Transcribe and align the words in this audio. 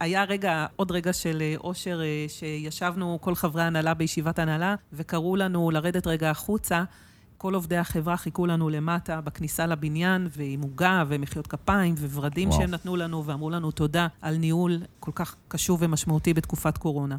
היה 0.00 0.24
רגע, 0.24 0.66
עוד 0.76 0.90
רגע 0.90 1.12
של 1.12 1.38
אה, 1.40 1.54
אושר, 1.64 2.00
אה, 2.02 2.26
שישבנו 2.28 3.18
כל 3.20 3.34
חברי 3.34 3.62
הנהלה 3.62 3.94
בישיבת 3.94 4.38
הנהלה, 4.38 4.74
וקראו 4.92 5.36
לנו 5.36 5.70
לרדת 5.70 6.06
רגע 6.06 6.30
החוצה. 6.30 6.84
כל 7.36 7.54
עובדי 7.54 7.76
החברה 7.76 8.16
חיכו 8.16 8.46
לנו 8.46 8.68
למטה 8.70 9.20
בכניסה 9.20 9.66
לבניין, 9.66 10.28
ועם 10.36 10.62
עוגה 10.62 11.04
ומחיאות 11.08 11.46
כפיים 11.46 11.94
וורדים 11.94 12.48
וואו. 12.48 12.60
שהם 12.60 12.70
נתנו 12.70 12.96
לנו, 12.96 13.26
ואמרו 13.26 13.50
לנו 13.50 13.70
תודה 13.70 14.06
על 14.22 14.36
ניהול 14.36 14.78
כל 15.00 15.12
כך 15.14 15.36
קשור 15.48 15.78
ומשמעותי 15.80 16.34
בתקופת 16.34 16.78
קורונה. 16.78 17.16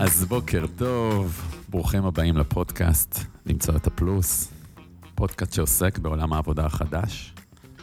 אז 0.00 0.24
בוקר 0.24 0.66
טוב, 0.76 1.57
ברוכים 1.70 2.04
הבאים 2.04 2.36
לפודקאסט, 2.36 3.18
למצוא 3.46 3.76
את 3.76 3.86
הפלוס. 3.86 4.52
פודקאסט 5.14 5.52
שעוסק 5.52 5.98
בעולם 5.98 6.32
העבודה 6.32 6.66
החדש, 6.66 7.34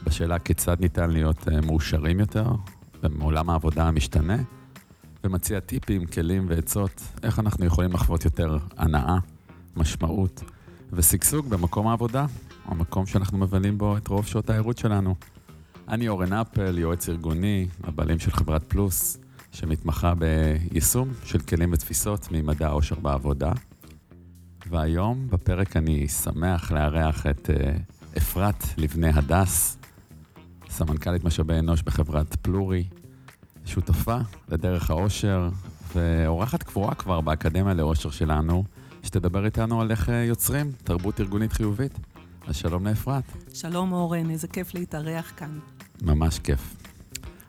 בשאלה 0.04 0.40
כיצד 0.40 0.80
ניתן 0.80 1.10
להיות 1.10 1.48
אה, 1.48 1.62
מאושרים 1.62 2.20
יותר 2.20 2.52
בעולם 3.04 3.50
העבודה 3.50 3.88
המשתנה, 3.88 4.38
ומציע 5.24 5.60
טיפים, 5.60 6.06
כלים 6.06 6.46
ועצות 6.50 7.02
איך 7.24 7.40
אנחנו 7.40 7.66
יכולים 7.66 7.92
לחוות 7.92 8.26
יותר 8.26 8.58
הנאה, 8.78 9.18
משמעות 9.76 10.44
ושגשוג 10.94 11.50
במקום 11.50 11.88
העבודה, 11.88 12.26
המקום 12.66 13.06
שאנחנו 13.06 13.38
מבלים 13.38 13.78
בו 13.78 13.98
את 13.98 14.08
רוב 14.08 14.26
שעות 14.26 14.50
הערות 14.50 14.78
שלנו. 14.78 15.16
אני 15.88 16.08
אורן 16.08 16.34
אפל, 16.34 16.78
יועץ 16.78 17.10
ארגוני, 17.10 17.68
הבעלים 17.84 18.20
של 18.20 18.32
חברת 18.32 18.64
פלוס, 18.64 19.18
שמתמחה 19.52 20.14
ביישום 20.16 21.10
של 21.24 21.40
כלים 21.40 21.74
ותפיסות 21.74 22.28
ממדע 22.32 22.68
העושר 22.68 22.96
בעבודה. 22.96 23.52
והיום 24.70 25.28
בפרק 25.30 25.78
אני 25.78 26.08
שמח 26.08 26.72
לארח 26.72 27.28
את 27.28 27.50
אה, 27.50 27.78
אפרת 28.18 28.64
לבני 28.78 29.10
הדס, 29.10 29.78
סמנכ"לית 30.70 31.24
משאבי 31.24 31.60
אנוש 31.60 31.82
בחברת 31.82 32.36
פלורי, 32.36 32.84
שותפה 33.66 34.18
לדרך 34.50 34.90
העושר 34.90 35.50
ואורחת 35.96 36.64
קבועה 36.64 36.96
כבר 36.96 37.22
באקדמיה 37.22 37.74
לאושר 37.74 38.10
שלנו, 38.10 38.64
שתדבר 39.04 39.46
איתנו 39.46 39.82
על 39.82 39.92
איך 39.92 40.10
אה, 40.10 40.16
יוצרים 40.24 40.72
תרבות 40.84 41.20
ארגונית 41.20 41.54
חיובית. 41.54 42.00
אז 42.48 42.56
שלום 42.56 42.88
לאפרת. 42.88 43.24
שלום 43.54 43.92
אורן, 43.94 44.30
איזה 44.30 44.48
כיף 44.48 44.74
להתארח 44.74 45.34
כאן. 45.38 45.60
ממש 46.02 46.40
כיף. 46.40 46.76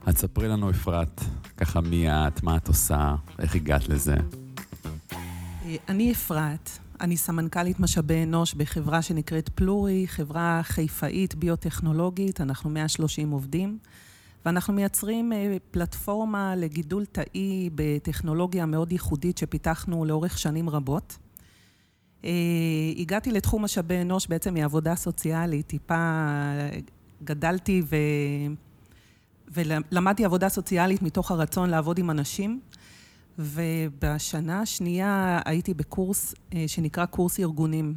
אז 0.07 0.17
ספרי 0.17 0.49
לנו, 0.49 0.71
אפרת, 0.71 1.21
ככה 1.57 1.81
מי 1.81 2.11
את, 2.11 2.43
מה 2.43 2.57
את 2.57 2.69
עושה, 2.69 3.15
איך 3.39 3.55
הגעת 3.55 3.89
לזה. 3.89 4.17
אה, 5.65 5.77
אני 5.89 6.13
אפרת, 6.13 6.71
אני 7.01 7.17
סמנכ"לית 7.17 7.81
משאבי 7.81 8.23
אנוש 8.23 8.55
בחברה 8.55 9.03
שנקראת 9.03 9.49
פלורי, 9.49 10.05
חברה 10.07 10.61
חיפאית 10.63 11.35
ביוטכנולוגית, 11.35 12.41
אנחנו 12.41 12.71
130 12.71 13.31
עובדים, 13.31 13.79
ואנחנו 14.47 14.75
מייצרים 14.75 15.33
אה, 15.33 15.57
פלטפורמה 15.71 16.57
לגידול 16.57 17.05
תאי 17.05 17.71
בטכנולוגיה 17.75 18.67
מאוד 18.67 18.93
ייחודית 18.93 19.39
שפיתחנו 19.39 20.05
לאורך 20.05 20.39
שנים 20.39 20.71
רבות. 20.71 21.19
אה, 22.25 22.31
הגעתי 22.97 23.33
לתחום 23.33 23.65
משאבי 23.65 24.01
אנוש 24.03 24.27
בעצם 24.27 24.55
מעבודה 24.55 24.97
סוציאלית, 24.97 25.67
טיפה 25.67 26.23
גדלתי 27.25 27.83
ו... 27.85 27.97
ולמדתי 29.49 30.25
עבודה 30.25 30.49
סוציאלית 30.49 31.03
מתוך 31.03 31.31
הרצון 31.31 31.71
לעבוד 31.71 31.99
עם 31.99 32.11
אנשים. 32.11 32.61
ובשנה 33.39 34.61
השנייה 34.61 35.41
הייתי 35.45 35.75
בקורס 35.75 36.35
אה, 36.55 36.65
שנקרא 36.67 37.07
קורס 37.07 37.41
ארגונים. 37.41 37.95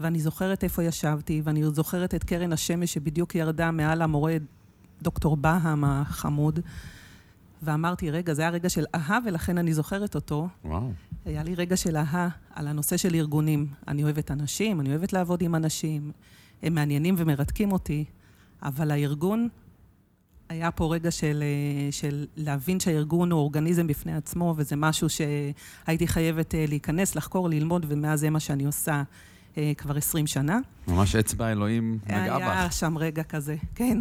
ואני 0.00 0.20
זוכרת 0.20 0.64
איפה 0.64 0.82
ישבתי, 0.82 1.42
ואני 1.44 1.64
זוכרת 1.64 2.14
את 2.14 2.24
קרן 2.24 2.52
השמש 2.52 2.94
שבדיוק 2.94 3.34
ירדה 3.34 3.70
מעל 3.70 4.02
המורה 4.02 4.36
דוקטור 5.02 5.36
בהם 5.36 5.84
החמוד, 5.84 6.60
ואמרתי, 7.62 8.10
רגע, 8.10 8.34
זה 8.34 8.42
היה 8.42 8.50
רגע 8.50 8.68
של 8.68 8.84
אהה, 8.94 9.18
ולכן 9.26 9.58
אני 9.58 9.74
זוכרת 9.74 10.14
אותו. 10.14 10.48
וואו. 10.64 10.92
היה 11.24 11.42
לי 11.42 11.54
רגע 11.54 11.76
של 11.76 11.96
אהה 11.96 12.28
על 12.50 12.66
הנושא 12.68 12.96
של 12.96 13.14
ארגונים. 13.14 13.66
אני 13.88 14.04
אוהבת 14.04 14.30
אנשים, 14.30 14.80
אני 14.80 14.90
אוהבת 14.90 15.12
לעבוד 15.12 15.42
עם 15.42 15.54
אנשים, 15.54 16.12
הם 16.62 16.74
מעניינים 16.74 17.14
ומרתקים 17.18 17.72
אותי, 17.72 18.04
אבל 18.62 18.90
הארגון, 18.90 19.48
היה 20.48 20.70
פה 20.70 20.94
רגע 20.94 21.10
של, 21.10 21.42
אה, 21.42 21.92
של 21.92 22.26
להבין 22.36 22.80
שהארגון 22.80 23.32
הוא 23.32 23.40
אורגניזם 23.40 23.86
בפני 23.86 24.14
עצמו, 24.14 24.54
וזה 24.56 24.76
משהו 24.76 25.08
שהייתי 25.08 26.08
חייבת 26.08 26.54
אה, 26.54 26.64
להיכנס, 26.68 27.14
לחקור, 27.14 27.48
ללמוד, 27.48 27.86
ומאז 27.88 28.20
זה 28.20 28.30
מה 28.30 28.40
שאני 28.40 28.64
עושה 28.64 29.02
אה, 29.58 29.72
כבר 29.78 29.96
20 29.96 30.26
שנה. 30.26 30.58
ממש 30.88 31.16
אצבע 31.16 31.52
אלוהים 31.52 31.98
נגעה 32.06 32.24
היה 32.24 32.66
בך. 32.66 32.72
שם 32.72 32.98
רגע 32.98 33.22
כזה, 33.22 33.56
כן. 33.74 33.98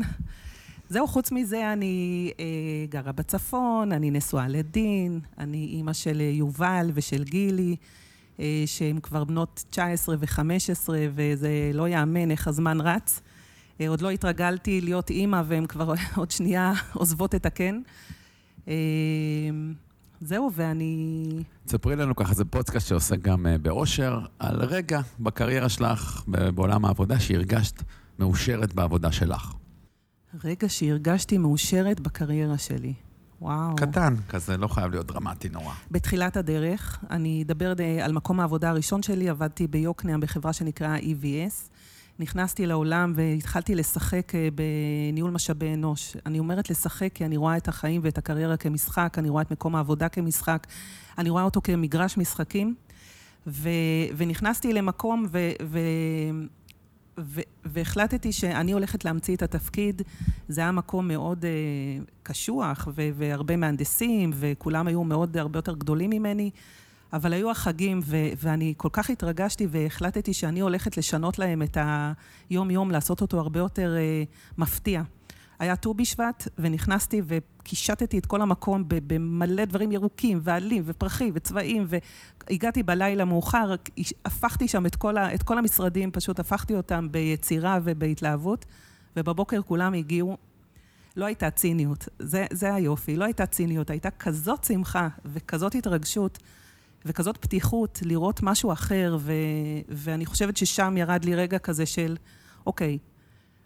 זהו, 0.90 1.08
חוץ 1.08 1.32
מזה, 1.32 1.74
אני 1.74 2.32
אה, 2.40 2.46
גרה 2.90 3.12
בצפון, 3.12 3.92
אני 3.92 4.12
נשואה 4.12 4.48
לדין, 4.48 5.20
אני 5.38 5.58
אימא 5.58 5.94
של 5.94 6.22
יובל 6.22 6.92
ושל 6.94 7.24
גילי, 7.24 7.76
אה, 8.40 8.64
שהן 8.66 9.00
כבר 9.00 9.24
בנות 9.24 9.64
19 9.70 10.16
ו-15, 10.20 10.90
וזה 11.16 11.72
לא 11.74 11.88
יאמן 11.88 12.32
איך 12.32 12.48
הזמן 12.48 12.82
רץ. 12.82 13.22
אה, 13.82 13.90
עוד 13.90 14.02
לא 14.02 14.10
התרגלתי 14.10 14.82
להיות 14.82 15.10
אימא, 15.10 15.42
והן 15.48 15.66
כבר 15.66 15.94
עוד 16.16 16.32
שנייה 16.32 16.74
עוזבות 16.94 17.36
את 17.36 17.46
הקן. 17.46 17.82
אה, 18.68 18.74
זהו, 20.22 20.52
ואני... 20.54 21.26
תספרי 21.66 21.96
לנו 21.96 22.16
ככה, 22.16 22.34
זה 22.34 22.46
פודקאסט 22.46 22.88
שעוסק 22.88 23.20
גם 23.20 23.48
אה, 23.48 23.58
באושר, 23.58 24.20
על 24.40 24.62
רגע 24.62 25.02
בקריירה 25.20 25.70
שלך, 25.70 26.24
בעולם 26.28 26.86
העבודה, 26.86 27.20
שהרגשת 27.20 27.84
מאושרת 28.20 28.74
בעבודה 28.74 29.12
שלך. 29.12 29.54
רגע 30.44 30.70
שהרגשתי 30.70 31.38
מאושרת 31.38 32.00
בקריירה 32.00 32.58
שלי. 32.58 32.94
וואו. 33.42 33.76
קטן, 33.76 34.16
כזה 34.30 34.58
לא 34.58 34.68
חייב 34.68 34.92
להיות 34.92 35.08
דרמטי 35.08 35.50
נורא. 35.50 35.74
בתחילת 35.92 36.38
הדרך, 36.38 37.04
אני 37.10 37.44
אדבר 37.46 37.74
על 38.04 38.12
מקום 38.12 38.40
העבודה 38.40 38.70
הראשון 38.70 39.04
שלי, 39.04 39.30
עבדתי 39.30 39.68
ביוקנעם 39.68 40.20
בחברה 40.20 40.54
שנקרא 40.54 40.98
EVS. 40.98 41.73
נכנסתי 42.20 42.66
לעולם 42.66 43.14
והתחלתי 43.16 43.76
לשחק 43.76 44.36
אה, 44.36 44.48
בניהול 45.12 45.32
משאבי 45.32 45.74
אנוש. 45.74 46.18
אני 46.26 46.40
אומרת 46.40 46.70
לשחק 46.70 47.10
כי 47.14 47.26
אני 47.26 47.38
רואה 47.38 47.58
את 47.58 47.68
החיים 47.68 48.02
ואת 48.04 48.18
הקריירה 48.18 48.58
כמשחק, 48.58 49.16
אני 49.18 49.30
רואה 49.30 49.42
את 49.42 49.52
מקום 49.52 49.76
העבודה 49.76 50.10
כמשחק, 50.10 50.68
אני 51.18 51.30
רואה 51.30 51.44
אותו 51.44 51.62
כמגרש 51.62 52.18
משחקים. 52.18 52.76
ו- 53.48 53.70
ונכנסתי 54.18 54.74
למקום 54.74 55.26
ו- 55.32 55.52
ו- 55.62 55.80
ו- 57.20 57.42
והחלטתי 57.66 58.32
שאני 58.32 58.72
הולכת 58.72 59.06
להמציא 59.06 59.36
את 59.36 59.42
התפקיד. 59.42 60.02
זה 60.48 60.62
היה 60.62 60.72
מקום 60.72 61.08
מאוד 61.08 61.46
uh, 61.46 62.12
קשוח, 62.24 62.88
ו- 62.96 63.10
והרבה 63.16 63.56
מהנדסים, 63.56 64.32
וכולם 64.34 64.88
היו 64.88 65.04
מאוד, 65.04 65.38
הרבה 65.38 65.58
יותר 65.58 65.76
גדולים 65.76 66.10
ממני, 66.10 66.50
אבל 67.14 67.34
היו 67.34 67.52
החגים, 67.52 68.00
ו- 68.04 68.30
ואני 68.38 68.74
כל 68.78 68.90
כך 68.92 69.10
התרגשתי 69.10 69.68
והחלטתי 69.70 70.34
שאני 70.34 70.60
הולכת 70.60 70.98
לשנות 70.98 71.40
להם 71.40 71.62
את 71.62 71.78
היום-יום, 72.50 72.92
לעשות 72.92 73.22
אותו 73.22 73.40
הרבה 73.40 73.60
יותר 73.60 73.96
uh, 73.96 74.58
מפתיע. 74.58 75.02
היה 75.60 75.76
ט"ו 75.76 75.94
בשבט, 75.94 76.48
ונכנסתי 76.58 77.22
וקישטתי 77.28 78.18
את 78.18 78.26
כל 78.26 78.42
המקום 78.42 78.84
במלא 78.88 79.66
דברים 79.66 79.92
ירוקים, 79.92 80.40
ועלים, 80.44 80.84
ופרחים, 80.86 81.34
וצבעים, 81.36 81.88
והגעתי 82.50 82.84
בלילה 82.84 83.26
מאוחר, 83.26 83.76
הפכתי 84.26 84.68
שם 84.68 84.86
את 84.86 84.96
כל, 84.96 85.18
ה- 85.18 85.34
את 85.34 85.44
כל 85.44 85.58
המשרדים, 85.58 86.12
פשוט 86.12 86.40
הפכתי 86.40 86.76
אותם 86.76 87.08
ביצירה 87.12 87.80
ובהתלהבות, 87.84 88.66
ובבוקר 89.18 89.62
כולם 89.62 89.94
הגיעו. 89.94 90.38
לא 91.16 91.26
הייתה 91.26 91.50
ציניות, 91.50 92.10
זה, 92.20 92.46
זה 92.52 92.74
היופי, 92.74 93.16
לא 93.16 93.26
הייתה 93.26 93.46
ציניות, 93.46 93.90
הייתה 93.90 94.10
כזאת 94.12 94.64
שמחה 94.64 95.08
וכזאת 95.26 95.76
התרגשות 95.76 96.40
וכזאת 97.06 97.38
פתיחות 97.38 98.00
לראות 98.06 98.40
משהו 98.44 98.72
אחר, 98.72 99.18
ו, 99.20 99.34
ואני 99.90 100.26
חושבת 100.26 100.58
ששם 100.58 100.98
ירד 100.98 101.26
לי 101.26 101.36
רגע 101.36 101.58
כזה 101.58 101.86
של, 101.86 102.18
אוקיי, 102.66 102.98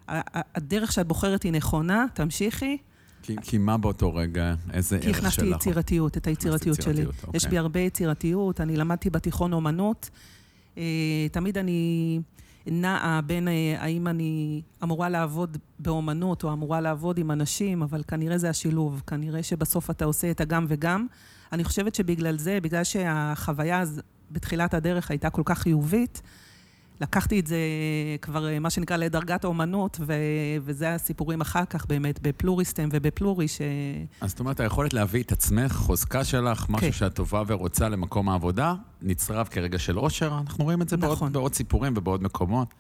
הדרך 0.08 0.92
שאת 0.92 1.08
בוחרת 1.08 1.44
היא 1.44 1.52
נכונה, 1.52 2.06
תמשיכי, 2.14 2.78
כי, 3.22 3.36
כי 3.42 3.58
מה 3.58 3.78
באותו 3.78 4.14
רגע, 4.14 4.54
איזה 4.74 5.00
כי 5.00 5.08
ערך 5.08 5.18
הכנסתי 5.18 5.42
שלך? 5.42 5.56
יצירתיות, 5.56 6.18
את 6.18 6.28
היצירתיות 6.28 6.82
שלי. 6.82 7.02
יצירתיות, 7.02 7.36
יש 7.36 7.44
אוקיי. 7.44 7.50
בי 7.50 7.58
הרבה 7.58 7.80
יצירתיות, 7.80 8.62
אני 8.62 8.78
למדתי 8.78 9.10
בתיכון 9.10 9.54
אומנות. 9.54 10.10
אה, 10.78 10.84
תמיד 11.32 11.58
אני 11.58 12.20
נעה 12.68 13.22
בין 13.26 13.48
אה, 13.48 13.76
האם 13.78 14.08
אני 14.08 14.62
אמורה 14.84 15.10
לעבוד 15.10 15.58
באומנות 15.80 16.44
או 16.44 16.54
אמורה 16.54 16.82
לעבוד 16.82 17.18
עם 17.18 17.32
אנשים, 17.32 17.84
אבל 17.84 18.04
כנראה 18.08 18.38
זה 18.38 18.50
השילוב. 18.50 19.02
כנראה 19.08 19.44
שבסוף 19.44 19.90
אתה 19.90 20.06
עושה 20.06 20.32
את 20.32 20.42
הגם 20.42 20.66
וגם. 20.68 21.08
אני 21.54 21.64
חושבת 21.64 21.96
שבגלל 21.96 22.38
זה, 22.38 22.60
בגלל 22.62 22.84
שהחוויה 22.84 23.80
הז- 23.80 24.02
בתחילת 24.32 24.74
הדרך 24.74 25.12
הייתה 25.12 25.30
כל 25.30 25.42
כך 25.46 25.60
חיובית, 25.60 26.22
לקחתי 27.02 27.40
את 27.40 27.48
זה 27.48 27.58
כבר, 28.22 28.60
מה 28.62 28.70
שנקרא, 28.70 28.98
לדרגת 28.98 29.44
האומנות, 29.44 29.98
ו- 30.08 30.14
וזה 30.62 30.94
הסיפורים 30.94 31.42
אחר 31.42 31.66
כך 31.66 31.86
באמת, 31.86 32.20
בפלוריסטם 32.22 32.90
ובפלורי, 32.92 33.48
ש... 33.48 33.62
אז 34.22 34.30
זאת 34.30 34.40
אומרת, 34.40 34.60
היכולת 34.60 34.94
להביא 34.94 35.24
את 35.24 35.32
עצמך, 35.32 35.72
חוזקה 35.72 36.24
שלך, 36.24 36.66
משהו 36.70 36.88
כן. 36.88 36.92
שאת 36.92 37.14
טובה 37.14 37.44
ורוצה 37.48 37.90
למקום 37.90 38.30
העבודה, 38.30 38.74
נצרב 39.02 39.48
כרגע 39.48 39.80
של 39.80 40.00
אושר, 40.00 40.38
אנחנו 40.42 40.64
רואים 40.64 40.82
את 40.82 40.90
זה 40.90 40.98
נכון. 40.98 41.18
בעוד, 41.20 41.34
בעוד 41.34 41.54
סיפורים 41.54 41.94
ובעוד 41.98 42.24
מקומות. 42.24 42.74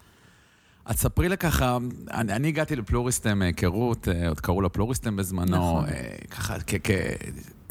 אז 0.86 0.96
ספרי 0.96 1.30
לי 1.30 1.38
ככה, 1.38 1.78
אני, 2.12 2.34
אני 2.34 2.48
הגעתי 2.48 2.76
לפלוריסטם 2.76 3.42
היכרות, 3.42 4.08
אה, 4.08 4.28
עוד 4.28 4.40
קראו 4.40 4.62
לה 4.62 4.70
פלוריסטם 4.70 5.16
בזמנו, 5.16 5.58
נכון. 5.58 5.86
אה, 5.86 6.16
ככה, 6.32 6.58
כ, 6.68 6.74
כ, 6.84 6.92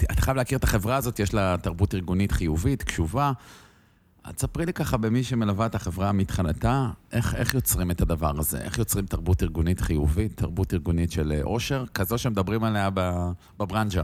אתה 0.03 0.21
חייב 0.21 0.37
להכיר 0.37 0.59
את 0.59 0.65
החברה 0.65 0.97
הזאת, 0.97 1.19
יש 1.19 1.35
לה 1.35 1.57
תרבות 1.63 1.95
ארגונית 1.95 2.33
חיובית, 2.33 2.83
קשובה. 2.83 3.33
אז 4.25 4.35
ספרי 4.39 4.67
לי 4.67 4.73
ככה, 4.73 4.97
במי 4.97 5.25
שמלווה 5.25 5.67
את 5.67 5.75
החברה 5.75 6.13
מתחילתה, 6.13 6.91
איך, 7.13 7.35
איך 7.35 7.55
יוצרים 7.55 7.91
את 7.91 8.01
הדבר 8.01 8.39
הזה? 8.39 8.59
איך 8.59 8.79
יוצרים 8.79 9.07
תרבות 9.07 9.43
ארגונית 9.43 9.81
חיובית, 9.81 10.37
תרבות 10.37 10.75
ארגונית 10.75 11.13
של 11.13 11.33
אה, 11.33 11.43
עושר, 11.43 11.85
כזו 11.95 12.19
שמדברים 12.19 12.65
עליה 12.65 12.91
בברנז'ה? 13.59 14.03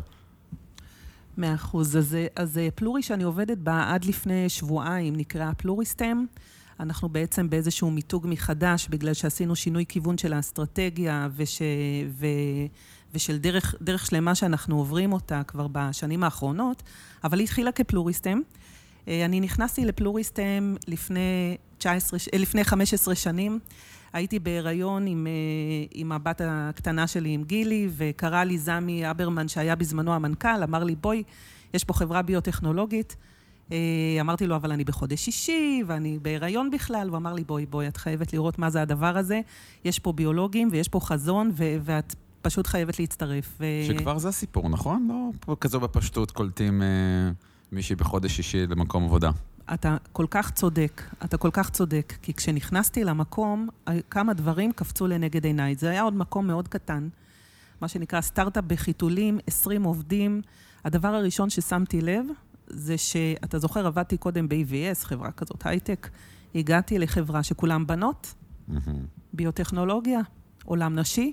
מאה 1.36 1.54
אחוז. 1.54 1.96
אז, 1.96 2.16
אז 2.36 2.60
פלורי 2.74 3.02
שאני 3.02 3.24
עובדת 3.24 3.58
בה 3.58 3.94
עד 3.94 4.04
לפני 4.04 4.48
שבועיים 4.48 5.16
נקרא 5.16 5.52
פלוריסטם. 5.56 6.24
אנחנו 6.80 7.08
בעצם 7.08 7.50
באיזשהו 7.50 7.90
מיתוג 7.90 8.26
מחדש, 8.28 8.88
בגלל 8.88 9.14
שעשינו 9.14 9.56
שינוי 9.56 9.84
כיוון 9.88 10.18
של 10.18 10.32
האסטרטגיה 10.32 11.28
וש, 11.36 11.62
ו, 12.08 12.26
ושל 13.14 13.38
דרך, 13.38 13.74
דרך 13.82 14.06
שלמה 14.06 14.34
שאנחנו 14.34 14.76
עוברים 14.76 15.12
אותה 15.12 15.42
כבר 15.46 15.66
בשנים 15.72 16.24
האחרונות, 16.24 16.82
אבל 17.24 17.38
היא 17.38 17.44
התחילה 17.44 17.72
כפלוריסטם. 17.72 18.40
אה, 19.08 19.24
אני 19.24 19.40
נכנסתי 19.40 19.84
לפלוריסטם 19.84 20.74
לפני, 20.88 21.56
19, 21.78 22.18
אה, 22.32 22.38
לפני 22.38 22.64
15 22.64 23.14
שנים. 23.14 23.58
הייתי 24.12 24.38
בהיריון 24.38 25.06
עם, 25.06 25.26
אה, 25.26 25.32
עם 25.90 26.12
הבת 26.12 26.40
הקטנה 26.44 27.06
שלי, 27.06 27.30
עם 27.30 27.44
גילי, 27.44 27.88
וקרא 27.96 28.44
לי 28.44 28.58
זמי 28.58 29.10
אברמן, 29.10 29.48
שהיה 29.48 29.74
בזמנו 29.74 30.14
המנכ"ל, 30.14 30.62
אמר 30.62 30.84
לי, 30.84 30.94
בואי, 30.94 31.22
יש 31.74 31.84
פה 31.84 31.94
חברה 31.94 32.22
ביוטכנולוגית. 32.22 33.16
אמרתי 34.20 34.46
לו, 34.46 34.56
אבל 34.56 34.72
אני 34.72 34.84
בחודש 34.84 35.24
שישי, 35.24 35.82
ואני 35.86 36.18
בהיריון 36.22 36.70
בכלל. 36.70 37.08
הוא 37.08 37.16
אמר 37.16 37.32
לי, 37.34 37.44
בואי, 37.44 37.66
בואי, 37.66 37.88
את 37.88 37.96
חייבת 37.96 38.32
לראות 38.32 38.58
מה 38.58 38.70
זה 38.70 38.82
הדבר 38.82 39.18
הזה. 39.18 39.40
יש 39.84 39.98
פה 39.98 40.12
ביולוגים 40.12 40.68
ויש 40.72 40.88
פה 40.88 41.00
חזון, 41.00 41.50
ו- 41.54 41.76
ואת 41.82 42.14
פשוט 42.42 42.66
חייבת 42.66 42.98
להצטרף. 42.98 43.56
ו... 43.60 43.64
שכבר 43.86 44.18
זה 44.18 44.28
הסיפור, 44.28 44.68
נכון? 44.68 45.08
לא 45.48 45.56
כזו 45.60 45.80
בפשטות 45.80 46.30
קולטים... 46.30 46.82
אה... 46.82 47.30
מישהי 47.72 47.96
בחודש 47.96 48.36
שישי 48.36 48.66
למקום 48.66 49.04
עבודה. 49.04 49.30
אתה 49.74 49.96
כל 50.12 50.26
כך 50.30 50.50
צודק, 50.50 51.02
אתה 51.24 51.36
כל 51.36 51.50
כך 51.52 51.70
צודק, 51.70 52.14
כי 52.22 52.34
כשנכנסתי 52.34 53.04
למקום, 53.04 53.68
כמה 54.10 54.34
דברים 54.34 54.72
קפצו 54.72 55.06
לנגד 55.06 55.44
עיניי. 55.44 55.74
זה 55.74 55.90
היה 55.90 56.02
עוד 56.02 56.14
מקום 56.14 56.46
מאוד 56.46 56.68
קטן, 56.68 57.08
מה 57.80 57.88
שנקרא 57.88 58.20
סטארט-אפ 58.20 58.64
בחיתולים, 58.64 59.38
20 59.46 59.82
עובדים. 59.82 60.42
הדבר 60.84 61.08
הראשון 61.08 61.50
ששמתי 61.50 62.00
לב, 62.00 62.26
זה 62.66 62.98
שאתה 62.98 63.58
זוכר, 63.58 63.86
עבדתי 63.86 64.16
קודם 64.16 64.48
ב-EVS, 64.48 65.04
חברה 65.04 65.32
כזאת 65.32 65.66
הייטק. 65.66 66.08
הגעתי 66.54 66.98
לחברה 66.98 67.42
שכולם 67.42 67.86
בנות, 67.86 68.34
mm-hmm. 68.34 68.74
ביוטכנולוגיה, 69.32 70.20
עולם 70.64 70.98
נשי. 70.98 71.32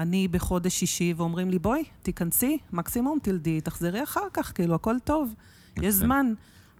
אני 0.00 0.28
בחודש 0.28 0.74
שישי 0.74 1.14
ואומרים 1.16 1.50
לי, 1.50 1.58
בואי, 1.58 1.84
תיכנסי, 2.02 2.58
מקסימום 2.72 3.18
תלדי, 3.22 3.60
תחזרי 3.60 4.02
אחר 4.02 4.26
כך, 4.32 4.52
כאילו, 4.54 4.74
הכל 4.74 4.96
טוב. 5.04 5.34
יש 5.76 5.94
זמן. 5.94 6.32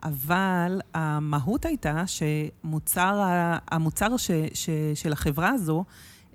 אבל 0.02 0.81
המהות 0.94 1.64
הייתה 1.64 2.05
שמוצר, 2.06 3.22
המוצר 3.70 4.17
ש, 4.17 4.31
ש, 4.55 4.70
של 4.94 5.12
החברה 5.12 5.49
הזו, 5.49 5.84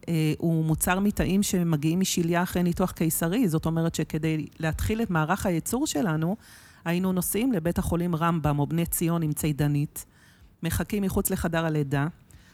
אה, 0.10 0.34
הוא 0.38 0.66
מוצר 0.66 1.00
מתאים 1.00 1.44
שמגיעים 1.44 2.00
משליה 2.00 2.44
אחרי 2.44 2.64
ניתוח 2.64 2.92
קיסרי. 2.92 3.48
זאת 3.48 3.66
אומרת 3.66 3.96
שכדי 3.96 4.46
להתחיל 4.60 5.02
את 5.02 5.10
מערך 5.10 5.46
הייצור 5.46 5.88
שלנו, 5.88 6.36
היינו 6.86 7.12
נוסעים 7.12 7.52
לבית 7.52 7.78
החולים 7.78 8.16
רמב"ם 8.16 8.60
או 8.60 8.68
בני 8.68 8.86
ציון 8.86 9.22
עם 9.22 9.34
צידנית, 9.34 10.06
מחכים 10.64 11.04
מחוץ 11.04 11.30
לחדר 11.30 11.66
הלידה. 11.66 12.08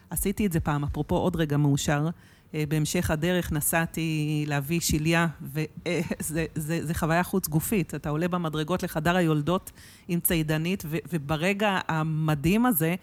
עשיתי 0.10 0.46
את 0.46 0.52
זה 0.52 0.60
פעם, 0.60 0.84
אפרופו 0.84 1.16
עוד 1.16 1.36
רגע 1.36 1.58
מאושר. 1.58 2.10
אה, 2.56 2.64
בהמשך 2.68 3.12
הדרך 3.12 3.52
נסעתי 3.52 4.44
להביא 4.48 4.80
שליה, 4.80 5.28
וזה 5.42 6.94
חוויה 6.94 7.24
חוץ 7.24 7.48
גופית. 7.48 7.96
אתה 7.96 8.10
עולה 8.10 8.28
במדרגות 8.28 8.84
לחדר 8.84 9.16
היולדות 9.16 9.72
עם 10.08 10.20
צידנית, 10.20 10.84
ו, 10.86 10.98
וברגע 11.14 11.80
המדהים 11.88 12.66
הזה, 12.66 12.96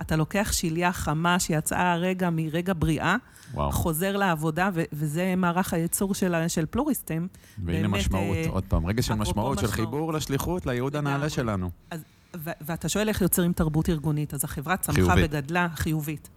אתה 0.00 0.16
לוקח 0.16 0.52
שליה 0.52 0.92
חמה 0.92 1.40
שיצאה 1.40 1.92
הרגע 1.92 2.30
מרגע 2.30 2.72
בריאה, 2.78 3.16
וואו. 3.54 3.72
חוזר 3.72 4.16
לעבודה, 4.16 4.70
ו- 4.74 4.82
וזה 4.92 5.34
מערך 5.36 5.74
הייצור 5.74 6.14
של, 6.14 6.34
של 6.48 6.66
פלוריסטם. 6.66 7.26
והנה 7.64 7.88
באמת, 7.88 8.00
משמעות, 8.00 8.36
uh, 8.46 8.48
עוד 8.48 8.64
פעם, 8.68 8.86
רגע 8.86 9.02
של 9.02 9.14
משמעות, 9.14 9.58
של 9.58 9.66
חיבור 9.66 10.12
לשליחות, 10.12 10.66
לייעוד 10.66 10.96
הנעלה 10.96 11.28
שלנו. 11.28 11.70
אז, 11.90 12.00
ו- 12.36 12.50
ואתה 12.60 12.88
שואל 12.88 13.08
איך 13.08 13.20
יוצרים 13.20 13.52
תרבות 13.52 13.88
ארגונית, 13.88 14.34
אז 14.34 14.44
החברה 14.44 14.76
צמחה 14.76 15.00
חיובית. 15.00 15.24
וגדלה 15.30 15.68
חיובית. 15.74 16.28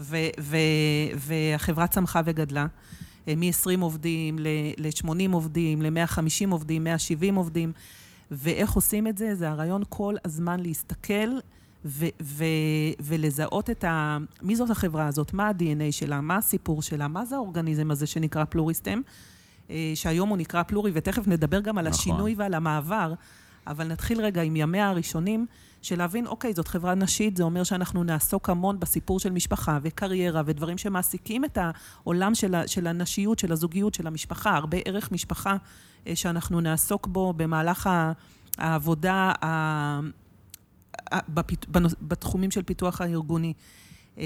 ו- 0.00 0.16
ו- 0.40 0.56
והחברה 1.16 1.86
צמחה 1.86 2.20
וגדלה. 2.24 2.66
אה, 3.28 3.34
מ-20 3.36 3.80
עובדים 3.80 4.38
ל-80 4.38 5.32
עובדים, 5.32 5.82
ל-150 5.82 6.50
עובדים, 6.50 6.84
170 6.84 7.34
עובדים. 7.34 7.72
ואיך 8.30 8.72
עושים 8.72 9.06
את 9.06 9.18
זה? 9.18 9.34
זה 9.34 9.50
הרעיון 9.50 9.82
כל 9.88 10.14
הזמן 10.24 10.60
להסתכל 10.60 11.28
ו- 11.84 12.06
ו- 12.22 12.44
ולזהות 13.00 13.70
את 13.70 13.84
ה... 13.84 14.18
מי 14.42 14.56
זאת 14.56 14.70
החברה 14.70 15.06
הזאת? 15.06 15.32
מה 15.34 15.48
ה-DNA 15.48 15.92
שלה? 15.92 16.20
מה 16.20 16.36
הסיפור 16.36 16.82
שלה? 16.82 17.08
מה 17.08 17.24
זה 17.24 17.36
האורגניזם 17.36 17.90
הזה 17.90 18.06
שנקרא 18.06 18.44
פלוריסטם? 18.44 19.00
אה, 19.70 19.92
שהיום 19.94 20.28
הוא 20.28 20.36
נקרא 20.36 20.62
פלורי, 20.62 20.90
ותכף 20.94 21.28
נדבר 21.28 21.60
גם 21.60 21.78
על 21.78 21.88
נכון. 21.88 21.98
השינוי 21.98 22.34
ועל 22.38 22.54
המעבר. 22.54 23.14
אבל 23.66 23.88
נתחיל 23.88 24.20
רגע 24.20 24.42
עם 24.42 24.56
ימיה 24.56 24.88
הראשונים. 24.88 25.46
של 25.82 25.98
להבין, 25.98 26.26
אוקיי, 26.26 26.52
זאת 26.54 26.68
חברה 26.68 26.94
נשית, 26.94 27.36
זה 27.36 27.42
אומר 27.42 27.64
שאנחנו 27.64 28.04
נעסוק 28.04 28.50
המון 28.50 28.80
בסיפור 28.80 29.20
של 29.20 29.30
משפחה 29.30 29.78
וקריירה 29.82 30.42
ודברים 30.46 30.78
שמעסיקים 30.78 31.44
את 31.44 31.58
העולם 31.60 32.34
של, 32.34 32.54
ה, 32.54 32.68
של 32.68 32.86
הנשיות, 32.86 33.38
של 33.38 33.52
הזוגיות, 33.52 33.94
של 33.94 34.06
המשפחה, 34.06 34.56
הרבה 34.56 34.78
ערך 34.84 35.12
משפחה 35.12 35.56
אה, 36.06 36.16
שאנחנו 36.16 36.60
נעסוק 36.60 37.06
בו 37.06 37.32
במהלך 37.32 37.90
העבודה 38.58 39.32
ה, 39.44 40.00
בתחומים 42.02 42.50
של 42.50 42.62
פיתוח 42.62 43.00
הארגוני. 43.00 43.52
אה, 44.18 44.24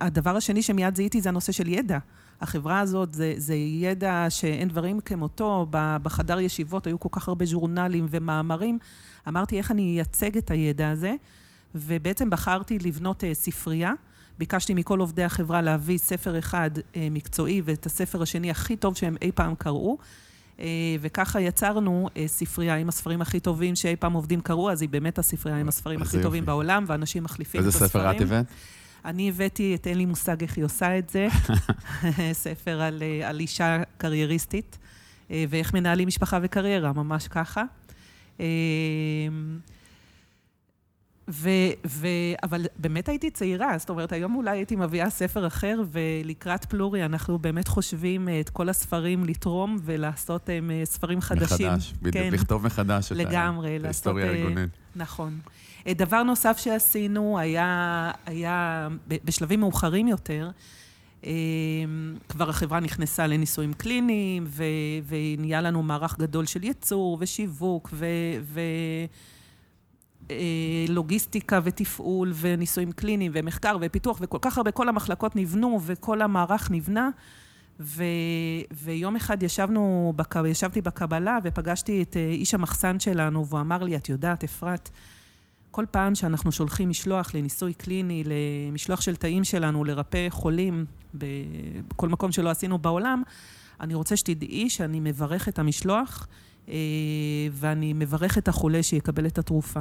הדבר 0.00 0.36
השני 0.36 0.62
שמיד 0.62 0.96
זיהיתי 0.96 1.20
זה 1.20 1.28
הנושא 1.28 1.52
של 1.52 1.68
ידע. 1.68 1.98
החברה 2.40 2.80
הזאת 2.80 3.14
זה, 3.14 3.34
זה 3.36 3.54
ידע 3.54 4.26
שאין 4.28 4.68
דברים 4.68 5.00
כמותו. 5.00 5.66
בחדר 5.70 6.40
ישיבות 6.40 6.86
היו 6.86 7.00
כל 7.00 7.08
כך 7.12 7.28
הרבה 7.28 7.44
ז'ורנלים 7.44 8.06
ומאמרים. 8.10 8.78
אמרתי 9.28 9.58
איך 9.58 9.70
אני 9.70 9.82
אייצג 9.82 10.36
את 10.36 10.50
הידע 10.50 10.90
הזה, 10.90 11.14
ובעצם 11.74 12.30
בחרתי 12.30 12.78
לבנות 12.78 13.24
uh, 13.24 13.26
ספרייה. 13.32 13.92
ביקשתי 14.38 14.74
מכל 14.74 15.00
עובדי 15.00 15.24
החברה 15.24 15.62
להביא 15.62 15.98
ספר 15.98 16.38
אחד 16.38 16.70
uh, 16.78 16.96
מקצועי 17.10 17.62
ואת 17.64 17.86
הספר 17.86 18.22
השני 18.22 18.50
הכי 18.50 18.76
טוב 18.76 18.96
שהם 18.96 19.16
אי 19.22 19.32
פעם 19.32 19.54
קראו. 19.54 19.98
Uh, 20.56 20.60
וככה 21.00 21.40
יצרנו 21.40 22.08
ספרייה 22.26 22.76
עם 22.76 22.88
הספרים 22.88 23.22
הכי 23.22 23.40
טובים 23.40 23.76
שאי 23.76 23.96
פעם 23.96 24.12
עובדים 24.12 24.40
קראו, 24.40 24.70
אז 24.70 24.82
היא 24.82 24.88
באמת 24.88 25.18
הספרייה 25.18 25.58
עם 25.58 25.68
הספרים 25.68 26.02
הכי 26.02 26.22
טובים 26.22 26.46
בעולם, 26.46 26.84
ואנשים 26.86 27.24
מחליפים 27.24 27.60
את 27.60 27.66
הספרים. 27.66 27.82
איזה 27.84 27.92
ספר 27.92 28.10
את 28.10 28.20
הבאת? 28.20 28.46
אני 29.04 29.28
הבאתי 29.28 29.74
את 29.74 29.86
אין 29.86 29.98
לי 29.98 30.06
מושג 30.06 30.42
איך 30.42 30.56
היא 30.56 30.64
עושה 30.64 30.98
את 30.98 31.10
זה, 31.10 31.28
ספר 32.32 32.80
על, 32.80 33.02
על 33.24 33.40
אישה 33.40 33.82
קרייריסטית, 33.98 34.78
ואיך 35.30 35.74
מנהלים 35.74 36.08
משפחה 36.08 36.38
וקריירה, 36.42 36.92
ממש 36.92 37.28
ככה. 37.28 37.62
אמ, 38.40 38.44
ו, 41.30 41.48
ו, 41.86 42.06
אבל 42.42 42.66
באמת 42.78 43.08
הייתי 43.08 43.30
צעירה, 43.30 43.78
זאת 43.78 43.90
אומרת, 43.90 44.12
היום 44.12 44.34
אולי 44.34 44.50
הייתי 44.50 44.76
מביאה 44.76 45.10
ספר 45.10 45.46
אחר, 45.46 45.80
ולקראת 45.92 46.64
פלורי 46.64 47.04
אנחנו 47.04 47.38
באמת 47.38 47.68
חושבים 47.68 48.28
אה, 48.28 48.40
את 48.40 48.50
כל 48.50 48.68
הספרים 48.68 49.24
לתרום 49.24 49.78
ולעשות 49.84 50.48
הם, 50.48 50.70
אה, 50.70 50.82
ספרים 50.84 51.20
חדשים. 51.20 51.66
מחדש, 51.68 51.94
בדיוק, 52.02 52.14
כן, 52.14 52.32
לכתוב 52.32 52.66
מחדש 52.66 53.12
לגמרי, 53.12 53.76
את 53.76 53.84
ההיסטוריה 53.84 54.26
אה, 54.26 54.30
הארגונית. 54.30 54.70
נכון. 54.96 55.38
דבר 55.88 56.22
נוסף 56.22 56.58
שעשינו 56.58 57.38
היה, 57.38 58.10
היה 58.26 58.88
בשלבים 59.06 59.60
מאוחרים 59.60 60.08
יותר, 60.08 60.50
אמ, 61.24 62.16
כבר 62.28 62.50
החברה 62.50 62.80
נכנסה 62.80 63.26
לניסויים 63.26 63.72
קליניים, 63.72 64.46
ונהיה 65.06 65.60
לנו 65.60 65.82
מערך 65.82 66.18
גדול 66.18 66.46
של 66.46 66.64
ייצור 66.64 67.16
ושיווק 67.20 67.94
ולוגיסטיקה 70.88 71.56
אה, 71.56 71.60
ותפעול 71.64 72.32
וניסויים 72.34 72.92
קליניים 72.92 73.32
ומחקר 73.34 73.76
ופיתוח 73.80 74.18
וכל 74.20 74.38
כך 74.40 74.58
הרבה, 74.58 74.70
כל 74.70 74.88
המחלקות 74.88 75.36
נבנו 75.36 75.80
וכל 75.82 76.22
המערך 76.22 76.70
נבנה. 76.70 77.10
ו, 77.82 78.04
ויום 78.72 79.16
אחד 79.16 79.42
ישבנו, 79.42 80.12
ישבתי 80.46 80.80
בקבלה 80.80 81.38
ופגשתי 81.44 82.02
את 82.02 82.16
אה, 82.16 82.28
איש 82.30 82.54
המחסן 82.54 83.00
שלנו, 83.00 83.46
והוא 83.46 83.60
אמר 83.60 83.82
לי, 83.82 83.96
את 83.96 84.08
יודעת, 84.08 84.44
אפרת, 84.44 84.90
כל 85.70 85.84
פעם 85.90 86.14
שאנחנו 86.14 86.52
שולחים 86.52 86.88
משלוח 86.88 87.34
לניסוי 87.34 87.74
קליני, 87.74 88.24
למשלוח 88.26 89.00
של 89.00 89.16
תאים 89.16 89.44
שלנו, 89.44 89.84
לרפא 89.84 90.26
חולים 90.30 90.84
בכל 91.14 92.08
מקום 92.08 92.32
שלא 92.32 92.50
עשינו 92.50 92.78
בעולם, 92.78 93.22
אני 93.80 93.94
רוצה 93.94 94.16
שתדעי 94.16 94.70
שאני 94.70 95.00
מברך 95.00 95.48
את 95.48 95.58
המשלוח, 95.58 96.26
אה, 96.68 96.74
ואני 97.52 97.92
מברך 97.92 98.38
את 98.38 98.48
החולה 98.48 98.82
שיקבל 98.82 99.26
את 99.26 99.38
התרופה. 99.38 99.80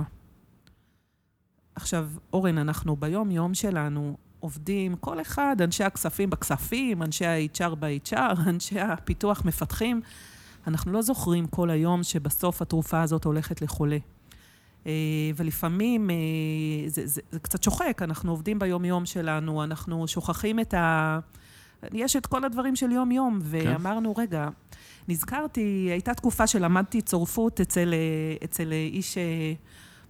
עכשיו, 1.76 2.10
אורן, 2.34 2.58
אנחנו 2.58 2.96
ביום-יום 2.96 3.54
שלנו 3.54 4.18
עובדים, 4.40 4.96
כל 4.96 5.22
אחד, 5.22 5.56
אנשי 5.64 5.84
הכספים 5.84 6.30
בכספים, 6.30 7.04
אנשי 7.04 7.26
ה-HR 7.26 7.76
ב-HR, 7.80 8.40
אנשי 8.50 8.80
הפיתוח 8.80 9.46
מפתחים. 9.46 10.02
אנחנו 10.68 10.92
לא 10.92 11.02
זוכרים 11.02 11.48
כל 11.48 11.70
היום 11.70 12.04
שבסוף 12.04 12.62
התרופה 12.62 13.02
הזאת 13.02 13.24
הולכת 13.24 13.62
לחולה. 13.62 13.98
אה, 14.88 14.92
ולפעמים 15.36 16.10
אה, 16.10 16.16
זה, 16.88 17.08
זה, 17.08 17.22
זה 17.32 17.40
קצת 17.40 17.64
שוחק, 17.64 18.02
אנחנו 18.02 18.32
עובדים 18.32 18.60
ביום-יום 18.60 19.06
שלנו, 19.06 19.64
אנחנו 19.64 20.08
שוכחים 20.08 20.60
את 20.60 20.74
ה... 20.74 21.20
יש 21.94 22.16
את 22.16 22.26
כל 22.26 22.46
הדברים 22.46 22.76
של 22.76 22.92
יום-יום, 22.92 23.40
כן. 23.42 23.46
ואמרנו, 23.50 24.16
כן. 24.16 24.22
רגע, 24.22 24.50
נזכרתי, 25.08 25.88
הייתה 25.92 26.14
תקופה 26.14 26.48
שלמדתי 26.48 27.02
צורפות 27.02 27.62
אצל, 27.62 27.94
אה, 27.94 28.46
אצל 28.46 28.72
איש 28.72 29.18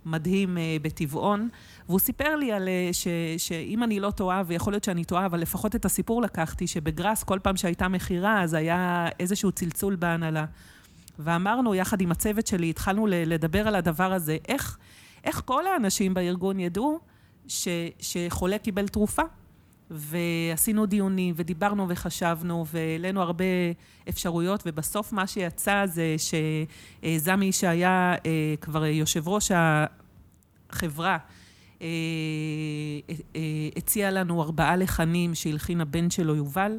מדהים 0.06 0.58
בטבעון, 0.82 1.50
והוא 1.88 2.00
סיפר 2.00 2.36
לי 2.36 2.52
על, 2.52 2.70
ש, 2.92 3.08
שאם 3.38 3.84
אני 3.84 4.00
לא 4.00 4.12
טועה, 4.12 4.44
ויכול 4.48 4.74
להיות 4.74 4.84
שאני 4.84 5.04
טועה, 5.04 5.26
אבל 5.26 5.40
לפחות 5.40 5.76
את 5.76 5.86
הסיפור 5.86 6.22
לקחתי, 6.22 6.68
שבגראס, 6.68 7.24
כל 7.24 7.40
פעם 7.44 7.58
שהייתה 7.58 7.88
מכירה, 7.88 8.44
אז 8.44 8.54
היה 8.54 9.08
איזשהו 9.20 9.52
צלצול 9.52 9.96
בהנהלה. 9.96 10.46
ואמרנו, 11.20 11.76
יחד 11.76 12.02
עם 12.02 12.12
הצוות 12.12 12.48
שלי, 12.48 12.70
התחלנו 12.70 13.08
לדבר 13.10 13.68
על 13.68 13.76
הדבר 13.76 14.14
הזה, 14.14 14.38
איך, 14.48 14.78
איך 15.24 15.42
כל 15.46 15.68
האנשים 15.68 16.14
בארגון 16.14 16.60
ידעו 16.60 17.00
ש, 17.48 17.68
שחולה 18.00 18.58
קיבל 18.58 18.88
תרופה. 18.88 19.24
ועשינו 19.92 20.86
דיונים, 20.86 21.34
ודיברנו 21.38 21.90
וחשבנו, 21.90 22.66
והעלינו 22.72 23.22
הרבה 23.22 23.46
אפשרויות, 24.10 24.64
ובסוף 24.66 25.14
מה 25.14 25.28
שיצא 25.28 25.86
זה 25.86 26.16
שזמי, 26.18 27.52
שהיה 27.52 28.16
אה, 28.26 28.54
כבר 28.62 28.86
יושב 28.86 29.28
ראש 29.28 29.52
החברה, 30.72 31.18
אה, 31.82 31.88
אה, 33.36 33.42
הציע 33.76 34.12
לנו 34.12 34.42
ארבעה 34.42 34.76
לחנים 34.76 35.36
שהלחין 35.36 35.82
הבן 35.82 36.10
שלו, 36.10 36.36
יובל. 36.36 36.78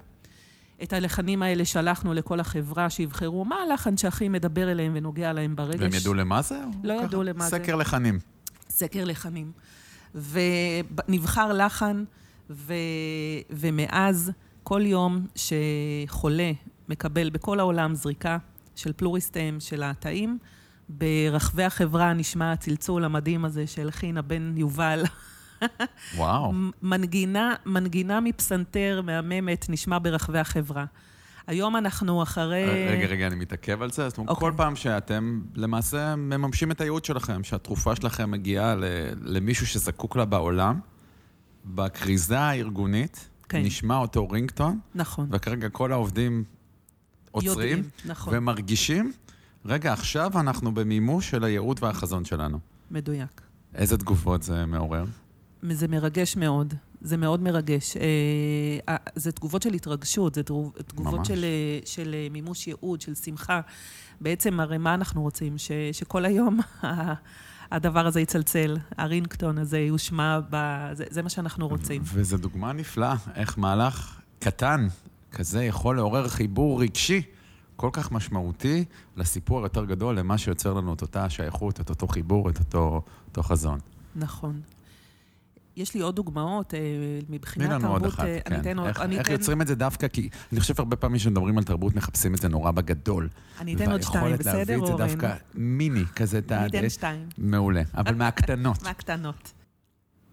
את 0.82 0.92
הלחנים 0.92 1.42
האלה 1.42 1.64
שלחנו 1.64 2.14
לכל 2.14 2.40
החברה, 2.40 2.90
שיבחרו 2.90 3.44
מה 3.44 3.56
הלחן 3.56 3.96
שהכי 3.96 4.28
מדבר 4.28 4.70
אליהם 4.70 4.92
ונוגע 4.94 5.32
להם 5.32 5.56
ברגש. 5.56 5.80
והם 5.80 5.94
ידעו 5.94 6.14
למה 6.14 6.42
זה? 6.42 6.60
לא 6.84 6.92
ידעו 7.04 7.22
למה 7.22 7.44
זה. 7.44 7.56
סקר 7.56 7.76
לחנים. 7.76 8.18
סקר 8.70 9.04
לחנים. 9.04 9.52
ונבחר 10.14 11.52
לחן, 11.52 12.04
ו... 12.50 12.74
ומאז, 13.50 14.32
כל 14.62 14.82
יום 14.84 15.26
שחולה 15.34 16.52
מקבל 16.88 17.30
בכל 17.30 17.60
העולם 17.60 17.94
זריקה 17.94 18.38
של 18.76 18.92
פלוריסטם, 18.92 19.56
של 19.58 19.82
התאים, 19.82 20.38
ברחבי 20.88 21.64
החברה 21.64 22.12
נשמע 22.12 22.52
הצלצול 22.52 23.04
המדהים 23.04 23.44
הזה 23.44 23.66
של 23.66 23.90
חינה 23.90 24.22
בן 24.22 24.54
יובל. 24.56 25.04
וואו. 26.16 26.52
מנגינה, 26.82 27.54
מנגינה 27.66 28.20
מפסנתר 28.20 29.02
מהממת 29.04 29.66
נשמע 29.68 29.98
ברחבי 30.02 30.38
החברה. 30.38 30.84
היום 31.46 31.76
אנחנו 31.76 32.22
אחרי... 32.22 32.86
רגע, 32.88 33.06
רגע, 33.06 33.26
אני 33.26 33.34
מתעכב 33.34 33.82
על 33.82 33.90
זה. 33.90 34.08
זאת 34.08 34.18
אומרת, 34.18 34.30
okay. 34.30 34.40
כל 34.40 34.46
אוקיי. 34.46 34.56
פעם 34.56 34.76
שאתם 34.76 35.40
למעשה 35.54 36.16
מממשים 36.16 36.70
את 36.70 36.80
הייעוד 36.80 37.04
שלכם, 37.04 37.44
שהתרופה 37.44 37.96
שלכם 37.96 38.30
מגיעה 38.30 38.74
למישהו 39.22 39.66
שזקוק 39.66 40.16
לה 40.16 40.24
בעולם, 40.24 40.80
בכריזה 41.64 42.40
הארגונית, 42.40 43.28
כן. 43.48 43.62
נשמע 43.62 43.96
אותו 43.96 44.28
רינגטון. 44.28 44.78
נכון. 44.94 45.28
וכרגע 45.30 45.68
כל 45.68 45.92
העובדים 45.92 46.44
עוצרים. 47.30 47.54
יודעים, 47.56 47.90
נכון. 48.06 48.34
ומרגישים, 48.36 49.12
רגע, 49.64 49.92
עכשיו 49.92 50.40
אנחנו 50.40 50.74
במימוש 50.74 51.30
של 51.30 51.44
הייעוד 51.44 51.78
והחזון 51.82 52.24
שלנו. 52.24 52.58
מדויק. 52.90 53.40
איזה 53.74 53.98
תגובות 53.98 54.42
זה 54.42 54.66
מעורר? 54.66 55.04
זה 55.70 55.88
מרגש 55.88 56.36
מאוד. 56.36 56.74
זה 57.00 57.16
מאוד 57.16 57.42
מרגש. 57.42 57.96
אה, 57.96 58.02
אה, 58.88 58.96
זה 59.14 59.32
תגובות 59.32 59.62
של 59.62 59.74
התרגשות, 59.74 60.34
זה 60.34 60.42
תגובות 60.86 61.24
של, 61.24 61.44
אה, 61.44 61.78
של 61.84 62.14
מימוש 62.30 62.66
ייעוד, 62.66 63.00
של 63.00 63.14
שמחה. 63.14 63.60
בעצם, 64.20 64.60
הרי 64.60 64.78
מה 64.78 64.94
אנחנו 64.94 65.22
רוצים? 65.22 65.58
ש, 65.58 65.70
שכל 65.92 66.24
היום 66.24 66.60
הדבר 67.72 68.06
הזה 68.06 68.20
יצלצל, 68.20 68.76
הרינגטון 68.98 69.58
הזה 69.58 69.78
יושמע, 69.78 70.40
ב... 70.50 70.56
זה, 70.92 71.04
זה 71.10 71.22
מה 71.22 71.28
שאנחנו 71.28 71.68
רוצים. 71.68 72.02
וזו 72.04 72.36
דוגמה 72.36 72.72
נפלאה, 72.72 73.14
איך 73.34 73.58
מהלך 73.58 74.20
קטן 74.38 74.88
כזה 75.32 75.64
יכול 75.64 75.96
לעורר 75.96 76.28
חיבור 76.28 76.82
רגשי 76.82 77.22
כל 77.76 77.90
כך 77.92 78.12
משמעותי 78.12 78.84
לסיפור 79.16 79.60
היותר 79.60 79.84
גדול, 79.84 80.18
למה 80.18 80.38
שיוצר 80.38 80.72
לנו 80.74 80.94
את 80.94 81.02
אותה 81.02 81.24
השייכות, 81.24 81.80
את 81.80 81.90
אותו 81.90 82.08
חיבור, 82.08 82.50
את 82.50 82.58
אותו, 82.58 83.02
אותו 83.28 83.42
חזון. 83.42 83.78
נכון. 84.16 84.60
יש 85.80 85.94
לי 85.94 86.00
עוד 86.00 86.16
דוגמאות 86.16 86.74
אה, 86.74 86.78
מבחינת 87.28 87.70
תרבות. 87.70 87.90
עוד 87.90 88.04
אחת, 88.04 88.24
אה, 88.24 88.38
כן. 88.44 88.60
אתן, 88.60 88.78
איך, 88.78 89.00
איך 89.00 89.20
אתן... 89.20 89.32
יוצרים 89.32 89.62
את 89.62 89.66
זה 89.66 89.74
דווקא? 89.74 90.08
כי 90.08 90.28
אני 90.52 90.60
חושב 90.60 90.74
הרבה 90.78 90.96
פעמים 90.96 91.18
כשמדברים 91.18 91.58
על 91.58 91.64
תרבות, 91.64 91.94
מחפשים 91.94 92.34
את 92.34 92.40
זה 92.40 92.48
נורא 92.48 92.70
בגדול. 92.70 93.28
אני 93.60 93.74
אתן 93.74 93.90
עוד 93.90 94.02
שתיים, 94.02 94.36
בסדר, 94.36 94.50
אורן? 94.50 94.68
והיכולת 94.68 94.68
להביא 94.68 94.92
את 94.92 94.98
זה 94.98 95.14
דווקא 95.14 95.34
מיני, 95.54 96.04
כזה, 96.16 96.38
את 96.38 96.52
ה... 96.52 96.58
אני 96.58 96.68
אתן 96.68 96.88
שתיים. 96.88 97.28
מעולה, 97.38 97.82
אבל 97.94 98.14
מהקטנות. 98.14 98.82
מהקטנות. 98.82 99.52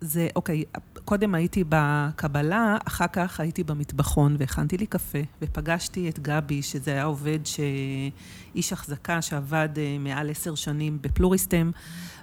זה, 0.01 0.27
אוקיי, 0.35 0.63
קודם 1.05 1.35
הייתי 1.35 1.63
בקבלה, 1.69 2.77
אחר 2.87 3.07
כך 3.13 3.39
הייתי 3.39 3.63
במטבחון 3.63 4.35
והכנתי 4.39 4.77
לי 4.77 4.85
קפה, 4.85 5.17
ופגשתי 5.41 6.09
את 6.09 6.19
גבי, 6.19 6.61
שזה 6.61 6.91
היה 6.91 7.03
עובד, 7.03 7.45
ש... 7.45 7.59
איש 8.55 8.73
החזקה 8.73 9.21
שעבד 9.21 9.69
אה, 9.77 9.97
מעל 9.99 10.29
עשר 10.29 10.55
שנים 10.55 10.97
בפלוריסטם, 11.01 11.71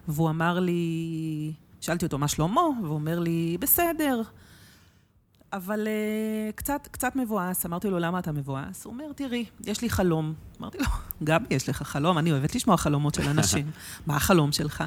והוא 0.08 0.30
אמר 0.30 0.60
לי, 0.60 1.52
שאלתי 1.84 2.04
אותו 2.04 2.18
מה 2.18 2.28
שלמה, 2.28 2.60
והוא 2.82 2.94
אומר 2.94 3.18
לי, 3.18 3.56
בסדר. 3.60 4.22
אבל 5.52 5.86
uh, 5.86 6.52
קצת, 6.54 6.88
קצת 6.90 7.16
מבואס, 7.16 7.66
אמרתי 7.66 7.90
לו, 7.90 7.98
למה 7.98 8.18
אתה 8.18 8.32
מבואס? 8.32 8.84
הוא 8.84 8.92
אומר, 8.92 9.04
תראי, 9.12 9.44
יש 9.60 9.82
לי 9.82 9.90
חלום. 9.90 10.34
אמרתי 10.60 10.78
לו, 10.78 10.84
גבי, 11.22 11.44
יש 11.50 11.68
לך 11.68 11.82
חלום? 11.82 12.18
אני 12.18 12.32
אוהבת 12.32 12.54
לשמוע 12.54 12.76
חלומות 12.76 13.14
של 13.14 13.28
אנשים. 13.28 13.70
מה 14.06 14.16
החלום 14.16 14.52
שלך? 14.52 14.84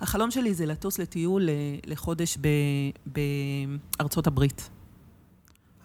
החלום 0.00 0.30
שלי 0.30 0.54
זה 0.54 0.66
לטוס 0.66 0.98
לטיול 0.98 1.48
אה, 1.48 1.54
לחודש 1.86 2.38
בארצות 3.98 4.26
הברית. 4.26 4.70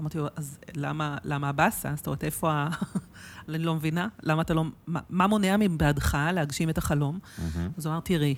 אמרתי 0.02 0.18
לו, 0.18 0.28
אז 0.36 0.58
למה, 0.76 1.18
למה 1.24 1.50
הבאסה? 1.50 1.94
זאת 1.96 2.08
אומרת, 2.08 2.24
איפה 2.24 2.52
ה... 2.52 2.70
אני 3.50 3.58
לא 3.58 3.76
מבינה, 3.76 4.08
למה 4.24 4.42
אתה 4.42 4.54
לא... 4.54 4.64
מה, 4.88 5.00
מה 5.10 5.28
מונע 5.28 5.58
מבעדך 5.58 6.18
להגשים 6.34 6.70
את 6.70 6.78
החלום? 6.78 7.20
אז 7.78 7.86
הוא 7.86 7.94
אמר, 7.94 8.00
תראי, 8.00 8.36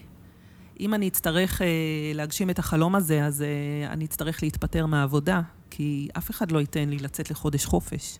אם 0.81 0.93
אני 0.93 1.07
אצטרך 1.07 1.61
אה, 1.61 1.67
להגשים 2.13 2.49
את 2.49 2.59
החלום 2.59 2.95
הזה, 2.95 3.25
אז 3.25 3.41
אה, 3.41 3.91
אני 3.93 4.05
אצטרך 4.05 4.43
להתפטר 4.43 4.85
מהעבודה, 4.85 5.41
כי 5.69 6.07
אף 6.17 6.31
אחד 6.31 6.51
לא 6.51 6.59
ייתן 6.59 6.89
לי 6.89 6.97
לצאת 6.97 7.31
לחודש 7.31 7.65
חופש. 7.65 8.19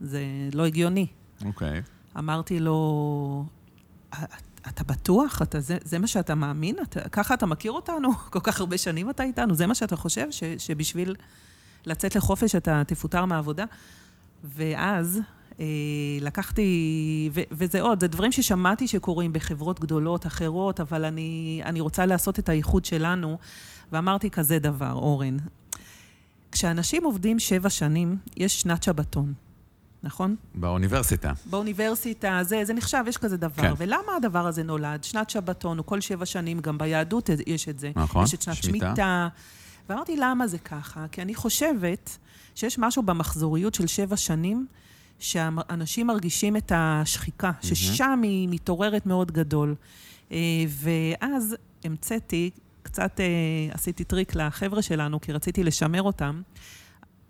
זה 0.00 0.22
לא 0.52 0.66
הגיוני. 0.66 1.06
אוקיי. 1.44 1.78
Okay. 1.78 2.18
אמרתי 2.18 2.60
לו, 2.60 3.44
אתה 4.68 4.84
בטוח? 4.84 5.42
אתה, 5.42 5.60
זה, 5.60 5.78
זה 5.84 5.98
מה 5.98 6.06
שאתה 6.06 6.34
מאמין? 6.34 6.76
אתה, 6.82 7.08
ככה 7.08 7.34
אתה 7.34 7.46
מכיר 7.46 7.72
אותנו? 7.72 8.14
כל 8.32 8.40
כך 8.42 8.60
הרבה 8.60 8.78
שנים 8.78 9.10
אתה 9.10 9.22
איתנו? 9.22 9.54
זה 9.54 9.66
מה 9.66 9.74
שאתה 9.74 9.96
חושב? 9.96 10.26
ש, 10.30 10.44
שבשביל 10.58 11.14
לצאת 11.86 12.16
לחופש 12.16 12.54
אתה 12.54 12.82
תפוטר 12.86 13.24
מהעבודה? 13.24 13.64
ואז 14.44 15.20
לקחתי, 16.20 17.30
ו, 17.32 17.40
וזה 17.50 17.80
עוד, 17.80 18.00
זה 18.00 18.08
דברים 18.08 18.32
ששמעתי 18.32 18.88
שקורים 18.88 19.32
בחברות 19.32 19.80
גדולות 19.80 20.26
אחרות, 20.26 20.80
אבל 20.80 21.04
אני, 21.04 21.60
אני 21.64 21.80
רוצה 21.80 22.06
לעשות 22.06 22.38
את 22.38 22.48
הייחוד 22.48 22.84
שלנו, 22.84 23.38
ואמרתי 23.92 24.30
כזה 24.30 24.58
דבר, 24.58 24.92
אורן. 24.92 25.36
כשאנשים 26.52 27.04
עובדים 27.04 27.38
שבע 27.38 27.70
שנים, 27.70 28.16
יש 28.36 28.60
שנת 28.60 28.82
שבתון. 28.82 29.34
נכון? 30.02 30.36
באוניברסיטה. 30.54 31.32
באוניברסיטה, 31.44 32.38
זה, 32.42 32.64
זה 32.64 32.74
נחשב, 32.74 33.04
יש 33.06 33.16
כזה 33.16 33.36
דבר. 33.36 33.62
כן. 33.62 33.72
ולמה 33.76 34.16
הדבר 34.16 34.46
הזה 34.46 34.62
נולד? 34.62 35.04
שנת 35.04 35.30
שבתון, 35.30 35.78
הוא 35.78 35.86
כל 35.86 36.00
שבע 36.00 36.26
שנים, 36.26 36.60
גם 36.60 36.78
ביהדות 36.78 37.30
יש 37.46 37.68
את 37.68 37.78
זה. 37.78 37.90
נכון, 37.96 38.24
יש 38.24 38.34
את 38.34 38.42
שנת 38.42 38.54
שמיטה. 38.54 38.86
שמיטה. 38.86 39.28
ואמרתי, 39.88 40.16
למה 40.16 40.46
זה 40.46 40.58
ככה? 40.58 41.06
כי 41.12 41.22
אני 41.22 41.34
חושבת 41.34 42.18
שיש 42.54 42.78
משהו 42.78 43.02
במחזוריות 43.02 43.74
של 43.74 43.86
שבע 43.86 44.16
שנים, 44.16 44.66
שאנשים 45.18 46.06
מרגישים 46.06 46.56
את 46.56 46.72
השחיקה, 46.74 47.50
ששם 47.62 48.20
היא 48.22 48.48
מתעוררת 48.50 49.06
מאוד 49.06 49.32
גדול. 49.32 49.74
אה, 50.32 50.38
ואז 50.68 51.56
המצאתי, 51.84 52.50
קצת 52.82 53.20
אה, 53.20 53.24
עשיתי 53.74 54.04
טריק 54.04 54.34
לחבר'ה 54.34 54.82
שלנו, 54.82 55.20
כי 55.20 55.32
רציתי 55.32 55.64
לשמר 55.64 56.02
אותם. 56.02 56.42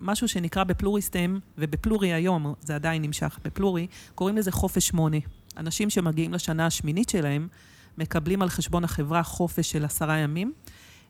משהו 0.01 0.29
שנקרא 0.29 0.65
בפלוריסטם, 0.65 1.39
ובפלורי 1.59 2.13
היום, 2.13 2.55
זה 2.61 2.75
עדיין 2.75 3.03
נמשך 3.03 3.39
בפלורי, 3.45 3.87
קוראים 4.15 4.37
לזה 4.37 4.53
חופש 4.53 4.89
שמונה. 4.89 5.17
אנשים 5.57 5.91
שמגיעים 5.91 6.35
לשנה 6.35 6.67
השמינית 6.67 7.09
שלהם, 7.09 7.49
מקבלים 7.99 8.43
על 8.43 8.49
חשבון 8.49 8.85
החברה 8.85 9.23
חופש 9.23 9.71
של 9.71 9.85
עשרה 9.85 10.19
ימים. 10.19 10.53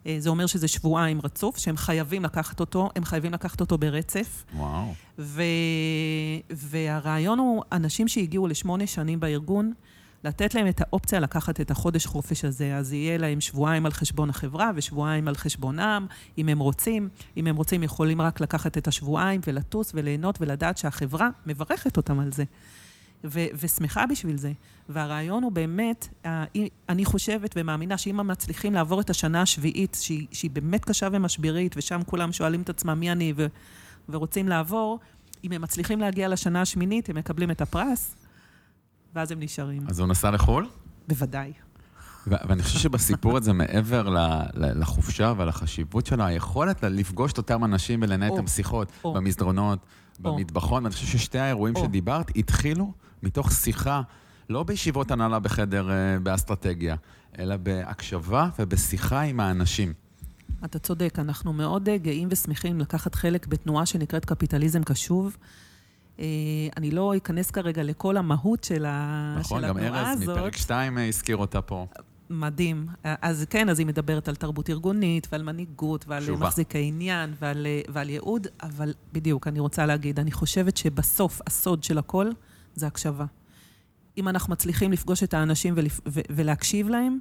אה, 0.06 0.16
זה 0.18 0.28
אומר 0.28 0.46
שזה 0.46 0.68
שבועיים 0.68 1.20
רצוף, 1.24 1.58
שהם 1.58 1.76
חייבים 1.76 2.24
לקחת 2.24 2.60
אותו, 2.60 2.90
הם 2.96 3.04
חייבים 3.04 3.32
לקחת 3.32 3.60
אותו 3.60 3.78
ברצף. 3.78 4.44
וואו. 4.56 4.94
ו... 5.18 5.42
והרעיון 6.50 7.38
הוא, 7.38 7.62
אנשים 7.72 8.08
שהגיעו 8.08 8.46
לשמונה 8.46 8.86
שנים 8.86 9.20
בארגון, 9.20 9.72
לתת 10.24 10.54
להם 10.54 10.68
את 10.68 10.80
האופציה 10.80 11.20
לקחת 11.20 11.60
את 11.60 11.70
החודש 11.70 12.06
חופש 12.06 12.44
הזה. 12.44 12.76
אז 12.76 12.92
יהיה 12.92 13.18
להם 13.18 13.40
שבועיים 13.40 13.86
על 13.86 13.92
חשבון 13.92 14.30
החברה 14.30 14.70
ושבועיים 14.74 15.28
על 15.28 15.34
חשבונם, 15.34 16.06
אם 16.38 16.48
הם 16.48 16.58
רוצים. 16.58 17.08
אם 17.36 17.46
הם 17.46 17.56
רוצים, 17.56 17.82
יכולים 17.82 18.20
רק 18.20 18.40
לקחת 18.40 18.78
את 18.78 18.88
השבועיים 18.88 19.40
ולטוס 19.46 19.92
וליהנות 19.94 20.38
ולדעת 20.40 20.78
שהחברה 20.78 21.28
מברכת 21.46 21.96
אותם 21.96 22.20
על 22.20 22.32
זה. 22.32 22.44
ו- 23.30 23.46
ושמחה 23.60 24.06
בשביל 24.06 24.36
זה. 24.36 24.52
והרעיון 24.88 25.42
הוא 25.42 25.52
באמת, 25.52 26.08
אני 26.88 27.04
חושבת 27.04 27.54
ומאמינה 27.56 27.98
שאם 27.98 28.20
הם 28.20 28.26
מצליחים 28.26 28.74
לעבור 28.74 29.00
את 29.00 29.10
השנה 29.10 29.42
השביעית, 29.42 29.98
שהיא, 30.00 30.26
שהיא 30.32 30.50
באמת 30.50 30.84
קשה 30.84 31.08
ומשברית, 31.12 31.74
ושם 31.76 32.00
כולם 32.06 32.32
שואלים 32.32 32.62
את 32.62 32.68
עצמם 32.68 33.00
מי 33.00 33.12
אני 33.12 33.32
ו- 33.36 33.46
ורוצים 34.08 34.48
לעבור, 34.48 34.98
אם 35.44 35.52
הם 35.52 35.62
מצליחים 35.62 36.00
להגיע 36.00 36.28
לשנה 36.28 36.60
השמינית, 36.60 37.08
הם 37.08 37.16
מקבלים 37.16 37.50
את 37.50 37.60
הפרס, 37.60 38.14
ואז 39.14 39.30
הם 39.32 39.40
נשארים. 39.40 39.84
אז 39.88 40.00
הוא 40.00 40.08
נסע 40.08 40.30
לחו"ל? 40.30 40.68
בוודאי. 41.08 41.52
ואני 42.26 42.62
חושב 42.62 42.78
שבסיפור 42.78 43.36
הזה, 43.36 43.52
מעבר 43.52 44.08
לחופשה 44.54 45.32
ולחשיבות 45.36 46.06
שלה, 46.06 46.26
היכולת 46.26 46.84
לפגוש 46.84 47.32
את 47.32 47.38
אותם 47.38 47.64
אנשים 47.64 48.02
ולנהל 48.02 48.32
את 48.34 48.38
המשיחות 48.38 48.92
במסדרונות, 49.04 49.78
במטבחון, 50.20 50.82
ואני 50.84 50.94
חושב 50.94 51.06
ששתי 51.06 51.38
האירועים 51.38 51.74
שדיברת 51.76 52.30
התחילו 52.36 52.92
מתוך 53.22 53.52
שיחה, 53.52 54.02
לא 54.50 54.62
בישיבות 54.62 55.10
הנהלה 55.10 55.38
בחדר 55.38 55.90
אה, 55.90 56.18
באסטרטגיה, 56.22 56.96
אלא 57.38 57.56
בהקשבה 57.56 58.48
ובשיחה 58.58 59.20
עם 59.20 59.40
האנשים. 59.40 59.92
אתה 60.64 60.78
צודק, 60.78 61.18
אנחנו 61.18 61.52
מאוד 61.52 61.88
אה, 61.88 61.98
גאים 61.98 62.28
ושמחים 62.30 62.80
לקחת 62.80 63.14
חלק 63.14 63.46
בתנועה 63.46 63.86
שנקראת 63.86 64.24
קפיטליזם 64.24 64.82
קשוב. 64.82 65.36
אה, 66.18 66.24
אני 66.76 66.90
לא 66.90 67.16
אכנס 67.16 67.50
כרגע 67.50 67.82
לכל 67.82 68.16
המהות 68.16 68.64
של, 68.64 68.84
התנועה 68.88 69.40
הזאת. 69.40 69.52
נכון, 69.52 69.62
גם 69.62 69.78
ארז 69.78 70.22
מפרק 70.22 70.56
2 70.56 70.98
הזכיר 70.98 71.36
אותה 71.36 71.62
פה. 71.62 71.86
מדהים. 72.30 72.86
אז 73.04 73.46
כן, 73.50 73.68
אז 73.68 73.78
היא 73.78 73.86
מדברת 73.86 74.28
על 74.28 74.34
תרבות 74.34 74.70
ארגונית 74.70 75.28
ועל 75.32 75.42
מנהיגות 75.42 76.04
ועל 76.08 76.24
שובה. 76.24 76.46
מחזיקי 76.46 76.88
עניין 76.88 77.34
ועל, 77.40 77.66
ועל 77.88 78.10
ייעוד, 78.10 78.46
אבל 78.62 78.94
בדיוק, 79.12 79.46
אני 79.46 79.60
רוצה 79.60 79.86
להגיד, 79.86 80.20
אני 80.20 80.32
חושבת 80.32 80.76
שבסוף 80.76 81.40
הסוד 81.46 81.84
של 81.84 81.98
הכל 81.98 82.30
זה 82.76 82.86
הקשבה. 82.86 83.24
אם 84.18 84.28
אנחנו 84.28 84.52
מצליחים 84.52 84.92
לפגוש 84.92 85.22
את 85.22 85.34
האנשים 85.34 85.74
ולפ... 85.76 86.00
ו... 86.08 86.20
ולהקשיב 86.30 86.88
להם, 86.88 87.18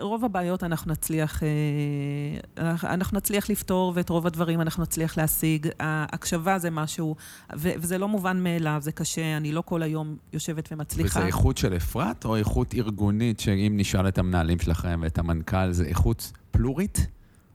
רוב 0.00 0.24
הבעיות 0.24 0.64
אנחנו 0.64 0.92
נצליח, 0.92 1.42
אה, 1.42 2.74
אנחנו 2.84 3.16
נצליח 3.18 3.50
לפתור, 3.50 3.92
ואת 3.96 4.08
רוב 4.08 4.26
הדברים 4.26 4.60
אנחנו 4.60 4.82
נצליח 4.82 5.16
להשיג. 5.16 5.68
ההקשבה 5.80 6.58
זה 6.58 6.70
משהו, 6.70 7.16
וזה 7.56 7.98
לא 7.98 8.08
מובן 8.08 8.42
מאליו, 8.42 8.78
זה 8.80 8.92
קשה, 8.92 9.36
אני 9.36 9.52
לא 9.52 9.62
כל 9.66 9.82
היום 9.82 10.16
יושבת 10.32 10.68
ומצליחה. 10.72 11.18
וזה 11.18 11.26
איכות 11.26 11.58
של 11.58 11.76
אפרת, 11.76 12.24
או 12.24 12.36
איכות 12.36 12.74
ארגונית, 12.74 13.40
שאם 13.40 13.72
נשאל 13.76 14.08
את 14.08 14.18
המנהלים 14.18 14.58
שלכם 14.58 15.00
ואת 15.02 15.18
המנכ"ל, 15.18 15.72
זה 15.72 15.84
איכות 15.84 16.32
פלורית? 16.50 17.06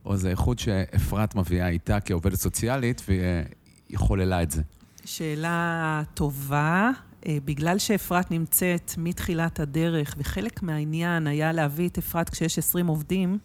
או 0.04 0.16
זה 0.16 0.30
איכות 0.30 0.58
שאפרת 0.58 1.34
מביאה 1.34 1.68
איתה 1.68 2.00
כעובדת 2.00 2.34
סוציאלית, 2.34 3.02
והיא 3.08 3.98
חוללה 3.98 4.42
את 4.42 4.50
זה? 4.50 4.62
שאלה 5.08 6.02
טובה. 6.14 6.90
אה, 7.26 7.38
בגלל 7.44 7.78
שאפרת 7.78 8.30
נמצאת 8.30 8.92
מתחילת 8.98 9.60
הדרך, 9.60 10.14
וחלק 10.18 10.62
מהעניין 10.62 11.26
היה 11.26 11.52
להביא 11.52 11.88
את 11.88 11.98
אפרת 11.98 12.28
כשיש 12.28 12.58
20 12.58 12.86
עובדים, 12.86 13.38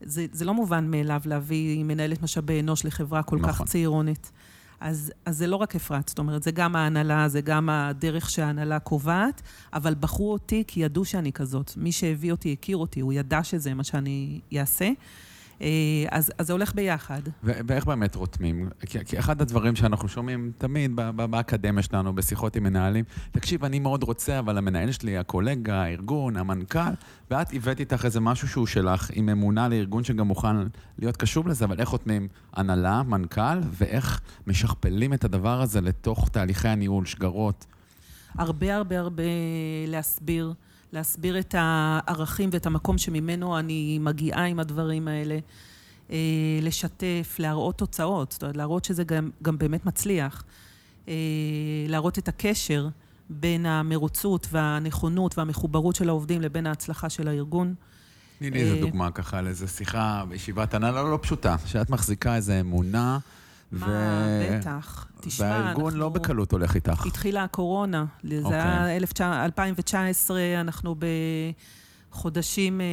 זה, 0.00 0.26
זה 0.32 0.44
לא 0.44 0.54
מובן 0.54 0.90
מאליו 0.90 1.20
להביא 1.24 1.84
מנהלת 1.84 2.22
משאבי 2.22 2.60
אנוש 2.60 2.84
לחברה 2.84 3.22
כל 3.22 3.36
נכון. 3.36 3.52
כך 3.52 3.62
צעירונת. 3.62 4.30
אז, 4.80 5.12
אז 5.26 5.38
זה 5.38 5.46
לא 5.46 5.56
רק 5.56 5.76
אפרת, 5.76 6.08
זאת 6.08 6.18
אומרת, 6.18 6.42
זה 6.42 6.50
גם 6.50 6.76
ההנהלה, 6.76 7.28
זה 7.28 7.40
גם 7.40 7.68
הדרך 7.68 8.30
שההנהלה 8.30 8.78
קובעת, 8.78 9.42
אבל 9.72 9.94
בחרו 10.00 10.32
אותי 10.32 10.64
כי 10.66 10.80
ידעו 10.80 11.04
שאני 11.04 11.32
כזאת. 11.32 11.72
מי 11.76 11.92
שהביא 11.92 12.32
אותי 12.32 12.52
הכיר 12.52 12.76
אותי, 12.76 13.00
הוא 13.00 13.12
ידע 13.12 13.44
שזה 13.44 13.74
מה 13.74 13.84
שאני 13.84 14.40
אעשה. 14.58 14.90
אה, 15.62 15.68
אז, 16.10 16.32
אז 16.38 16.46
זה 16.46 16.52
הולך 16.52 16.74
ביחד. 16.74 17.20
ואיך 17.42 17.86
באמת 17.86 18.14
רותמים? 18.14 18.68
כי, 18.86 19.04
כי 19.04 19.18
אחד 19.18 19.42
הדברים 19.42 19.76
שאנחנו 19.76 20.08
שומעים 20.08 20.52
תמיד 20.58 20.96
באקדמיה 21.16 21.82
שלנו, 21.82 22.14
בשיחות 22.14 22.56
עם 22.56 22.62
מנהלים, 22.62 23.04
תקשיב, 23.30 23.64
אני 23.64 23.78
מאוד 23.78 24.02
רוצה, 24.02 24.38
אבל 24.38 24.58
המנהל 24.58 24.92
שלי, 24.92 25.18
הקולגה, 25.18 25.82
הארגון, 25.82 26.36
המנכ"ל, 26.36 26.90
ואת 27.30 27.52
הבאת 27.52 27.80
איתך 27.80 28.04
איזה 28.04 28.20
משהו 28.20 28.48
שהוא 28.48 28.66
שלך, 28.66 29.10
עם 29.14 29.28
אמונה 29.28 29.68
לארגון 29.68 30.04
שגם 30.04 30.26
מוכן 30.26 30.56
להיות 30.98 31.16
קשוב 31.16 31.48
לזה, 31.48 31.64
אבל 31.64 31.80
איך 31.80 31.88
רותמים 31.88 32.28
הנהלה, 32.52 33.02
מנכ"ל, 33.02 33.58
ואיך 33.72 34.20
משכפלים 34.46 35.14
את 35.14 35.24
הדבר 35.24 35.60
הזה 35.62 35.80
לתוך 35.80 36.28
תהליכי 36.28 36.68
הניהול, 36.68 37.06
שגרות? 37.06 37.66
הרבה 38.34 38.76
הרבה 38.76 38.98
הרבה 38.98 39.22
להסביר. 39.86 40.52
להסביר 40.92 41.38
את 41.38 41.54
הערכים 41.58 42.50
ואת 42.52 42.66
המקום 42.66 42.98
שממנו 42.98 43.58
אני 43.58 43.98
מגיעה 44.00 44.44
עם 44.44 44.60
הדברים 44.60 45.08
האלה, 45.08 45.38
אה, 46.10 46.16
לשתף, 46.62 47.36
להראות 47.38 47.78
תוצאות, 47.78 48.32
זאת 48.32 48.42
אומרת, 48.42 48.56
להראות 48.56 48.84
שזה 48.84 49.04
גם, 49.04 49.30
גם 49.42 49.58
באמת 49.58 49.86
מצליח, 49.86 50.44
אה, 51.08 51.14
להראות 51.88 52.18
את 52.18 52.28
הקשר 52.28 52.88
בין 53.30 53.66
המרוצות 53.66 54.46
והנכונות 54.50 55.38
והמחוברות 55.38 55.96
של 55.96 56.08
העובדים 56.08 56.40
לבין 56.40 56.66
ההצלחה 56.66 57.08
של 57.10 57.28
הארגון. 57.28 57.74
תני 58.38 58.50
לי 58.50 58.60
איזה 58.60 58.74
אה, 58.74 58.80
דוגמה 58.80 59.10
ככה 59.10 59.42
לאיזה 59.42 59.68
שיחה 59.68 60.24
בישיבת 60.28 60.74
הנהלה 60.74 61.02
לא 61.02 61.18
פשוטה, 61.22 61.56
שאת 61.66 61.90
מחזיקה 61.90 62.36
איזה 62.36 62.60
אמונה. 62.60 63.18
מה, 63.72 64.26
בטח. 64.50 65.06
תשמע, 65.20 65.46
והארגון 65.46 65.84
אנחנו... 65.84 65.98
לא 65.98 66.08
בקלות 66.08 66.52
הולך 66.52 66.74
איתך. 66.74 67.06
התחילה 67.06 67.44
הקורונה. 67.44 68.04
Okay. 68.24 68.48
זה 68.48 68.54
היה 68.54 69.44
2019, 69.44 70.36
אוקיי. 70.36 70.60
אנחנו 70.60 70.94
בחודשים 72.10 72.80
אה, 72.80 72.86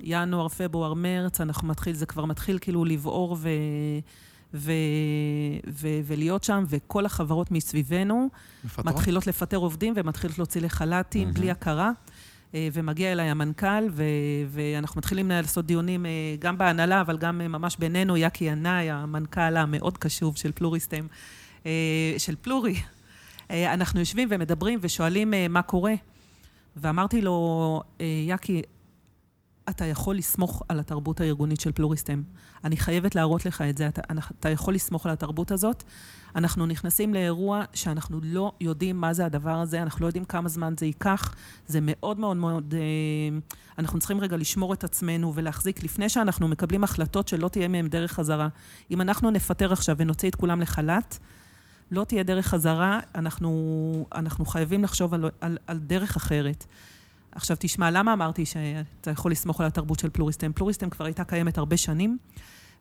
ינואר, 0.00 0.48
פברואר, 0.48 0.94
מרץ, 0.94 1.40
אנחנו 1.40 1.68
מתחיל, 1.68 1.94
זה 1.94 2.06
כבר 2.06 2.24
מתחיל 2.24 2.58
כאילו 2.60 2.84
לבעור 2.84 3.36
ו... 3.40 3.48
ו... 4.54 4.72
ו... 5.70 5.88
ולהיות 6.04 6.44
שם, 6.44 6.64
וכל 6.68 7.06
החברות 7.06 7.50
מסביבנו 7.50 8.28
מפתרות? 8.64 8.86
מתחילות 8.86 9.26
לפטר 9.26 9.56
עובדים 9.56 9.94
ומתחילות 9.96 10.38
להוציא 10.38 10.60
לחל"תים 10.60 11.28
mm-hmm. 11.28 11.32
בלי 11.32 11.50
הכרה. 11.50 11.90
אה, 12.54 12.68
ומגיע 12.72 13.12
אליי 13.12 13.30
המנכ"ל, 13.30 13.88
ו- 13.90 14.02
ואנחנו 14.48 14.98
מתחילים 14.98 15.28
לעשות 15.30 15.66
דיונים 15.66 16.06
אה, 16.06 16.10
גם 16.38 16.58
בהנהלה, 16.58 17.00
אבל 17.00 17.18
גם 17.18 17.40
אה, 17.40 17.48
ממש 17.48 17.76
בינינו, 17.76 18.16
יאקי 18.16 18.44
ינאי, 18.44 18.90
המנכ"ל 18.90 19.56
המאוד 19.56 19.98
קשוב 19.98 20.36
של 20.36 20.52
פלוריסטם, 20.52 21.06
של 22.18 22.34
פלורי. 22.40 22.74
אנחנו 23.50 24.00
יושבים 24.00 24.28
ומדברים 24.30 24.78
ושואלים 24.82 25.34
מה 25.48 25.62
קורה. 25.62 25.94
ואמרתי 26.76 27.20
לו, 27.20 27.82
יאקי, 28.26 28.62
אתה 29.68 29.84
יכול 29.84 30.16
לסמוך 30.16 30.62
על 30.68 30.80
התרבות 30.80 31.20
הארגונית 31.20 31.60
של 31.60 31.72
פלוריסטם. 31.72 32.22
אני 32.64 32.76
חייבת 32.76 33.14
להראות 33.14 33.46
לך 33.46 33.62
את 33.62 33.78
זה, 33.78 33.88
אתה, 33.88 34.00
אתה 34.40 34.48
יכול 34.48 34.74
לסמוך 34.74 35.06
על 35.06 35.12
התרבות 35.12 35.50
הזאת. 35.50 35.82
אנחנו 36.36 36.66
נכנסים 36.66 37.14
לאירוע 37.14 37.64
שאנחנו 37.72 38.20
לא 38.22 38.52
יודעים 38.60 39.00
מה 39.00 39.12
זה 39.14 39.26
הדבר 39.26 39.58
הזה, 39.58 39.82
אנחנו 39.82 40.02
לא 40.02 40.06
יודעים 40.06 40.24
כמה 40.24 40.48
זמן 40.48 40.74
זה 40.78 40.86
ייקח. 40.86 41.34
זה 41.66 41.78
מאוד 41.82 42.18
מאוד 42.18 42.36
מאוד... 42.36 42.74
אה, 42.74 43.38
אנחנו 43.78 43.98
צריכים 43.98 44.20
רגע 44.20 44.36
לשמור 44.36 44.72
את 44.72 44.84
עצמנו 44.84 45.34
ולהחזיק 45.34 45.82
לפני 45.82 46.08
שאנחנו 46.08 46.48
מקבלים 46.48 46.84
החלטות 46.84 47.28
שלא 47.28 47.48
תהיה 47.48 47.68
מהן 47.68 47.88
דרך 47.88 48.12
חזרה. 48.12 48.48
אם 48.90 49.00
אנחנו 49.00 49.30
נפטר 49.30 49.72
עכשיו 49.72 49.96
ונוציא 49.98 50.28
את 50.28 50.34
כולם 50.34 50.60
לחל"ת, 50.60 51.18
לא 51.90 52.04
תהיה 52.04 52.22
דרך 52.22 52.46
חזרה, 52.46 53.00
אנחנו, 53.14 54.06
אנחנו 54.14 54.44
חייבים 54.46 54.84
לחשוב 54.84 55.14
על, 55.14 55.30
על, 55.40 55.58
על 55.66 55.78
דרך 55.78 56.16
אחרת. 56.16 56.66
עכשיו 57.34 57.56
תשמע, 57.60 57.90
למה 57.90 58.12
אמרתי 58.12 58.46
שאתה 58.46 59.10
יכול 59.10 59.32
לסמוך 59.32 59.60
על 59.60 59.66
התרבות 59.66 59.98
של 59.98 60.10
פלוריסטם? 60.10 60.52
פלוריסטם 60.52 60.90
כבר 60.90 61.04
הייתה 61.04 61.24
קיימת 61.24 61.58
הרבה 61.58 61.76
שנים, 61.76 62.18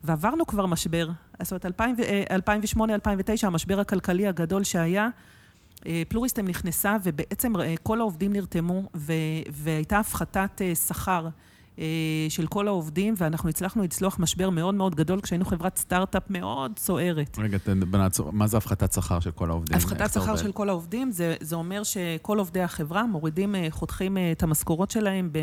ועברנו 0.04 0.48
כבר 0.48 0.66
משבר. 0.66 1.10
זאת 1.42 1.66
אומרת, 1.66 1.66
2008-2009, 1.66 3.44
אה, 3.44 3.48
המשבר 3.48 3.80
הכלכלי 3.80 4.28
הגדול 4.28 4.64
שהיה, 4.64 5.10
אה, 5.86 6.04
פלוריסטם 6.08 6.48
נכנסה, 6.48 6.98
ובעצם 7.04 7.60
אה, 7.60 7.76
כל 7.84 8.00
העובדים 8.00 8.34
נרתמו, 8.34 8.84
והייתה 9.50 10.00
הפחתת 10.00 10.62
שכר. 10.88 11.28
אה, 11.80 11.86
של 12.30 12.48
כל 12.48 12.68
העובדים, 12.68 13.14
ואנחנו 13.18 13.50
הצלחנו 13.50 13.84
לצלוח 13.84 14.20
משבר 14.20 14.50
מאוד 14.50 14.76
מאוד 14.76 14.96
גדול 14.96 15.22
כשהיינו 15.22 15.46
חברת 15.46 15.78
סטארט-אפ 15.78 16.24
מאוד 16.30 16.72
סוערת. 16.80 17.38
רגע, 17.40 17.58
בנעצור, 17.90 18.34
מה 18.34 18.48
זה 18.48 18.58
הפחתת 18.58 18.94
שכר 18.94 19.20
של 19.20 19.32
כל 19.32 19.50
העובדים? 19.50 19.78
הפחתת 19.78 20.14
שכר 20.14 20.36
של 20.36 20.52
כל 20.52 20.70
העובדים, 20.70 21.12
זה, 21.12 21.36
זה 21.40 21.56
אומר 21.56 21.84
שכל 21.84 22.40
עובדי 22.40 22.62
החברה 22.62 23.06
מורידים, 23.06 23.56
אה, 23.56 23.68
חותכים 23.70 24.18
אה, 24.18 24.32
את 24.32 24.44
המשכורות 24.44 24.92
שלהם 24.92 25.30
ב... 25.32 25.40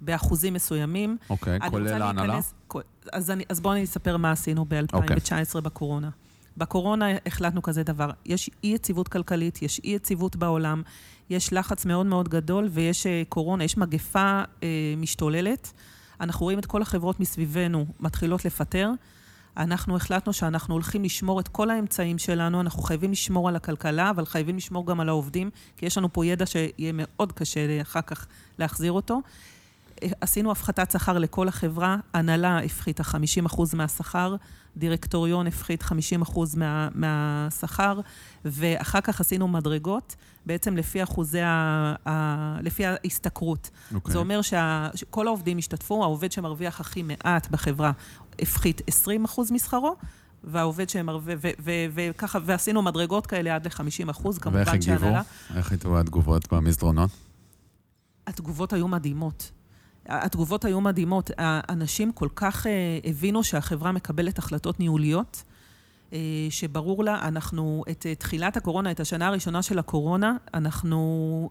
באחוזים 0.00 0.54
מסוימים. 0.54 1.16
אוקיי, 1.30 1.58
כולל 1.70 2.02
ההנהלה? 2.02 2.38
אז, 3.12 3.32
אז 3.48 3.60
בואו 3.60 3.74
אני 3.74 3.84
אספר 3.84 4.16
מה 4.16 4.32
עשינו 4.32 4.64
ב-2019 4.68 5.56
okay. 5.56 5.60
בקורונה. 5.60 6.10
בקורונה 6.56 7.06
החלטנו 7.26 7.62
כזה 7.62 7.82
דבר, 7.82 8.10
יש 8.26 8.50
אי-יציבות 8.64 9.08
כלכלית, 9.08 9.62
יש 9.62 9.80
אי-יציבות 9.84 10.36
בעולם, 10.36 10.82
יש 11.30 11.52
לחץ 11.52 11.84
מאוד 11.84 12.06
מאוד 12.06 12.28
גדול 12.28 12.68
ויש 12.70 13.06
אה, 13.06 13.22
קורונה, 13.28 13.64
יש 13.64 13.76
מגפה 13.76 14.42
אה, 14.62 14.68
משתוללת. 14.96 15.72
אנחנו 16.20 16.44
רואים 16.44 16.58
את 16.58 16.66
כל 16.66 16.82
החברות 16.82 17.20
מסביבנו 17.20 17.86
מתחילות 18.00 18.44
לפטר. 18.44 18.90
אנחנו 19.56 19.96
החלטנו 19.96 20.32
שאנחנו 20.32 20.74
הולכים 20.74 21.04
לשמור 21.04 21.40
את 21.40 21.48
כל 21.48 21.70
האמצעים 21.70 22.18
שלנו, 22.18 22.60
אנחנו 22.60 22.82
חייבים 22.82 23.12
לשמור 23.12 23.48
על 23.48 23.56
הכלכלה, 23.56 24.10
אבל 24.10 24.26
חייבים 24.26 24.56
לשמור 24.56 24.86
גם 24.86 25.00
על 25.00 25.08
העובדים, 25.08 25.50
כי 25.76 25.86
יש 25.86 25.98
לנו 25.98 26.12
פה 26.12 26.26
ידע 26.26 26.46
שיהיה 26.46 26.92
מאוד 26.92 27.32
קשה 27.32 27.82
אחר 27.82 28.00
כך 28.00 28.26
להחזיר 28.58 28.92
אותו. 28.92 29.20
עשינו 30.20 30.50
הפחתת 30.50 30.90
שכר 30.90 31.18
לכל 31.18 31.48
החברה, 31.48 31.96
הנהלה 32.14 32.58
הפחיתה 32.58 33.02
50% 33.02 33.76
מהשכר, 33.76 34.36
דירקטוריון 34.76 35.46
הפחית 35.46 35.82
50% 35.82 35.86
מה, 36.56 36.88
מהשכר, 36.94 38.00
ואחר 38.44 39.00
כך 39.00 39.20
עשינו 39.20 39.48
מדרגות, 39.48 40.16
בעצם 40.46 40.76
לפי 40.76 41.02
אחוזי 41.02 41.40
ה... 41.40 41.94
ה 42.08 42.56
לפי 42.62 42.86
ההשתכרות. 42.86 43.70
Okay. 43.72 43.94
אוקיי. 43.94 44.12
זה 44.12 44.18
אומר 44.18 44.40
שכל 44.94 45.26
העובדים 45.26 45.58
השתתפו, 45.58 46.02
העובד 46.02 46.32
שמרוויח 46.32 46.80
הכי 46.80 47.02
מעט 47.02 47.50
בחברה 47.50 47.92
הפחית 48.38 48.80
20% 48.80 49.40
משכרו, 49.50 49.96
והעובד 50.44 50.88
שמרווה, 50.88 51.34
וככה, 51.94 52.38
ועשינו 52.44 52.82
מדרגות 52.82 53.26
כאלה 53.26 53.54
עד 53.54 53.66
ל-50 53.66 54.10
אחוז, 54.10 54.38
כמובן 54.38 54.64
שהנהלה... 54.64 55.06
ואיך 55.06 55.16
הגיבו? 55.52 55.58
איך 55.58 55.72
היו 55.72 55.98
התגובות 55.98 56.52
במסדרונות? 56.52 57.10
התגובות 58.26 58.72
היו 58.72 58.88
מדהימות. 58.88 59.50
התגובות 60.06 60.64
היו 60.64 60.80
מדהימות. 60.80 61.30
האנשים 61.38 62.12
כל 62.12 62.28
כך 62.36 62.66
אה, 62.66 62.72
הבינו 63.04 63.44
שהחברה 63.44 63.92
מקבלת 63.92 64.38
החלטות 64.38 64.80
ניהוליות, 64.80 65.42
שברור 66.50 67.04
לה, 67.04 67.28
אנחנו, 67.28 67.84
את 67.90 68.06
תחילת 68.18 68.56
הקורונה, 68.56 68.90
את 68.90 69.00
השנה 69.00 69.26
הראשונה 69.26 69.62
של 69.62 69.78
הקורונה, 69.78 70.36
אנחנו... 70.54 71.50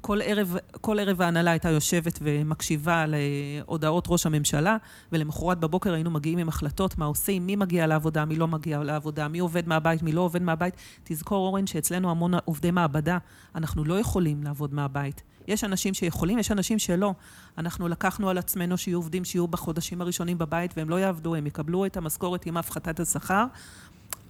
כל 0.00 0.18
ערב, 0.24 0.56
כל 0.80 0.98
ערב 0.98 1.22
ההנהלה 1.22 1.50
הייתה 1.50 1.70
יושבת 1.70 2.18
ומקשיבה 2.22 3.04
להודעות 3.08 4.04
ראש 4.08 4.26
הממשלה, 4.26 4.76
ולמחרת 5.12 5.60
בבוקר 5.60 5.92
היינו 5.92 6.10
מגיעים 6.10 6.38
עם 6.38 6.48
החלטות, 6.48 6.98
מה 6.98 7.04
עושים, 7.04 7.46
מי 7.46 7.56
מגיע 7.56 7.86
לעבודה, 7.86 8.24
מי 8.24 8.36
לא 8.36 8.48
מגיע 8.48 8.82
לעבודה, 8.82 9.28
מי 9.28 9.38
עובד 9.38 9.68
מהבית, 9.68 10.02
מי 10.02 10.12
לא 10.12 10.20
עובד 10.20 10.42
מהבית. 10.42 10.74
תזכור, 11.04 11.46
אורן, 11.46 11.66
שאצלנו 11.66 12.10
המון 12.10 12.32
עובדי 12.44 12.70
מעבדה, 12.70 13.18
אנחנו 13.54 13.84
לא 13.84 13.98
יכולים 14.00 14.42
לעבוד 14.42 14.74
מהבית. 14.74 15.22
יש 15.48 15.64
אנשים 15.64 15.94
שיכולים, 15.94 16.38
יש 16.38 16.50
אנשים 16.50 16.78
שלא. 16.78 17.14
אנחנו 17.58 17.88
לקחנו 17.88 18.30
על 18.30 18.38
עצמנו 18.38 18.78
שיהיו 18.78 18.98
עובדים 18.98 19.24
שיהיו 19.24 19.46
בחודשים 19.46 20.00
הראשונים 20.00 20.38
בבית 20.38 20.74
והם 20.76 20.90
לא 20.90 21.00
יעבדו, 21.00 21.34
הם 21.34 21.46
יקבלו 21.46 21.86
את 21.86 21.96
המשכורת 21.96 22.46
עם 22.46 22.56
הפחתת 22.56 23.00
השכר, 23.00 23.44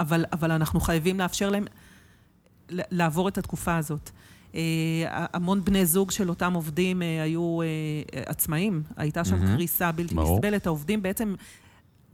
אבל, 0.01 0.25
אבל 0.33 0.51
אנחנו 0.51 0.81
חייבים 0.81 1.19
לאפשר 1.19 1.51
להם 1.51 1.65
לעבור 2.71 3.29
את 3.29 3.39
התקופה 3.39 3.77
הזאת. 3.77 4.11
אה, 4.55 5.05
המון 5.09 5.65
בני 5.65 5.87
זוג 5.87 6.11
של 6.11 6.29
אותם 6.29 6.55
עובדים 6.55 7.03
אה, 7.03 7.23
היו 7.23 7.63
אה, 7.63 7.67
עצמאים, 8.27 8.83
הייתה 8.97 9.25
שם 9.25 9.43
mm-hmm. 9.43 9.57
קריסה 9.57 9.93
בלתי 9.93 10.15
נסבלת. 10.15 10.67
העובדים 10.67 11.03
בעצם, 11.03 11.35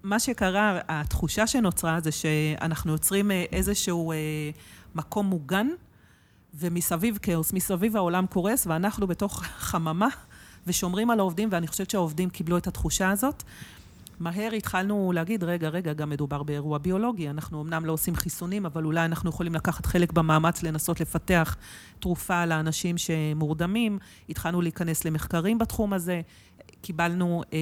מה 0.03 0.21
שקרה, 0.21 0.81
התחושה 0.89 1.47
שנוצרה 1.47 2.01
זה 2.01 2.13
שאנחנו 2.13 2.93
יוצרים 2.93 3.31
איזשהו 3.31 4.13
מקום 4.95 5.27
מוגן, 5.27 5.69
ומסביב 6.55 7.19
כאוס, 7.23 7.53
מסביב 7.53 7.97
העולם 7.97 8.27
קורס, 8.27 8.67
ואנחנו 8.67 9.07
בתוך 9.07 9.43
חממה 9.69 10.09
ושומרים 10.67 11.11
על 11.11 11.19
העובדים, 11.19 11.49
ואני 11.53 11.67
חושבת 11.67 11.91
שהעובדים 11.91 12.31
קיבלו 12.31 12.57
את 12.57 12.67
התחושה 12.67 13.11
הזאת. 13.11 13.43
מהר 14.21 14.53
התחלנו 14.53 15.13
להגיד, 15.15 15.45
רגע, 15.45 15.69
רגע, 15.69 15.93
גם 15.93 16.11
מדובר 16.11 16.43
באירוע 16.43 16.79
ביולוגי, 16.79 17.31
אנחנו 17.31 17.63
אמנם 17.63 17.85
לא 17.85 17.93
עושים 17.93 18.17
חיסונים, 18.17 18.67
אבל 18.67 18.85
אולי 18.85 19.05
אנחנו 19.05 19.31
יכולים 19.31 19.55
לקחת 19.55 19.87
חלק 19.87 20.13
במאמץ 20.13 20.63
לנסות 20.63 21.01
לפתח 21.01 21.57
תרופה 22.01 22.47
לאנשים 22.47 22.99
שמורדמים. 22.99 23.99
התחלנו 24.29 24.61
להיכנס 24.61 25.05
למחקרים 25.05 25.59
בתחום 25.59 25.93
הזה. 25.93 26.21
קיבלנו 26.83 27.43
אה, 27.53 27.59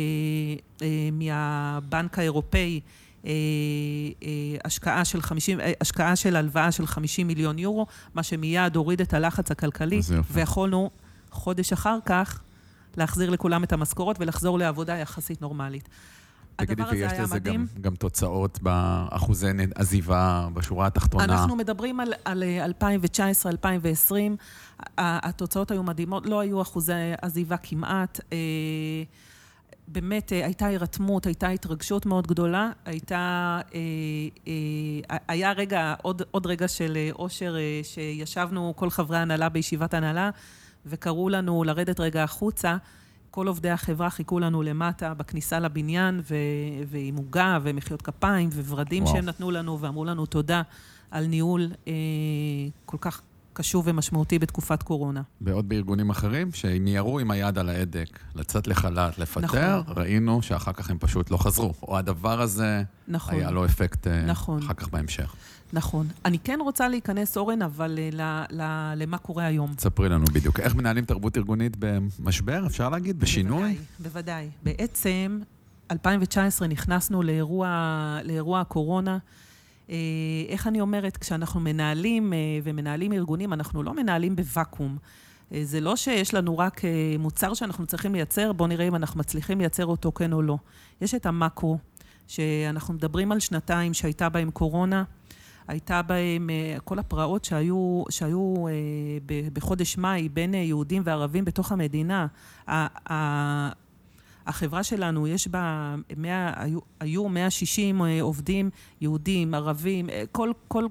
אה, 0.82 1.08
מהבנק 1.12 2.18
האירופאי 2.18 2.80
אה, 3.26 3.30
אה, 4.22 4.56
השקעה 4.64 5.04
של 5.04 5.22
50, 5.22 5.60
אה, 5.60 5.72
השקעה 5.80 6.16
של 6.16 6.36
הלוואה 6.36 6.72
של 6.72 6.86
50 6.86 7.26
מיליון 7.26 7.58
יורו, 7.58 7.86
מה 8.14 8.22
שמיד 8.22 8.76
הוריד 8.76 9.00
את 9.00 9.14
הלחץ 9.14 9.50
הכלכלי, 9.50 10.00
ויכולנו 10.30 10.90
חודש 11.30 11.72
אחר 11.72 11.98
כך 12.06 12.40
להחזיר 12.96 13.30
לכולם 13.30 13.64
את 13.64 13.72
המשכורות 13.72 14.16
ולחזור 14.20 14.58
לעבודה 14.58 14.96
יחסית 14.96 15.42
נורמלית. 15.42 15.88
תגידי, 16.60 16.82
ויש 16.90 17.12
לזה 17.20 17.38
גם, 17.38 17.66
גם 17.80 17.94
תוצאות 17.94 18.58
באחוזי 18.62 19.46
עזיבה 19.74 20.48
בשורה 20.54 20.86
התחתונה? 20.86 21.24
אנחנו 21.24 21.56
מדברים 21.56 22.00
על, 22.00 22.12
על 22.24 22.42
2019-2020, 22.80 24.12
התוצאות 24.98 25.70
היו 25.70 25.82
מדהימות, 25.82 26.26
לא 26.26 26.40
היו 26.40 26.62
אחוזי 26.62 26.92
עזיבה 27.22 27.56
כמעט. 27.56 28.20
באמת 29.88 30.30
הייתה 30.30 30.66
הירתמות, 30.66 31.26
הייתה 31.26 31.48
התרגשות 31.48 32.06
מאוד 32.06 32.26
גדולה, 32.26 32.70
הייתה, 32.84 33.60
היה 35.28 35.52
רגע, 35.52 35.94
עוד, 36.02 36.22
עוד 36.30 36.46
רגע 36.46 36.68
של 36.68 36.98
אושר, 37.12 37.56
שישבנו 37.82 38.72
כל 38.76 38.90
חברי 38.90 39.16
ההנהלה 39.16 39.48
בישיבת 39.48 39.94
הנהלה, 39.94 40.30
וקראו 40.86 41.28
לנו 41.28 41.64
לרדת 41.64 42.00
רגע 42.00 42.24
החוצה. 42.24 42.76
כל 43.30 43.46
עובדי 43.46 43.70
החברה 43.70 44.10
חיכו 44.10 44.38
לנו 44.38 44.62
למטה 44.62 45.14
בכניסה 45.14 45.58
לבניין, 45.60 46.20
ו- 46.30 46.34
ועם 46.90 47.16
עוגה 47.16 47.58
ומחיאות 47.62 48.02
כפיים 48.02 48.48
וורדים. 48.48 49.06
שהם 49.06 49.24
נתנו 49.24 49.50
לנו, 49.50 49.80
ואמרו 49.80 50.04
לנו 50.04 50.26
תודה 50.26 50.62
על 51.10 51.26
ניהול 51.26 51.70
אה, 51.88 51.92
כל 52.86 52.96
כך 53.00 53.22
קשור 53.52 53.82
ומשמעותי 53.86 54.38
בתקופת 54.38 54.82
קורונה. 54.82 55.22
ועוד 55.40 55.68
בארגונים 55.68 56.10
אחרים, 56.10 56.52
שהם 56.52 56.86
ירו 56.86 57.18
עם 57.18 57.30
היד 57.30 57.58
על 57.58 57.68
ההדק, 57.68 58.18
לצאת 58.34 58.66
לחל"ת, 58.66 59.18
לפטר, 59.18 59.80
נכון. 59.80 59.94
ראינו 59.96 60.42
שאחר 60.42 60.72
כך 60.72 60.90
הם 60.90 60.98
פשוט 60.98 61.30
לא 61.30 61.36
חזרו. 61.36 61.72
או 61.82 61.98
הדבר 61.98 62.40
הזה, 62.40 62.82
נכון. 63.08 63.34
היה 63.34 63.50
לו 63.50 63.64
אפקט 63.64 64.06
אה, 64.06 64.26
נכון. 64.26 64.62
אחר 64.62 64.74
כך 64.74 64.88
בהמשך. 64.88 65.34
נכון. 65.72 66.08
אני 66.24 66.38
כן 66.38 66.58
רוצה 66.62 66.88
להיכנס, 66.88 67.36
אורן, 67.36 67.62
אבל 67.62 67.98
אה, 67.98 68.08
ל, 68.12 68.44
ל, 68.60 68.92
למה 68.96 69.18
קורה 69.18 69.46
היום. 69.46 69.74
ספרי 69.78 70.08
לנו 70.08 70.24
בדיוק. 70.24 70.60
איך 70.60 70.74
מנהלים 70.74 71.04
תרבות 71.04 71.36
ארגונית 71.36 71.76
במשבר, 71.78 72.66
אפשר 72.66 72.88
להגיד? 72.88 73.20
בשינוי? 73.20 73.76
בוודאי, 73.98 74.48
בוודאי. 74.48 74.48
בעצם, 74.62 75.40
2019 75.90 76.68
נכנסנו 76.68 77.22
לאירוע, 77.22 78.18
לאירוע 78.24 78.60
הקורונה. 78.60 79.18
אה, 79.90 79.96
איך 80.48 80.66
אני 80.66 80.80
אומרת, 80.80 81.16
כשאנחנו 81.16 81.60
מנהלים 81.60 82.32
אה, 82.32 82.38
ומנהלים 82.64 83.12
ארגונים, 83.12 83.52
אנחנו 83.52 83.82
לא 83.82 83.94
מנהלים 83.94 84.36
בוואקום. 84.36 84.98
זה 85.62 85.80
לא 85.80 85.96
שיש 85.96 86.34
לנו 86.34 86.58
רק 86.58 86.80
מוצר 87.18 87.54
שאנחנו 87.54 87.86
צריכים 87.86 88.14
לייצר, 88.14 88.52
בואו 88.52 88.68
נראה 88.68 88.88
אם 88.88 88.96
אנחנו 88.96 89.20
מצליחים 89.20 89.58
לייצר 89.58 89.86
אותו 89.86 90.12
כן 90.12 90.32
או 90.32 90.42
לא. 90.42 90.56
יש 91.00 91.14
את 91.14 91.26
המקרו, 91.26 91.78
שאנחנו 92.26 92.94
מדברים 92.94 93.32
על 93.32 93.40
שנתיים 93.40 93.94
שהייתה 93.94 94.28
בהם 94.28 94.50
קורונה, 94.50 95.04
הייתה 95.70 96.02
בהם 96.02 96.50
אה, 96.50 96.80
כל 96.84 96.98
הפרעות 96.98 97.44
שהיו, 97.44 98.04
שהיו 98.10 98.68
אה, 98.68 98.72
בחודש 99.52 99.98
מאי 99.98 100.28
בין 100.28 100.54
אה, 100.54 100.58
יהודים 100.58 101.02
וערבים 101.04 101.44
בתוך 101.44 101.72
המדינה. 101.72 102.26
החברה 104.46 104.82
שלנו, 104.82 105.26
יש 105.26 105.48
בה 105.48 105.94
100, 106.16 106.52
היו, 106.56 106.78
היו 107.00 107.28
160 107.28 108.02
עובדים 108.20 108.70
יהודים, 109.00 109.54
ערבים, 109.54 110.08
כל, 110.32 110.52
כל, 110.68 110.84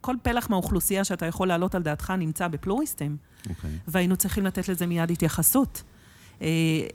כל 0.00 0.16
פלח 0.22 0.50
מהאוכלוסייה 0.50 1.04
שאתה 1.04 1.26
יכול 1.26 1.48
להעלות 1.48 1.74
על 1.74 1.82
דעתך 1.82 2.10
נמצא 2.10 2.48
בפלוריסטים. 2.48 3.16
Okay. 3.16 3.48
אוקיי. 3.50 3.70
והיינו 3.88 4.16
צריכים 4.16 4.46
לתת 4.46 4.68
לזה 4.68 4.86
מיד 4.86 5.10
התייחסות. 5.10 5.82
אה, 6.42 6.46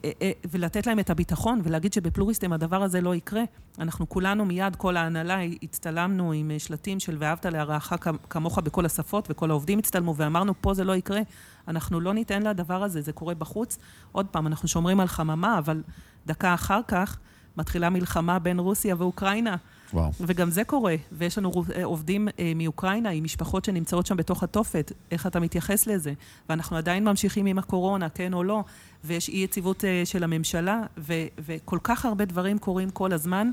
אה, 0.05 0.11
אה, 0.21 0.31
ולתת 0.51 0.87
להם 0.87 0.99
את 0.99 1.09
הביטחון 1.09 1.61
ולהגיד 1.63 1.93
שבפלוריסטים 1.93 2.53
הדבר 2.53 2.83
הזה 2.83 3.01
לא 3.01 3.15
יקרה. 3.15 3.43
אנחנו 3.79 4.09
כולנו 4.09 4.45
מיד, 4.45 4.75
כל 4.75 4.97
ההנהלה, 4.97 5.39
הצטלמנו 5.63 6.31
עם 6.31 6.51
שלטים 6.57 6.99
של 6.99 7.15
ואהבת 7.19 7.45
להרעך 7.45 7.93
כמוך 8.29 8.59
בכל 8.59 8.85
השפות, 8.85 9.27
וכל 9.31 9.49
העובדים 9.49 9.79
הצטלמו, 9.79 10.15
ואמרנו, 10.15 10.53
פה 10.61 10.73
זה 10.73 10.83
לא 10.83 10.95
יקרה. 10.95 11.21
אנחנו 11.67 11.99
לא 11.99 12.13
ניתן 12.13 12.43
לדבר 12.43 12.83
הזה, 12.83 13.01
זה 13.01 13.11
קורה 13.11 13.35
בחוץ. 13.35 13.77
עוד 14.11 14.25
פעם, 14.25 14.47
אנחנו 14.47 14.67
שומרים 14.67 14.99
על 14.99 15.07
חממה, 15.07 15.57
אבל 15.57 15.83
דקה 16.27 16.53
אחר 16.53 16.79
כך 16.87 17.17
מתחילה 17.57 17.89
מלחמה 17.89 18.39
בין 18.39 18.59
רוסיה 18.59 18.95
ואוקראינה. 18.97 19.55
וואו. 19.93 20.11
וגם 20.19 20.49
זה 20.51 20.63
קורה, 20.63 20.95
ויש 21.11 21.37
לנו 21.37 21.51
אה, 21.75 21.83
עובדים 21.83 22.27
אה, 22.39 22.51
מאוקראינה 22.55 23.09
עם 23.09 23.23
משפחות 23.23 23.65
שנמצאות 23.65 24.05
שם 24.05 24.17
בתוך 24.17 24.43
התופת, 24.43 24.91
איך 25.11 25.27
אתה 25.27 25.39
מתייחס 25.39 25.87
לזה? 25.87 26.13
ואנחנו 26.49 26.77
עדיין 26.77 27.03
ממשיכים 27.03 27.45
עם 27.45 27.59
הקורונה, 27.59 28.09
כן 28.09 28.33
או 28.33 28.43
לא, 28.43 28.63
ויש 29.03 29.29
אי 29.29 29.37
יציבות 29.37 29.85
אה, 29.85 30.01
של 30.05 30.23
הממשלה, 30.23 30.81
ו- 30.97 31.13
וכל 31.39 31.79
כך 31.83 32.05
הרבה 32.05 32.25
דברים 32.25 32.57
קורים 32.57 32.89
כל 32.89 33.13
הזמן. 33.13 33.51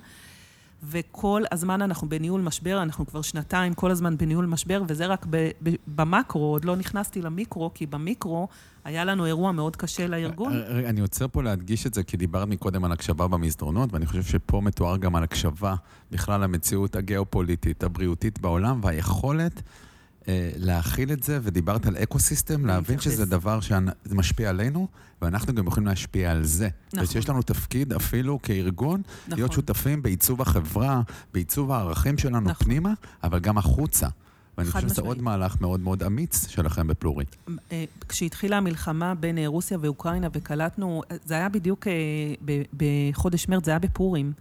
וכל 0.86 1.42
הזמן 1.52 1.82
אנחנו 1.82 2.08
בניהול 2.08 2.40
משבר, 2.40 2.82
אנחנו 2.82 3.06
כבר 3.06 3.22
שנתיים 3.22 3.74
כל 3.74 3.90
הזמן 3.90 4.16
בניהול 4.16 4.46
משבר, 4.46 4.82
וזה 4.88 5.06
רק 5.06 5.26
ב, 5.30 5.50
ב, 5.62 5.70
במקרו, 5.86 6.52
עוד 6.52 6.64
לא 6.64 6.76
נכנסתי 6.76 7.22
למיקרו, 7.22 7.70
כי 7.74 7.86
במיקרו 7.86 8.48
היה 8.84 9.04
לנו 9.04 9.26
אירוע 9.26 9.52
מאוד 9.52 9.76
קשה 9.76 10.06
לארגון. 10.06 10.52
אה, 10.52 10.82
אה, 10.82 10.88
אני 10.88 11.00
עוצר 11.00 11.28
פה 11.28 11.42
להדגיש 11.42 11.86
את 11.86 11.94
זה, 11.94 12.02
כי 12.02 12.16
דיברת 12.16 12.48
מקודם 12.48 12.84
על 12.84 12.92
הקשבה 12.92 13.28
במסדרונות, 13.28 13.92
ואני 13.92 14.06
חושב 14.06 14.22
שפה 14.22 14.60
מתואר 14.60 14.96
גם 14.96 15.16
על 15.16 15.22
הקשבה 15.22 15.74
בכלל 16.10 16.40
למציאות 16.40 16.96
הגיאופוליטית, 16.96 17.82
הבריאותית 17.82 18.38
בעולם, 18.38 18.80
והיכולת... 18.82 19.62
אה, 20.28 20.50
להכיל 20.56 21.12
את 21.12 21.22
זה, 21.22 21.38
ודיברת 21.42 21.86
על 21.86 21.96
ecosystem, 21.96 22.66
להבין 22.66 23.00
שזה 23.00 23.26
דבר 23.26 23.60
שמשפיע 23.60 24.50
עלינו, 24.50 24.88
ואנחנו 25.22 25.54
גם 25.54 25.66
יכולים 25.66 25.86
להשפיע 25.86 26.30
על 26.30 26.44
זה. 26.44 26.68
נכון. 26.92 27.04
ושיש 27.04 27.28
לנו 27.28 27.42
תפקיד 27.42 27.92
אפילו 27.92 28.42
כארגון, 28.42 29.02
נכון. 29.26 29.38
להיות 29.38 29.52
שותפים 29.52 30.02
בעיצוב 30.02 30.42
החברה, 30.42 31.02
בעיצוב 31.34 31.72
הערכים 31.72 32.18
שלנו 32.18 32.40
נכון. 32.40 32.66
פנימה, 32.66 32.92
אבל 33.24 33.38
גם 33.38 33.58
החוצה. 33.58 34.08
ואני 34.58 34.70
חושב 34.70 34.88
שזה 34.88 35.02
עוד 35.02 35.22
מהלך 35.22 35.60
מאוד 35.60 35.80
מאוד 35.80 36.02
אמיץ 36.02 36.48
שלכם 36.48 36.86
בפלורי. 36.86 37.24
אה, 37.72 37.84
כשהתחילה 38.08 38.56
המלחמה 38.56 39.14
בין 39.14 39.38
אה, 39.38 39.46
רוסיה 39.46 39.78
ואוקראינה 39.80 40.28
וקלטנו, 40.32 41.02
זה 41.24 41.34
היה 41.34 41.48
בדיוק 41.48 41.86
בחודש 42.76 43.48
מרץ, 43.48 43.64
זה 43.64 43.70
היה 43.70 43.78
בפורים. 43.78 44.32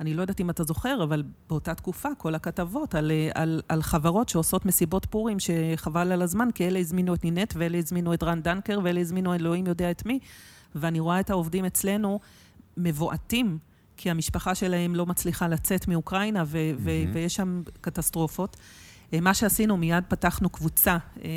אני 0.00 0.14
לא 0.14 0.22
יודעת 0.22 0.40
אם 0.40 0.50
אתה 0.50 0.64
זוכר, 0.64 1.02
אבל 1.02 1.22
באותה 1.48 1.74
תקופה, 1.74 2.08
כל 2.18 2.34
הכתבות 2.34 2.94
על, 2.94 3.12
על, 3.34 3.62
על 3.68 3.82
חברות 3.82 4.28
שעושות 4.28 4.66
מסיבות 4.66 5.06
פורים 5.06 5.36
שחבל 5.40 6.12
על 6.12 6.22
הזמן, 6.22 6.48
כי 6.54 6.66
אלה 6.66 6.78
הזמינו 6.78 7.14
את 7.14 7.24
נינט, 7.24 7.54
ואלה 7.56 7.78
הזמינו 7.78 8.14
את 8.14 8.22
רן 8.22 8.42
דנקר, 8.42 8.78
ואלה 8.84 9.00
הזמינו 9.00 9.34
אלוהים 9.34 9.66
יודע 9.66 9.90
את 9.90 10.06
מי. 10.06 10.18
ואני 10.74 11.00
רואה 11.00 11.20
את 11.20 11.30
העובדים 11.30 11.64
אצלנו 11.64 12.20
מבועטים, 12.76 13.58
כי 13.96 14.10
המשפחה 14.10 14.54
שלהם 14.54 14.94
לא 14.94 15.06
מצליחה 15.06 15.48
לצאת 15.48 15.88
מאוקראינה, 15.88 16.44
ו- 16.46 16.70
mm-hmm. 16.76 16.80
ו- 16.80 17.12
ויש 17.12 17.34
שם 17.34 17.62
קטסטרופות. 17.80 18.56
אה, 19.14 19.20
מה 19.20 19.34
שעשינו, 19.34 19.76
מיד 19.76 20.04
פתחנו 20.08 20.48
קבוצה 20.50 20.96
אה, 21.24 21.30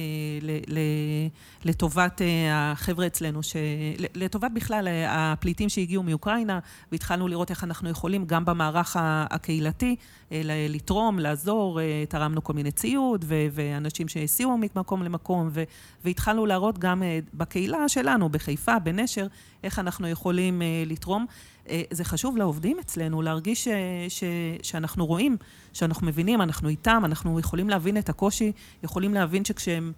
לטובת 1.66 2.22
אה, 2.22 2.72
החבר'ה 2.72 3.08
אצלנו. 3.08 3.40
לטובת 4.16 4.52
בכלל 4.54 4.88
הפליטים 5.08 5.70
שהגיעו 5.70 6.04
מאוקראינה, 6.04 6.60
והתחלנו 6.92 7.28
לראות 7.28 7.50
איך 7.50 7.64
אנחנו 7.64 7.90
יכולים 7.90 8.26
גם 8.26 8.46
במערך 8.46 8.96
הקהילתי 9.00 9.96
לתרום, 10.70 11.20
לעזור, 11.20 11.80
תרמנו 12.10 12.44
כל 12.44 12.54
מיני 12.54 12.72
ציוד, 12.72 13.26
ואנשים 13.28 14.08
שהסיעו 14.08 14.58
ממקום 14.58 15.04
למקום, 15.04 15.50
והתחלנו 16.04 16.46
להראות 16.46 16.80
גם 16.80 17.04
בקהילה 17.34 17.90
שלנו, 17.90 18.30
בחיפה, 18.30 18.80
בנשר, 18.80 19.28
איך 19.64 19.80
אנחנו 19.80 20.08
יכולים 20.08 20.62
לתרום. 20.86 21.26
אה, 21.70 21.82
זה 21.92 22.04
חשוב 22.04 22.38
לעובדים 22.38 22.78
אצלנו 22.80 23.22
להרגיש 23.22 23.64
ש, 23.64 23.68
ש, 24.10 24.24
שאנחנו 24.62 25.06
רואים, 25.06 25.38
שאנחנו 25.74 26.08
מבינים, 26.08 26.42
אנחנו 26.42 26.70
איתם, 26.70 27.02
אנחנו 27.06 27.40
יכולים 27.40 27.70
להבין 27.70 27.98
את 27.98 28.10
הקושי, 28.10 28.52
יכולים 28.84 29.14
להבין 29.14 29.46
שכשהם 29.46 29.92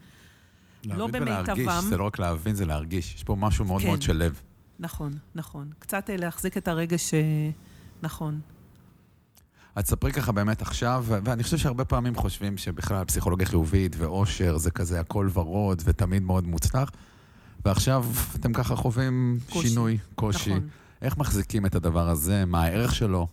לא 0.85 1.07
במיטבם... 1.07 1.25
להבין 1.25 1.67
ולהרגיש, 1.67 1.89
זה 1.89 1.97
לא 1.97 2.03
רק 2.03 2.19
להבין, 2.19 2.55
זה 2.55 2.65
להרגיש. 2.65 3.15
יש 3.15 3.23
פה 3.23 3.35
משהו 3.35 3.65
מאוד 3.65 3.81
כן. 3.81 3.87
מאוד 3.87 4.01
של 4.01 4.17
לב. 4.17 4.41
נכון, 4.79 5.13
נכון. 5.35 5.69
קצת 5.79 6.09
אה, 6.09 6.17
להחזיק 6.17 6.57
את 6.57 6.67
הרגש, 6.67 7.13
נכון. 8.01 8.39
אז 9.75 9.85
ספרי 9.85 10.11
ככה 10.11 10.31
באמת 10.31 10.61
עכשיו, 10.61 11.05
ואני 11.07 11.43
חושב 11.43 11.57
שהרבה 11.57 11.85
פעמים 11.85 12.15
חושבים 12.15 12.57
שבכלל 12.57 13.05
פסיכולוגיה 13.05 13.45
חיובית 13.45 13.95
ואושר 13.97 14.57
זה 14.57 14.71
כזה 14.71 14.99
הכל 14.99 15.29
ורוד 15.33 15.81
ותמיד 15.85 16.23
מאוד 16.23 16.47
מוצלח, 16.47 16.91
ועכשיו 17.65 18.05
אתם 18.35 18.53
ככה 18.53 18.75
חווים 18.75 19.39
קושי. 19.49 19.69
שינוי, 19.69 19.97
קושי. 20.15 20.49
נכון. 20.49 20.67
איך 21.01 21.17
מחזיקים 21.17 21.65
את 21.65 21.75
הדבר 21.75 22.09
הזה? 22.09 22.45
מה 22.45 22.63
הערך 22.63 22.95
שלו? 22.95 23.27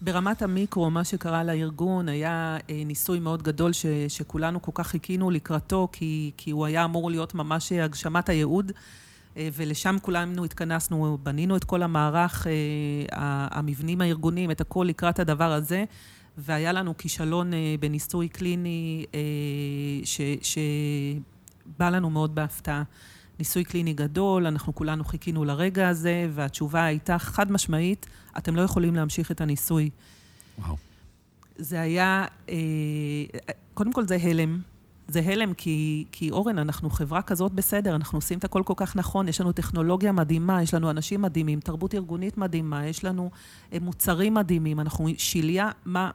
ברמת 0.00 0.42
המיקרו, 0.42 0.90
מה 0.90 1.04
שקרה 1.04 1.44
לארגון 1.44 2.08
היה 2.08 2.56
אה, 2.70 2.82
ניסוי 2.86 3.20
מאוד 3.20 3.42
גדול 3.42 3.72
ש, 3.72 3.86
שכולנו 4.08 4.62
כל 4.62 4.72
כך 4.74 4.86
חיכינו 4.86 5.30
לקראתו, 5.30 5.88
כי, 5.92 6.30
כי 6.36 6.50
הוא 6.50 6.66
היה 6.66 6.84
אמור 6.84 7.10
להיות 7.10 7.34
ממש 7.34 7.72
הגשמת 7.72 8.28
הייעוד, 8.28 8.72
אה, 9.36 9.48
ולשם 9.52 9.96
כולנו 10.02 10.44
התכנסנו, 10.44 11.18
בנינו 11.22 11.56
את 11.56 11.64
כל 11.64 11.82
המערך, 11.82 12.46
אה, 12.46 12.52
המבנים 13.50 14.00
הארגוניים, 14.00 14.50
את 14.50 14.60
הכל 14.60 14.86
לקראת 14.88 15.18
הדבר 15.18 15.52
הזה, 15.52 15.84
והיה 16.38 16.72
לנו 16.72 16.96
כישלון 16.96 17.50
בניסוי 17.80 18.28
קליני 18.28 19.04
שבא 20.42 21.90
לנו 21.90 22.10
מאוד 22.10 22.34
בהפתעה. 22.34 22.82
ניסוי 23.38 23.64
קליני 23.64 23.92
גדול, 23.92 24.46
אנחנו 24.46 24.74
כולנו 24.74 25.04
חיכינו 25.04 25.44
לרגע 25.44 25.88
הזה, 25.88 26.28
והתשובה 26.34 26.84
הייתה 26.84 27.18
חד 27.18 27.52
משמעית, 27.52 28.06
אתם 28.38 28.56
לא 28.56 28.62
יכולים 28.62 28.94
להמשיך 28.94 29.30
את 29.30 29.40
הניסוי. 29.40 29.90
וואו. 30.58 30.76
זה 31.56 31.80
היה, 31.80 32.24
אה, 32.48 32.54
קודם 33.74 33.92
כל 33.92 34.06
זה 34.06 34.16
הלם. 34.22 34.60
זה 35.08 35.20
הלם 35.20 35.54
כי, 35.54 36.04
כי 36.12 36.30
אורן, 36.30 36.58
אנחנו 36.58 36.90
חברה 36.90 37.22
כזאת 37.22 37.52
בסדר, 37.52 37.94
אנחנו 37.94 38.18
עושים 38.18 38.38
את 38.38 38.44
הכל 38.44 38.62
כל 38.64 38.74
כך 38.76 38.96
נכון, 38.96 39.28
יש 39.28 39.40
לנו 39.40 39.52
טכנולוגיה 39.52 40.12
מדהימה, 40.12 40.62
יש 40.62 40.74
לנו 40.74 40.90
אנשים 40.90 41.22
מדהימים, 41.22 41.60
תרבות 41.60 41.94
ארגונית 41.94 42.38
מדהימה, 42.38 42.86
יש 42.86 43.04
לנו 43.04 43.30
אה, 43.72 43.78
מוצרים 43.80 44.34
מדהימים, 44.34 44.80
אנחנו 44.80 45.08
שליה, 45.18 45.70
מה, 45.84 46.10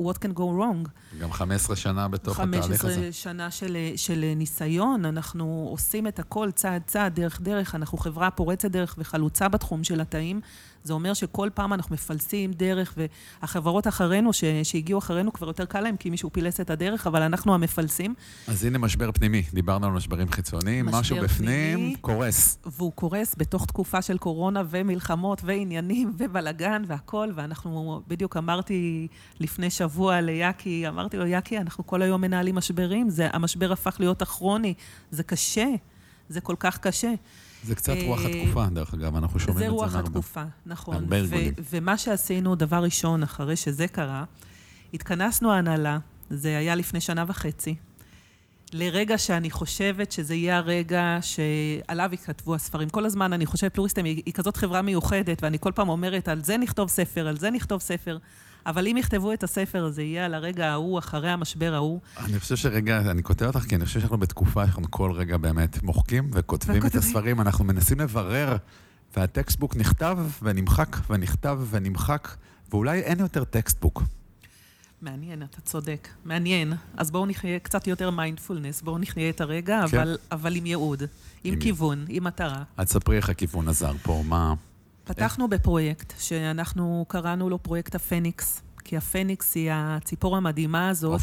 what 0.00 0.18
can 0.24 0.34
go 0.34 0.38
wrong. 0.38 0.88
גם 1.20 1.32
15 1.32 1.76
שנה 1.76 2.08
בתוך 2.08 2.40
התהליך 2.40 2.64
הזה. 2.64 2.76
15 2.78 3.12
שנה 3.12 3.50
של, 3.50 3.76
של 3.96 4.32
ניסיון, 4.36 5.04
אנחנו 5.04 5.68
עושים 5.70 6.06
את 6.06 6.18
הכל 6.18 6.50
צעד 6.50 6.82
צעד, 6.86 7.14
דרך 7.14 7.40
דרך, 7.40 7.74
אנחנו 7.74 7.98
חברה 7.98 8.30
פורצת 8.30 8.70
דרך 8.70 8.94
וחלוצה 8.98 9.48
בתחום 9.48 9.84
של 9.84 10.00
התאים. 10.00 10.40
זה 10.88 10.92
אומר 10.94 11.14
שכל 11.14 11.48
פעם 11.54 11.72
אנחנו 11.72 11.94
מפלסים 11.94 12.52
דרך, 12.52 12.94
והחברות 12.96 13.88
אחרינו, 13.88 14.32
ש, 14.32 14.44
שהגיעו 14.62 14.98
אחרינו, 14.98 15.32
כבר 15.32 15.46
יותר 15.46 15.64
קל 15.64 15.80
להם, 15.80 15.96
כי 15.96 16.10
מישהו 16.10 16.30
פילס 16.32 16.60
את 16.60 16.70
הדרך, 16.70 17.06
אבל 17.06 17.22
אנחנו 17.22 17.54
המפלסים. 17.54 18.14
אז 18.46 18.64
הנה 18.64 18.78
משבר 18.78 19.12
פנימי, 19.12 19.42
דיברנו 19.52 19.86
על 19.86 19.92
משברים 19.92 20.28
חיצוניים, 20.30 20.86
משהו 20.86 21.16
בפנים 21.16 21.76
פנימי, 21.76 21.96
קורס. 22.00 22.58
והוא 22.66 22.92
קורס 22.92 23.34
בתוך 23.38 23.66
תקופה 23.66 24.02
של 24.02 24.18
קורונה 24.18 24.62
ומלחמות 24.70 25.40
ועניינים 25.44 26.12
ובלאגן 26.18 26.82
והכול, 26.86 27.32
ואנחנו, 27.34 28.02
בדיוק 28.08 28.36
אמרתי 28.36 29.08
לפני 29.40 29.70
שבוע 29.70 30.20
ליאקי, 30.20 30.88
אמרתי 30.88 31.16
לו, 31.16 31.26
יאקי, 31.26 31.58
אנחנו 31.58 31.86
כל 31.86 32.02
היום 32.02 32.20
מנהלים 32.20 32.54
משברים, 32.54 33.10
זה, 33.10 33.28
המשבר 33.32 33.72
הפך 33.72 33.96
להיות 34.00 34.22
הכרוני, 34.22 34.74
זה 35.10 35.22
קשה, 35.22 35.66
זה 36.28 36.40
כל 36.40 36.56
כך 36.58 36.78
קשה. 36.78 37.12
זה 37.64 37.74
קצת 37.74 37.94
רוח 38.06 38.20
אה, 38.20 38.26
התקופה, 38.26 38.66
דרך 38.72 38.94
אגב, 38.94 39.16
אנחנו 39.16 39.40
שומעים 39.40 39.56
את 39.56 39.62
זה. 39.62 39.64
זה 39.64 39.70
רוח 39.70 39.94
התקופה, 39.94 40.42
נכון. 40.66 40.94
הרבה 40.94 41.16
ארגונים. 41.16 41.52
ומה 41.70 41.98
שעשינו, 41.98 42.54
דבר 42.54 42.76
ראשון, 42.76 43.22
אחרי 43.22 43.56
שזה 43.56 43.88
קרה, 43.88 44.24
התכנסנו 44.94 45.52
ההנהלה, 45.52 45.98
זה 46.30 46.58
היה 46.58 46.74
לפני 46.74 47.00
שנה 47.00 47.24
וחצי, 47.28 47.74
לרגע 48.72 49.18
שאני 49.18 49.50
חושבת 49.50 50.12
שזה 50.12 50.34
יהיה 50.34 50.56
הרגע 50.56 51.18
שעליו 51.20 52.08
ייכתבו 52.12 52.54
הספרים. 52.54 52.88
כל 52.88 53.04
הזמן 53.04 53.32
אני 53.32 53.46
חושבת, 53.46 53.74
פלוריסטם 53.74 54.04
היא, 54.04 54.22
היא 54.26 54.34
כזאת 54.34 54.56
חברה 54.56 54.82
מיוחדת, 54.82 55.42
ואני 55.42 55.58
כל 55.60 55.72
פעם 55.72 55.88
אומרת, 55.88 56.28
על 56.28 56.44
זה 56.44 56.56
נכתוב 56.56 56.88
ספר, 56.88 57.28
על 57.28 57.36
זה 57.36 57.50
נכתוב 57.50 57.80
ספר. 57.80 58.18
אבל 58.68 58.86
אם 58.86 58.96
יכתבו 58.96 59.32
את 59.32 59.42
הספר 59.42 59.84
הזה, 59.84 60.02
יהיה 60.02 60.24
על 60.24 60.34
הרגע 60.34 60.70
ההוא, 60.70 60.98
אחרי 60.98 61.30
המשבר 61.30 61.74
ההוא. 61.74 62.00
אני 62.24 62.40
חושב 62.40 62.56
שרגע, 62.56 63.00
אני 63.00 63.22
כותב 63.22 63.46
אותך, 63.46 63.58
כי 63.58 63.76
אני 63.76 63.84
חושב 63.84 64.00
שאנחנו 64.00 64.18
בתקופה 64.18 64.64
שאנחנו 64.64 64.90
כל 64.90 65.12
רגע 65.12 65.36
באמת 65.36 65.82
מוחקים 65.82 66.30
וכותבים 66.32 66.86
את 66.86 66.94
הספרים, 66.94 67.40
אנחנו 67.40 67.64
מנסים 67.64 68.00
לברר, 68.00 68.56
וה 69.16 69.28
textbook 69.28 69.76
נכתב 69.76 70.18
ונמחק 70.42 70.96
ונכתב 71.10 71.60
ונמחק, 71.70 72.28
ואולי 72.70 73.00
אין 73.00 73.20
יותר 73.20 73.44
textbook. 73.44 74.02
מעניין, 75.02 75.42
אתה 75.42 75.60
צודק. 75.60 76.08
מעניין. 76.24 76.72
אז 76.96 77.10
בואו 77.10 77.26
נחיה 77.26 77.58
קצת 77.58 77.86
יותר 77.86 78.10
מיינדפולנס, 78.10 78.82
בואו 78.82 78.98
נחיה 78.98 79.30
את 79.30 79.40
הרגע, 79.40 79.84
כן. 79.90 79.98
אבל, 79.98 80.18
אבל 80.32 80.56
עם 80.56 80.66
ייעוד, 80.66 81.02
עם, 81.44 81.54
עם 81.54 81.60
כיוון, 81.60 82.04
עם 82.08 82.24
מטרה. 82.24 82.62
אז 82.76 82.88
ספרי 82.88 83.16
איך 83.16 83.28
הכיוון 83.28 83.68
עזר 83.68 83.92
פה, 84.02 84.22
מה... 84.26 84.54
פתחנו 85.08 85.44
איך? 85.44 85.52
בפרויקט 85.52 86.12
שאנחנו 86.18 87.04
קראנו 87.08 87.50
לו 87.50 87.62
פרויקט 87.62 87.94
הפניקס. 87.94 88.62
כי 88.84 88.96
הפניקס 88.96 89.54
היא 89.54 89.70
הציפור 89.72 90.36
המדהימה 90.36 90.88
הזאת, 90.88 91.20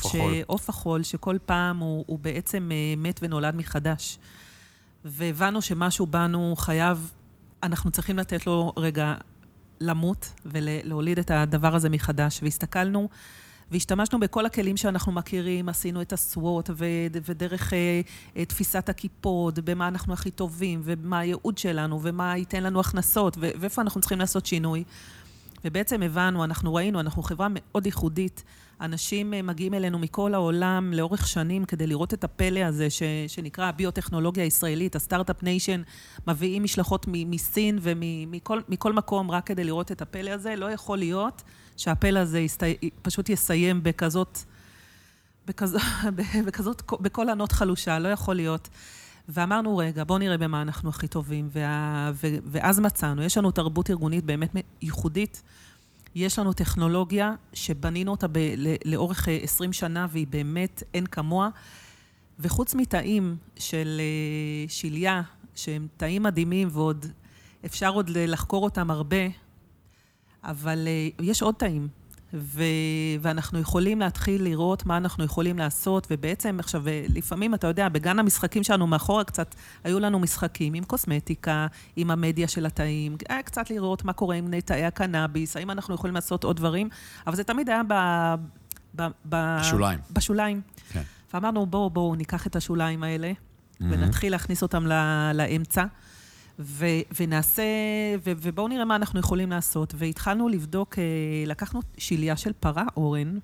עוף 0.48 0.70
החול. 0.70 1.04
שכל 1.04 1.38
פעם 1.46 1.78
הוא, 1.78 2.04
הוא 2.08 2.20
בעצם 2.20 2.72
אה, 2.72 2.94
מת 2.98 3.20
ונולד 3.24 3.56
מחדש. 3.56 4.20
והבנו 5.06 5.62
שמשהו 5.62 6.08
בנו 6.08 6.56
חייב, 6.58 7.12
אנחנו 7.64 7.92
צריכים 7.92 8.18
לתת 8.18 8.48
לו 8.48 8.74
רגע 8.78 9.16
למות 9.82 10.34
ולהוליד 10.46 11.20
את 11.20 11.32
הדבר 11.32 11.76
הזה 11.76 11.90
מחדש. 11.90 12.40
והסתכלנו 12.44 13.10
והשתמשנו 13.72 14.20
בכל 14.20 14.46
הכלים 14.46 14.78
שאנחנו 14.78 15.12
מכירים, 15.12 15.70
עשינו 15.70 16.02
את 16.02 16.14
הסוואט, 16.14 16.70
ודרך 17.26 17.74
אה, 17.74 18.02
אה, 18.38 18.46
תפיסת 18.46 18.90
הכיפות, 18.90 19.60
במה 19.60 19.88
אנחנו 19.88 20.14
הכי 20.14 20.32
טובים, 20.32 20.82
ומה 20.84 21.20
הייעוד 21.20 21.58
שלנו, 21.58 22.00
ומה 22.04 22.38
ייתן 22.38 22.64
לנו 22.64 22.80
הכנסות, 22.80 23.38
ואיפה 23.40 23.82
אנחנו 23.82 24.02
צריכים 24.02 24.20
לעשות 24.20 24.46
שינוי. 24.46 24.84
ובעצם 25.66 26.04
הבנו, 26.04 26.44
אנחנו 26.44 26.74
ראינו, 26.74 27.00
אנחנו 27.00 27.24
חברה 27.24 27.48
מאוד 27.52 27.86
ייחודית. 27.86 28.44
אנשים 28.82 29.34
אה, 29.34 29.42
מגיעים 29.42 29.74
אלינו 29.74 30.00
מכל 30.00 30.34
העולם 30.34 30.94
לאורך 30.94 31.28
שנים 31.28 31.66
כדי 31.66 31.88
לראות 31.88 32.14
את 32.14 32.24
הפלא 32.24 32.60
הזה 32.60 32.90
ש, 32.90 33.04
שנקרא 33.28 33.66
הביוטכנולוגיה 33.66 34.44
הישראלית, 34.44 34.96
ה 34.96 35.01
start-up 35.01 35.44
nation, 35.44 35.82
מביאים 36.28 36.64
משלחות 36.64 37.06
מסין 37.10 37.80
ומכל 37.82 38.94
מקום 38.94 39.32
רק 39.32 39.48
כדי 39.48 39.64
לראות 39.64 39.92
את 39.92 40.02
הפלא 40.02 40.30
הזה. 40.30 40.56
לא 40.56 40.72
יכול 40.72 40.98
להיות 40.98 41.44
שהפלא 41.78 42.20
הזה 42.20 42.40
יסתי, 42.40 42.76
פשוט 43.02 43.30
יסיים 43.30 43.84
בכזאת, 43.84 44.40
בכזאת, 45.48 45.82
בכזאת, 46.46 46.82
בכל 47.02 47.30
ענות 47.30 47.52
חלושה, 47.52 48.00
לא 48.00 48.08
יכול 48.08 48.36
להיות. 48.36 48.70
ואמרנו, 49.30 49.78
רגע, 49.78 50.04
בואו 50.04 50.20
נראה 50.20 50.38
במה 50.38 50.62
אנחנו 50.62 50.90
הכי 50.90 51.08
טובים. 51.08 51.50
וה, 51.52 52.12
ו, 52.14 52.28
ואז 52.46 52.80
מצאנו, 52.80 53.24
יש 53.24 53.38
לנו 53.38 53.52
תרבות 53.52 53.90
ארגונית 53.90 54.24
באמת 54.26 54.52
ייחודית. 54.82 55.44
יש 56.16 56.40
לנו 56.40 56.54
טכנולוגיה 56.54 57.34
שבנינו 57.54 58.12
אותה 58.12 58.28
ב, 58.28 58.40
לאורך 58.86 59.28
20 59.42 59.74
שנה, 59.74 60.08
והיא 60.10 60.28
באמת 60.28 60.84
אין 60.94 61.06
כמוה. 61.06 61.50
וחוץ 62.40 62.76
מתאים 62.76 63.38
של 63.58 64.02
אה, 64.02 64.70
שליה, 64.70 65.22
שהם 65.56 65.88
תאים 65.98 66.24
מדהימים 66.24 66.68
ועוד 66.72 67.06
אפשר 67.66 67.90
עוד 67.90 68.10
לחקור 68.10 68.64
אותם 68.64 68.92
הרבה, 68.92 69.26
אבל 70.44 70.88
אה, 70.88 71.10
יש 71.26 71.42
עוד 71.42 71.56
תאים. 71.56 71.88
ו- 72.36 72.64
ואנחנו 73.22 73.60
יכולים 73.60 74.00
להתחיל 74.00 74.44
לראות 74.44 74.86
מה 74.86 74.98
אנחנו 74.98 75.24
יכולים 75.24 75.58
לעשות, 75.58 76.08
ובעצם 76.12 76.58
עכשיו, 76.60 76.84
לפעמים, 77.10 77.54
אתה 77.54 77.68
יודע, 77.68 77.90
בגן 77.90 78.20
המשחקים 78.20 78.64
שלנו 78.64 78.88
מאחורה 78.88 79.24
קצת, 79.24 79.56
היו 79.84 80.00
לנו 80.00 80.20
משחקים 80.20 80.74
עם 80.74 80.84
קוסמטיקה, 80.84 81.68
עם 81.96 82.12
המדיה 82.12 82.48
של 82.48 82.66
התאים, 82.66 83.18
היה 83.30 83.44
קצת 83.44 83.70
לראות 83.70 84.06
מה 84.06 84.14
קורה 84.14 84.36
עם 84.36 84.60
תאי 84.60 84.84
הקנאביס, 84.84 85.58
האם 85.58 85.72
אנחנו 85.72 85.96
יכולים 85.96 86.16
לעשות 86.16 86.44
עוד 86.44 86.56
דברים, 86.56 86.90
אבל 87.28 87.36
זה 87.36 87.44
תמיד 87.44 87.70
היה 87.70 87.82
ב... 87.88 87.94
ב... 88.96 89.08
ב... 89.30 89.58
בשוליים. 89.60 90.00
בשוליים. 90.12 90.62
כן. 90.90 91.02
ואמרנו, 91.34 91.66
בואו, 91.66 91.90
בואו 91.90 92.16
ניקח 92.16 92.48
את 92.48 92.56
השוליים 92.56 93.04
האלה, 93.04 93.32
mm-hmm. 93.32 93.84
ונתחיל 93.90 94.32
להכניס 94.32 94.62
אותם 94.62 94.88
ל- 94.88 95.32
לאמצע. 95.34 95.86
ו, 96.60 96.86
ונעשה, 97.20 97.64
ו, 98.26 98.32
ובואו 98.42 98.68
נראה 98.68 98.86
מה 98.86 98.96
אנחנו 98.96 99.20
יכולים 99.20 99.50
לעשות. 99.50 99.94
והתחלנו 99.98 100.50
לבדוק, 100.50 101.00
אה, 101.00 101.04
לקחנו 101.46 101.82
שיליה 101.98 102.38
של 102.38 102.52
פרה, 102.60 102.86
אורן, 102.98 103.38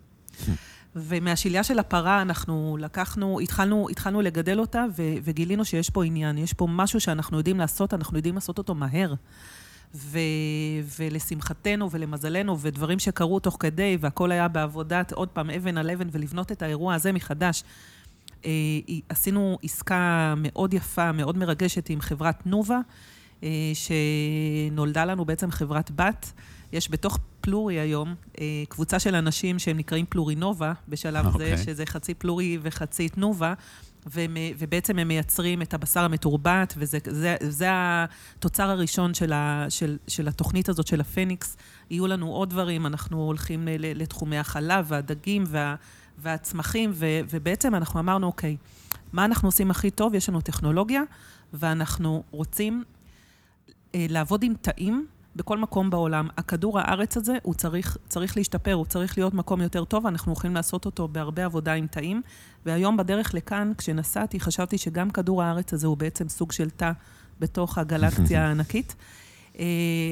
ומהשיליה 0.95 1.63
של 1.63 1.79
הפרה 1.79 2.21
אנחנו 2.21 2.77
לקחנו, 2.79 3.39
התחלנו, 3.39 3.87
התחלנו 3.89 4.21
לגדל 4.21 4.59
אותה, 4.59 4.85
ו, 4.97 5.03
וגילינו 5.23 5.65
שיש 5.65 5.89
פה 5.89 6.05
עניין, 6.05 6.37
יש 6.37 6.53
פה 6.53 6.67
משהו 6.69 6.99
שאנחנו 6.99 7.37
יודעים 7.37 7.57
לעשות, 7.57 7.93
אנחנו 7.93 8.17
יודעים 8.17 8.35
לעשות 8.35 8.57
אותו 8.57 8.75
מהר. 8.75 9.13
ו, 9.95 10.19
ולשמחתנו 10.99 11.91
ולמזלנו, 11.91 12.59
ודברים 12.59 12.99
שקרו 12.99 13.39
תוך 13.39 13.57
כדי, 13.59 13.97
והכל 14.01 14.31
היה 14.31 14.47
בעבודת, 14.47 15.11
עוד 15.11 15.29
פעם, 15.29 15.49
אבן 15.49 15.77
על 15.77 15.89
אבן, 15.89 16.07
ולבנות 16.11 16.51
את 16.51 16.61
האירוע 16.61 16.93
הזה 16.93 17.11
מחדש. 17.11 17.63
אה, 18.45 18.51
עשינו 19.09 19.57
עסקה 19.63 20.33
מאוד 20.37 20.73
יפה, 20.73 21.11
מאוד 21.11 21.37
מרגשת 21.37 21.89
עם 21.89 22.01
חברת 22.01 22.45
נובה, 22.45 22.79
אה, 23.43 23.49
שנולדה 23.73 25.05
לנו 25.05 25.25
בעצם 25.25 25.51
חברת 25.51 25.91
בת. 25.95 26.31
יש 26.71 26.91
בתוך 26.91 27.19
פלורי 27.41 27.79
היום 27.79 28.15
אה, 28.39 28.63
קבוצה 28.69 28.99
של 28.99 29.15
אנשים 29.15 29.59
שהם 29.59 29.77
נקראים 29.77 30.05
פלורינובה, 30.09 30.73
בשלב 30.87 31.25
okay. 31.25 31.37
זה, 31.37 31.51
אוקיי. 31.51 31.57
שזה 31.57 31.85
חצי 31.85 32.13
פלורי 32.13 32.57
וחצי 32.61 33.09
תנובה. 33.09 33.53
והם, 34.05 34.37
ובעצם 34.57 34.99
הם 34.99 35.07
מייצרים 35.07 35.61
את 35.61 35.73
הבשר 35.73 35.99
המתורבת, 35.99 36.73
וזה 36.77 36.97
זה, 37.07 37.35
זה 37.41 37.67
התוצר 37.71 38.69
הראשון 38.69 39.13
של, 39.13 39.33
ה, 39.33 39.65
של, 39.69 39.97
של 40.07 40.27
התוכנית 40.27 40.69
הזאת, 40.69 40.87
של 40.87 41.01
הפניקס. 41.01 41.57
יהיו 41.89 42.07
לנו 42.07 42.27
עוד 42.27 42.49
דברים, 42.49 42.85
אנחנו 42.85 43.21
הולכים 43.21 43.67
לתחומי 43.79 44.37
החלב 44.37 44.85
והדגים 44.87 45.43
וה, 45.47 45.75
והצמחים, 46.21 46.91
ו, 46.93 47.05
ובעצם 47.29 47.75
אנחנו 47.75 47.99
אמרנו, 47.99 48.27
אוקיי, 48.27 48.57
מה 49.13 49.25
אנחנו 49.25 49.47
עושים 49.47 49.71
הכי 49.71 49.91
טוב? 49.91 50.15
יש 50.15 50.29
לנו 50.29 50.41
טכנולוגיה, 50.41 51.01
ואנחנו 51.53 52.23
רוצים 52.31 52.83
אה, 53.95 54.05
לעבוד 54.09 54.43
עם 54.43 54.53
תאים 54.61 55.07
בכל 55.35 55.57
מקום 55.57 55.89
בעולם. 55.89 56.27
הכדור 56.37 56.79
הארץ 56.79 57.17
הזה, 57.17 57.37
הוא 57.43 57.53
צריך, 57.53 57.97
צריך 58.09 58.37
להשתפר, 58.37 58.73
הוא 58.73 58.85
צריך 58.85 59.17
להיות 59.17 59.33
מקום 59.33 59.61
יותר 59.61 59.83
טוב, 59.83 60.07
אנחנו 60.07 60.33
יכולים 60.33 60.55
לעשות 60.55 60.85
אותו 60.85 61.07
בהרבה 61.07 61.45
עבודה 61.45 61.73
עם 61.73 61.87
תאים. 61.87 62.21
והיום 62.65 62.97
בדרך 62.97 63.33
לכאן, 63.33 63.71
כשנסעתי, 63.77 64.39
חשבתי 64.39 64.77
שגם 64.77 65.09
כדור 65.09 65.43
הארץ 65.43 65.73
הזה 65.73 65.87
הוא 65.87 65.97
בעצם 65.97 66.29
סוג 66.29 66.51
של 66.51 66.69
תא 66.69 66.91
בתוך 67.39 67.77
הגלקציה 67.77 68.43
הענקית. 68.47 68.95
אה, 69.59 69.65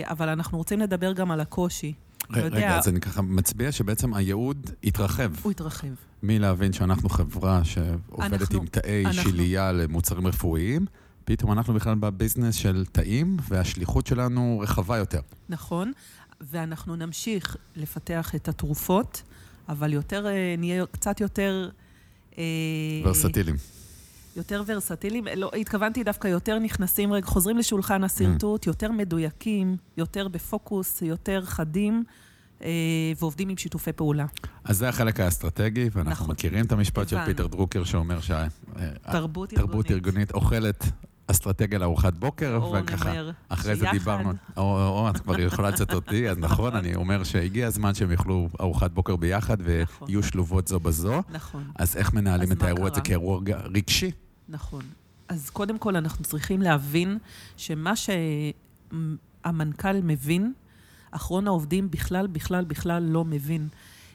אבל 0.04 0.30
אנחנו 0.30 0.58
רוצים 0.58 0.80
לדבר 0.80 1.13
גם 1.13 1.32
על 1.32 1.39
הקושי. 1.39 1.93
רגע, 2.32 2.78
אז 2.78 2.88
אני 2.88 3.02
ככה 3.02 3.22
מצביע 3.22 3.72
שבעצם 3.72 4.13
הייעוד 4.13 4.70
התרחב. 4.84 5.32
הוא 5.42 5.52
התרחב. 5.52 5.88
מלהבין 6.24 6.74
שאנחנו 6.74 7.10
חברה 7.10 7.63
שעובדת 7.63 8.54
עם 8.54 8.65
תאי 8.65 9.13
שלייה 9.13 9.72
למוצרים 9.72 10.28
רפואיים, 10.28 10.86
פתאום 11.26 11.52
אנחנו 11.52 11.74
בכלל 11.74 11.96
בביזנס 11.96 12.56
של 12.56 12.86
תאים, 12.92 13.38
והשליחות 13.50 14.08
שלנו 14.08 14.60
רחבה 14.63 14.98
יותר. 14.98 15.20
נכון, 15.50 15.92
ואנחנו 16.42 16.96
נמשיך 16.96 17.56
לפתח 17.76 18.36
את 18.36 18.48
התרופות, 18.48 19.24
אבל 19.70 19.94
יותר, 19.94 20.28
אה, 20.28 20.56
נהיה 20.58 20.86
קצת 20.92 21.22
יותר... 21.22 21.70
אה, 22.38 22.44
ורסטיליים. 23.06 23.56
יותר 24.39 24.63
ורסטיליים, 24.65 25.28
לא, 25.36 25.52
התכוונתי 25.60 26.04
דווקא 26.04 26.28
יותר 26.28 26.60
נכנסים, 26.60 27.13
רגע, 27.13 27.25
חוזרים 27.25 27.58
לשולחן 27.58 28.04
השרטוט, 28.04 28.65
mm. 28.65 28.69
יותר 28.69 28.91
מדויקים, 28.91 29.78
יותר 29.97 30.28
בפוקוס, 30.28 31.02
יותר 31.02 31.45
חדים. 31.45 32.04
אה, 32.63 32.69
ועובדים 33.19 33.49
עם 33.49 33.58
שיתופי 33.58 33.91
פעולה. 33.91 34.25
אז 34.63 34.78
זה 34.78 34.89
החלק 34.89 35.19
האסטרטגי, 35.19 35.89
ואנחנו 35.93 36.12
נכון. 36.12 36.32
מכירים 36.32 36.65
את 36.65 36.71
המשפט 36.71 37.10
של 37.10 37.25
פיטר 37.25 37.47
דרוקר 37.47 37.84
שאומר 37.84 38.19
שהתרבות 38.21 39.54
ארגונית. 39.54 39.91
ארגונית 39.91 40.32
אוכלת 40.32 40.86
אסטרטגיה 41.32 41.80
לארוחת 41.80 42.13
בוקר, 42.13 42.60
וככה, 42.73 43.13
אחרי 43.49 43.75
זה 43.75 43.86
דיברנו, 43.91 44.30
או, 44.58 44.63
או, 44.63 44.88
או, 44.88 45.10
את 45.10 45.17
כבר 45.17 45.39
יכולה 45.39 45.69
לצאת 45.69 45.93
אותי, 45.93 46.30
אז 46.30 46.38
נכון, 46.47 46.75
אני 46.75 46.95
אומר 46.95 47.23
שהגיע 47.23 47.67
הזמן 47.67 47.93
שהם 47.93 48.12
יאכלו 48.12 48.49
ארוחת 48.62 48.91
בוקר 48.91 49.15
ביחד 49.15 49.62
נכון. 49.62 50.08
ויהיו 50.08 50.23
שלובות 50.23 50.67
זו 50.67 50.80
בזו. 50.80 51.21
נכון. 51.30 51.63
אז 51.75 51.97
איך 51.97 52.13
מנהלים 52.13 52.52
את 52.52 52.63
האירוע 52.63 52.89
הזה 52.91 53.02
כאירוע 53.02 53.39
רגשי? 53.75 54.12
נכון. 54.50 54.82
אז 55.28 55.50
קודם 55.50 55.78
כל 55.78 55.96
אנחנו 55.96 56.26
צריכים 56.26 56.62
להבין 56.62 57.18
שמה 57.58 57.94
שהמנכ"ל 57.96 60.02
מבין, 60.04 60.54
אחרון 61.12 61.48
העובדים 61.48 61.92
בכלל, 61.92 62.28
בכלל, 62.28 62.66
בכלל 62.66 63.04
לא 63.04 63.26
מבין. 63.26 63.68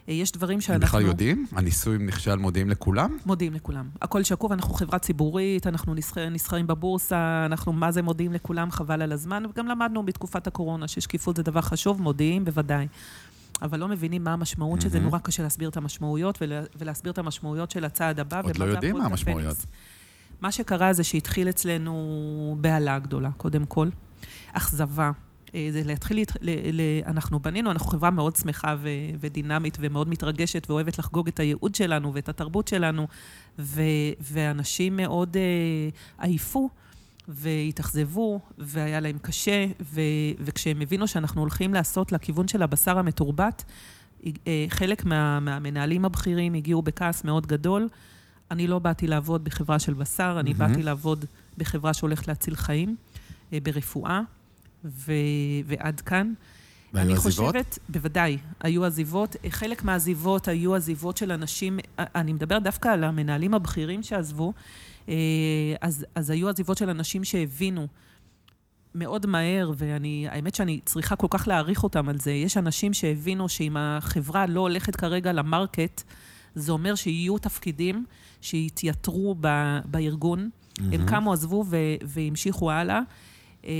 יש 0.08 0.32
דברים 0.32 0.60
שאנחנו... 0.60 0.84
הם 0.84 0.88
בכלל 0.88 1.02
יודעים? 1.02 1.46
הניסוי 1.52 1.98
נכשל 1.98 2.36
מודיעים 2.36 2.70
לכולם? 2.70 3.16
מודיעים 3.26 3.54
לכולם. 3.54 3.88
הכל 4.02 4.22
שקוף, 4.22 4.52
אנחנו 4.52 4.74
חברה 4.74 4.98
ציבורית, 4.98 5.66
אנחנו 5.66 5.94
נסחרים 6.30 6.66
בבורסה, 6.66 7.42
אנחנו 7.46 7.72
מה 7.72 7.92
זה 7.92 8.02
מודיעים 8.02 8.32
לכולם, 8.32 8.70
חבל 8.70 9.02
על 9.02 9.12
הזמן, 9.12 9.42
וגם 9.50 9.66
למדנו 9.66 10.02
בתקופת 10.02 10.46
הקורונה 10.46 10.88
ששקיפות 10.88 11.36
זה 11.36 11.42
דבר 11.42 11.60
חשוב, 11.60 12.02
מודיעים 12.02 12.44
בוודאי. 12.44 12.86
אבל 13.62 13.80
לא 13.80 13.88
מבינים 13.88 14.24
מה 14.24 14.32
המשמעות 14.32 14.80
של 14.80 14.88
זה, 14.88 15.00
נורא 15.00 15.18
קשה 15.18 15.42
להסביר 15.42 15.68
את 15.68 15.76
המשמעויות 15.76 16.38
ולהסביר 16.80 17.12
את 17.12 17.18
המשמעויות 17.18 17.70
של 17.70 17.84
הצעד 17.84 18.20
הבא. 18.20 18.40
עוד 18.44 18.56
לא 18.56 18.64
יודעים 18.64 18.96
מה 18.96 19.04
המשמעויות. 19.04 19.56
מה 20.40 20.52
שקרה 20.52 20.92
זה 20.92 21.04
שהתחיל 21.04 21.48
אצלנו 21.48 22.56
בהלה 22.60 22.98
גדולה, 22.98 23.30
קודם 23.36 23.66
כל. 23.66 23.88
אכזבה, 24.52 25.10
אה, 25.54 25.68
זה 25.72 25.82
להתחיל, 25.84 26.18
ל, 26.40 26.50
ל, 26.72 26.80
אנחנו 27.06 27.40
בנינו, 27.40 27.70
אנחנו 27.70 27.86
חברה 27.86 28.10
מאוד 28.10 28.36
שמחה 28.36 28.74
ו, 28.78 28.88
ודינמית 29.20 29.76
ומאוד 29.80 30.08
מתרגשת 30.08 30.70
ואוהבת 30.70 30.98
לחגוג 30.98 31.28
את 31.28 31.40
הייעוד 31.40 31.74
שלנו 31.74 32.14
ואת 32.14 32.28
התרבות 32.28 32.68
שלנו, 32.68 33.06
ו, 33.58 33.82
ואנשים 34.20 34.96
מאוד 34.96 35.36
uh, 35.36 36.22
עייפו. 36.24 36.70
והתאכזבו, 37.28 38.40
והיה 38.58 39.00
להם 39.00 39.18
קשה, 39.22 39.66
ו, 39.80 40.00
וכשהם 40.40 40.80
הבינו 40.80 41.08
שאנחנו 41.08 41.40
הולכים 41.40 41.74
לעשות 41.74 42.12
לכיוון 42.12 42.48
של 42.48 42.62
הבשר 42.62 42.98
המתורבת, 42.98 43.64
אה, 44.26 44.66
חלק 44.68 45.04
מה, 45.04 45.40
מהמנהלים 45.40 46.04
הבכירים 46.04 46.54
הגיעו 46.54 46.82
בכעס 46.82 47.24
מאוד 47.24 47.46
גדול. 47.46 47.88
אני 48.50 48.66
לא 48.66 48.78
באתי 48.78 49.06
לעבוד 49.06 49.44
בחברה 49.44 49.78
של 49.78 49.94
בשר, 49.94 50.36
אני 50.40 50.50
mm-hmm. 50.50 50.54
באתי 50.54 50.82
לעבוד 50.82 51.24
בחברה 51.58 51.94
שהולכת 51.94 52.28
להציל 52.28 52.56
חיים, 52.56 52.96
ברפואה. 53.52 54.20
ו... 54.84 55.12
ועד 55.66 56.00
כאן. 56.00 56.32
והיו 56.92 57.04
אני 57.04 57.12
עזיבות? 57.12 57.54
חושבת, 57.54 57.78
בוודאי, 57.88 58.38
היו 58.60 58.84
עזיבות. 58.84 59.36
חלק 59.48 59.84
מהעזיבות 59.84 60.48
היו 60.48 60.74
עזיבות 60.74 61.16
של 61.16 61.32
אנשים, 61.32 61.78
אני 61.98 62.32
מדברת 62.32 62.62
דווקא 62.62 62.88
על 62.88 63.04
המנהלים 63.04 63.54
הבכירים 63.54 64.02
שעזבו, 64.02 64.52
אה, 65.08 65.14
אז, 65.80 66.06
אז 66.14 66.30
היו 66.30 66.48
עזיבות 66.48 66.78
של 66.78 66.90
אנשים 66.90 67.24
שהבינו 67.24 67.86
מאוד 68.94 69.26
מהר, 69.26 69.72
והאמת 69.76 70.54
שאני 70.54 70.80
צריכה 70.84 71.16
כל 71.16 71.26
כך 71.30 71.48
להעריך 71.48 71.82
אותם 71.82 72.08
על 72.08 72.18
זה. 72.18 72.30
יש 72.30 72.56
אנשים 72.56 72.94
שהבינו 72.94 73.48
שאם 73.48 73.76
החברה 73.76 74.46
לא 74.46 74.60
הולכת 74.60 74.96
כרגע 74.96 75.32
למרקט, 75.32 76.02
זה 76.54 76.72
אומר 76.72 76.94
שיהיו 76.94 77.38
תפקידים 77.38 78.04
שיתייתרו 78.40 79.36
ב, 79.40 79.78
בארגון. 79.84 80.50
Mm-hmm. 80.50 80.82
הם 80.92 81.06
קמו, 81.06 81.32
עזבו 81.32 81.64
והמשיכו 82.02 82.70
הלאה. 82.70 83.00
אה, 83.66 83.70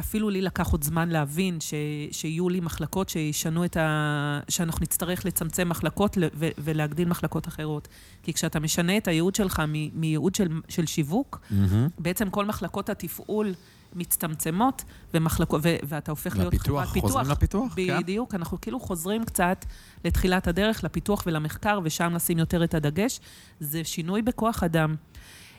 אפילו 0.00 0.30
לי 0.30 0.42
לקח 0.42 0.72
עוד 0.72 0.84
זמן 0.84 1.08
להבין 1.08 1.60
ש, 1.60 1.74
שיהיו 2.10 2.48
לי 2.48 2.60
מחלקות 2.60 3.08
שישנו 3.08 3.64
את 3.64 3.76
ה... 3.76 4.40
שאנחנו 4.48 4.82
נצטרך 4.82 5.26
לצמצם 5.26 5.68
מחלקות 5.68 6.18
ו, 6.34 6.48
ולהגדיל 6.58 7.08
מחלקות 7.08 7.48
אחרות. 7.48 7.88
כי 8.22 8.32
כשאתה 8.32 8.60
משנה 8.60 8.96
את 8.96 9.08
הייעוד 9.08 9.34
שלך 9.34 9.62
מ, 9.68 10.00
מייעוד 10.00 10.34
של, 10.34 10.48
של 10.68 10.86
שיווק, 10.86 11.40
mm-hmm. 11.50 11.90
בעצם 11.98 12.30
כל 12.30 12.44
מחלקות 12.44 12.90
התפעול 12.90 13.54
מצטמצמות, 13.94 14.84
ומחלקות, 15.14 15.60
ו, 15.64 15.76
ואתה 15.82 16.12
הופך 16.12 16.36
לפיתוח, 16.36 16.42
להיות 16.52 16.54
חברת 16.66 16.88
פיתוח. 16.88 17.10
חוזרים 17.10 17.30
לפיתוח, 17.30 17.74
כן. 17.76 17.98
בדיוק, 18.00 18.34
אנחנו 18.34 18.60
כאילו 18.60 18.80
חוזרים 18.80 19.24
קצת 19.24 19.64
לתחילת 20.04 20.48
הדרך, 20.48 20.84
לפיתוח 20.84 21.22
ולמחקר, 21.26 21.80
ושם 21.84 22.10
נשים 22.14 22.38
יותר 22.38 22.64
את 22.64 22.74
הדגש. 22.74 23.20
זה 23.60 23.84
שינוי 23.84 24.22
בכוח 24.22 24.62
אדם. 24.62 24.94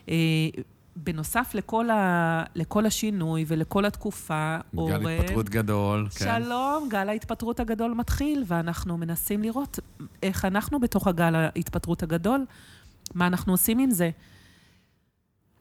אה, 0.10 0.16
בנוסף 0.96 1.52
לכל, 1.54 1.90
ה, 1.90 2.44
לכל 2.56 2.86
השינוי 2.86 3.46
ולכל 3.48 3.86
התקופה, 3.86 4.58
אורן... 4.78 5.04
גל 5.04 5.10
התפטרות 5.10 5.50
גדול, 5.50 6.08
כן. 6.16 6.42
שלום, 6.44 6.88
גל 6.90 7.10
ההתפטרות 7.10 7.60
הגדול 7.60 7.94
מתחיל, 7.94 8.44
ואנחנו 8.48 8.98
מנסים 8.98 9.42
לראות 9.42 9.80
איך 10.24 10.46
אנחנו 10.46 10.80
בתוך 10.80 11.08
הגל 11.08 11.36
ההתפטרות 11.36 12.04
הגדול, 12.04 12.46
מה 13.14 13.28
אנחנו 13.28 13.54
עושים 13.54 13.80
עם 13.80 13.92
זה. 13.92 14.10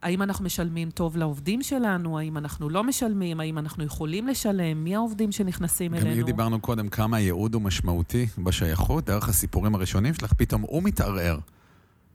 האם 0.05 0.23
אנחנו 0.23 0.45
משלמים 0.45 0.91
טוב 0.91 1.17
לעובדים 1.17 1.63
שלנו? 1.63 2.19
האם 2.19 2.37
אנחנו 2.37 2.69
לא 2.71 2.85
משלמים? 2.85 3.41
האם 3.41 3.59
אנחנו 3.59 3.85
יכולים 3.85 4.27
לשלם? 4.27 4.85
מי 4.85 4.95
העובדים 4.95 5.33
שנכנסים 5.33 5.95
אלינו? 5.95 6.21
גם 6.21 6.27
דיברנו 6.27 6.61
קודם 6.61 6.89
כמה 6.89 7.17
הייעוד 7.17 7.55
הוא 7.55 7.63
משמעותי 7.63 8.27
בשייכות, 8.39 9.05
דרך 9.05 9.29
הסיפורים 9.29 9.75
הראשונים 9.75 10.15
שלך, 10.15 10.33
פתאום 10.33 10.63
הוא 10.63 10.83
מתערער. 10.83 11.39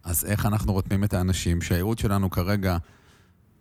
אז 0.03 0.25
איך 0.25 0.45
אנחנו 0.45 0.73
רותמים 0.73 1.03
את 1.03 1.13
האנשים 1.13 1.61
שהייעוד 1.61 1.99
שלנו 1.99 2.29
כרגע 2.29 2.77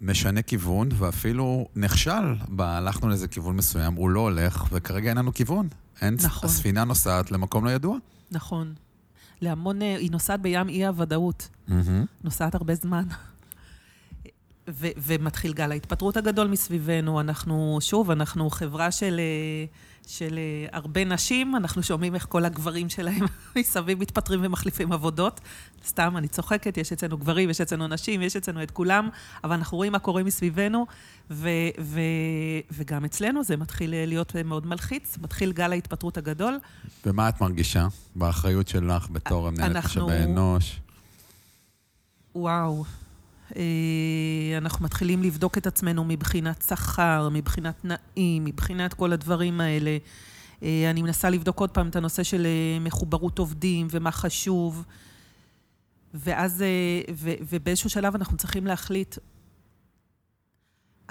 משנה 0.00 0.42
כיוון, 0.42 0.88
ואפילו 0.92 1.68
נכשל, 1.76 2.34
הלכנו 2.58 3.08
לאיזה 3.08 3.28
כיוון 3.28 3.56
מסוים, 3.56 3.94
הוא 3.94 4.10
לא 4.10 4.20
הולך, 4.20 4.64
וכרגע 4.72 5.08
אין 5.08 5.18
לנו 5.18 5.34
כיוון. 5.34 5.68
אין, 6.00 6.16
נכון. 6.24 6.48
הספינה 6.48 6.84
נוסעת 6.84 7.30
למקום 7.30 7.64
לא 7.64 7.70
ידוע. 7.70 7.96
נכון. 8.30 8.74
להמון, 9.40 9.82
אה, 9.82 9.96
היא 9.96 10.10
נוסעת 10.10 10.40
בים 10.40 10.68
אי 10.68 10.86
הוודאות. 10.86 11.48
Mm-hmm. 11.68 11.72
נוסעת 12.24 12.54
הרבה 12.54 12.74
זמן. 12.74 13.04
ו- 14.68 14.88
ומתחיל 14.96 15.52
גל 15.52 15.70
ההתפטרות 15.72 16.16
הגדול 16.16 16.46
מסביבנו. 16.46 17.20
אנחנו, 17.20 17.78
שוב, 17.80 18.10
אנחנו 18.10 18.50
חברה 18.50 18.90
של, 18.90 19.20
אה, 19.20 19.64
של 20.06 20.38
אה, 20.38 20.78
הרבה 20.78 21.04
נשים, 21.04 21.56
אנחנו 21.56 21.82
שומעים 21.82 22.14
איך 22.14 22.26
כל 22.28 22.44
הגברים 22.44 22.88
שלהם 22.88 23.24
מסביב 23.58 24.00
מתפטרים 24.00 24.40
ומחליפים 24.42 24.92
עבודות. 24.92 25.40
סתם, 25.86 26.16
אני 26.16 26.28
צוחקת, 26.28 26.76
יש 26.76 26.92
אצלנו 26.92 27.18
גברים, 27.18 27.50
יש 27.50 27.60
אצלנו 27.60 27.88
נשים, 27.88 28.22
יש 28.22 28.36
אצלנו 28.36 28.62
את 28.62 28.70
כולם, 28.70 29.08
אבל 29.44 29.52
אנחנו 29.52 29.76
רואים 29.76 29.92
מה 29.92 29.98
קורה 29.98 30.22
מסביבנו, 30.22 30.86
ו- 31.30 31.48
ו- 31.80 32.00
וגם 32.70 33.04
אצלנו 33.04 33.44
זה 33.44 33.56
מתחיל 33.56 33.90
להיות 34.06 34.36
מאוד 34.44 34.66
מלחיץ, 34.66 35.18
מתחיל 35.22 35.52
גל 35.52 35.72
ההתפטרות 35.72 36.18
הגדול. 36.18 36.58
ומה 37.06 37.28
את 37.28 37.40
מרגישה 37.40 37.86
באחריות 38.16 38.68
שלך 38.68 39.10
בתור 39.10 39.48
המנהלת 39.48 39.84
משאבי 39.84 40.24
אנוש? 40.24 40.80
וואו. 42.34 42.84
אה, 43.56 43.62
אנחנו 44.58 44.84
מתחילים 44.84 45.22
לבדוק 45.22 45.58
את 45.58 45.66
עצמנו 45.66 46.04
מבחינת 46.04 46.62
שכר, 46.68 47.28
מבחינת 47.32 47.74
תנאים, 47.80 48.44
מבחינת 48.44 48.94
כל 48.94 49.12
הדברים 49.12 49.60
האלה. 49.60 49.98
אה, 50.62 50.90
אני 50.90 51.02
מנסה 51.02 51.30
לבדוק 51.30 51.60
עוד 51.60 51.70
פעם 51.70 51.88
את 51.88 51.96
הנושא 51.96 52.22
של 52.22 52.46
אה, 52.46 52.78
מחוברות 52.80 53.38
עובדים 53.38 53.86
ומה 53.90 54.10
חשוב. 54.10 54.84
ואז, 56.14 56.64
ו, 57.14 57.30
ובאיזשהו 57.40 57.90
שלב 57.90 58.14
אנחנו 58.14 58.36
צריכים 58.36 58.66
להחליט, 58.66 59.16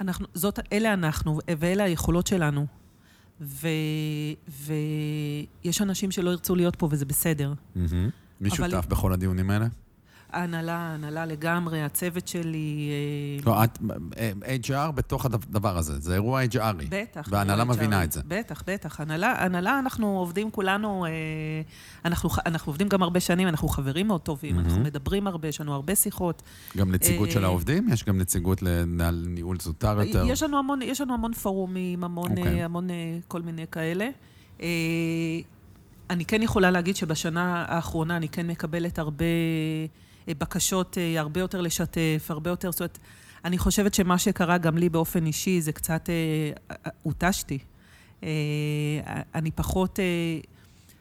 אנחנו, 0.00 0.26
זאת, 0.34 0.58
אלה 0.72 0.92
אנחנו, 0.92 1.38
ואלה 1.58 1.84
היכולות 1.84 2.26
שלנו. 2.26 2.66
ו, 3.40 3.68
ויש 4.48 5.82
אנשים 5.82 6.10
שלא 6.10 6.30
ירצו 6.30 6.54
להיות 6.54 6.76
פה, 6.76 6.88
וזה 6.90 7.04
בסדר. 7.04 7.52
Mm-hmm. 7.76 8.10
מי 8.40 8.50
שותף 8.50 8.86
בכל 8.88 9.12
הדיונים 9.12 9.50
האלה? 9.50 9.66
ההנהלה, 10.32 10.76
ההנהלה 10.76 11.26
לגמרי, 11.26 11.82
הצוות 11.82 12.28
שלי... 12.28 12.90
אה, 12.90 13.44
לא, 13.46 13.64
את, 13.64 13.78
HR 14.66 14.90
בתוך 14.94 15.24
הדבר 15.24 15.78
הזה, 15.78 15.98
זה 15.98 16.14
אירוע 16.14 16.44
HRי. 16.44 16.86
בטח. 16.88 17.28
וההנהלה 17.30 17.64
מבינה 17.64 18.04
את 18.04 18.12
זה. 18.12 18.20
בטח, 18.28 18.62
בטח. 18.66 19.00
הנהלה, 19.00 19.44
הנהלה, 19.44 19.78
אנחנו 19.78 20.18
עובדים 20.18 20.50
כולנו, 20.50 21.06
אה, 21.06 21.10
אנחנו, 22.04 22.30
אנחנו 22.46 22.70
עובדים 22.70 22.88
גם 22.88 23.02
הרבה 23.02 23.20
שנים, 23.20 23.48
אנחנו 23.48 23.68
חברים 23.68 24.06
מאוד 24.06 24.20
טובים, 24.20 24.56
mm-hmm. 24.56 24.60
אנחנו 24.60 24.80
מדברים 24.80 25.26
הרבה, 25.26 25.48
יש 25.48 25.60
לנו 25.60 25.74
הרבה 25.74 25.94
שיחות. 25.94 26.42
גם 26.76 26.92
נציגות 26.92 27.30
של 27.30 27.40
אה, 27.40 27.44
העובדים? 27.44 27.88
יש 27.92 28.04
גם 28.04 28.18
נציגות 28.18 28.62
לניהול 28.62 29.60
זוטר 29.60 30.02
יותר? 30.02 30.24
יש 30.26 30.42
לנו 30.42 30.58
המון, 30.58 30.82
יש 30.82 31.00
לנו 31.00 31.14
המון 31.14 31.32
פורומים, 31.32 32.04
המון, 32.04 32.30
okay. 32.32 32.38
אוקיי. 32.38 32.62
המון 32.62 32.88
כל 33.28 33.42
מיני 33.42 33.64
כאלה. 33.72 34.08
אני 36.10 36.24
כן 36.24 36.42
יכולה 36.42 36.70
להגיד 36.70 36.96
שבשנה 36.96 37.64
האחרונה 37.68 38.16
אני 38.16 38.28
כן 38.28 38.46
מקבלת 38.46 38.98
הרבה... 38.98 39.24
אה, 40.28 40.34
בקשות 40.38 40.98
אה, 40.98 41.20
הרבה 41.20 41.40
יותר 41.40 41.60
לשתף, 41.60 42.26
הרבה 42.28 42.50
יותר... 42.50 42.70
זאת 42.70 42.80
אומרת, 42.80 42.98
אני 43.44 43.58
חושבת 43.58 43.94
שמה 43.94 44.18
שקרה 44.18 44.58
גם 44.58 44.78
לי 44.78 44.88
באופן 44.88 45.26
אישי, 45.26 45.60
זה 45.60 45.72
קצת... 45.72 46.10
אה, 46.10 46.90
הותשתי. 47.02 47.58
אני 49.34 49.50
פחות... 49.50 49.98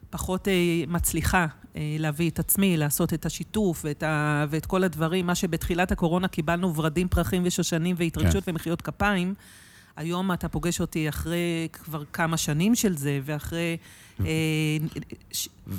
פחות 0.09 0.47
מצליחה 0.87 1.45
להביא 1.75 2.29
את 2.29 2.39
עצמי, 2.39 2.77
לעשות 2.77 3.13
את 3.13 3.25
השיתוף 3.25 3.81
ואת, 3.85 4.03
ה, 4.03 4.45
ואת 4.49 4.65
כל 4.65 4.83
הדברים. 4.83 5.27
מה 5.27 5.35
שבתחילת 5.35 5.91
הקורונה 5.91 6.27
קיבלנו 6.27 6.75
ורדים, 6.75 7.07
פרחים 7.07 7.41
ושושנים 7.45 7.95
והתרגשות 7.99 8.43
כן. 8.43 8.51
ומחיאות 8.51 8.81
כפיים, 8.81 9.33
היום 9.97 10.31
אתה 10.33 10.49
פוגש 10.49 10.81
אותי 10.81 11.09
אחרי 11.09 11.67
כבר 11.73 12.03
כמה 12.13 12.37
שנים 12.37 12.75
של 12.75 12.97
זה, 12.97 13.19
ואחרי 13.25 13.77
אה, 14.25 14.77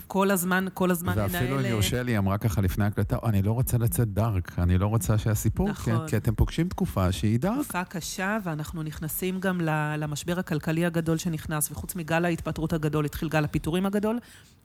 כל 0.07 0.31
הזמן, 0.31 0.67
כל 0.75 0.91
הזמן 0.91 1.13
לנהל... 1.13 1.31
ואפילו 1.31 1.61
אם 1.61 1.65
יורשה 1.65 2.03
לי, 2.03 2.19
אמרה 2.19 2.39
ככה 2.39 2.61
לפני 2.61 2.85
הקלטה, 2.85 3.17
אני 3.25 3.43
לא 3.43 3.53
רוצה 3.53 3.79
לצאת 3.79 4.13
דארק, 4.13 4.59
אני 4.59 4.79
לא 4.79 4.87
רוצה 4.87 5.19
שהסיפור, 5.19 5.69
נכון. 5.69 6.07
כי, 6.07 6.11
כי 6.11 6.17
אתם 6.17 6.35
פוגשים 6.35 6.69
תקופה 6.69 7.13
שהיא 7.13 7.39
דארק. 7.39 7.55
תקופה 7.65 7.85
קשה, 7.85 8.39
ואנחנו 8.45 8.83
נכנסים 8.83 9.41
גם 9.41 9.61
למשבר 9.99 10.39
הכלכלי 10.39 10.87
הגדול 10.87 11.19
שנכנס, 11.19 11.71
וחוץ 11.71 11.95
מגל 11.95 12.25
ההתפטרות 12.25 12.73
הגדול, 12.73 13.05
התחיל 13.05 13.29
גל 13.29 13.45
הפיטורים 13.45 13.87
הגדול, 13.87 14.19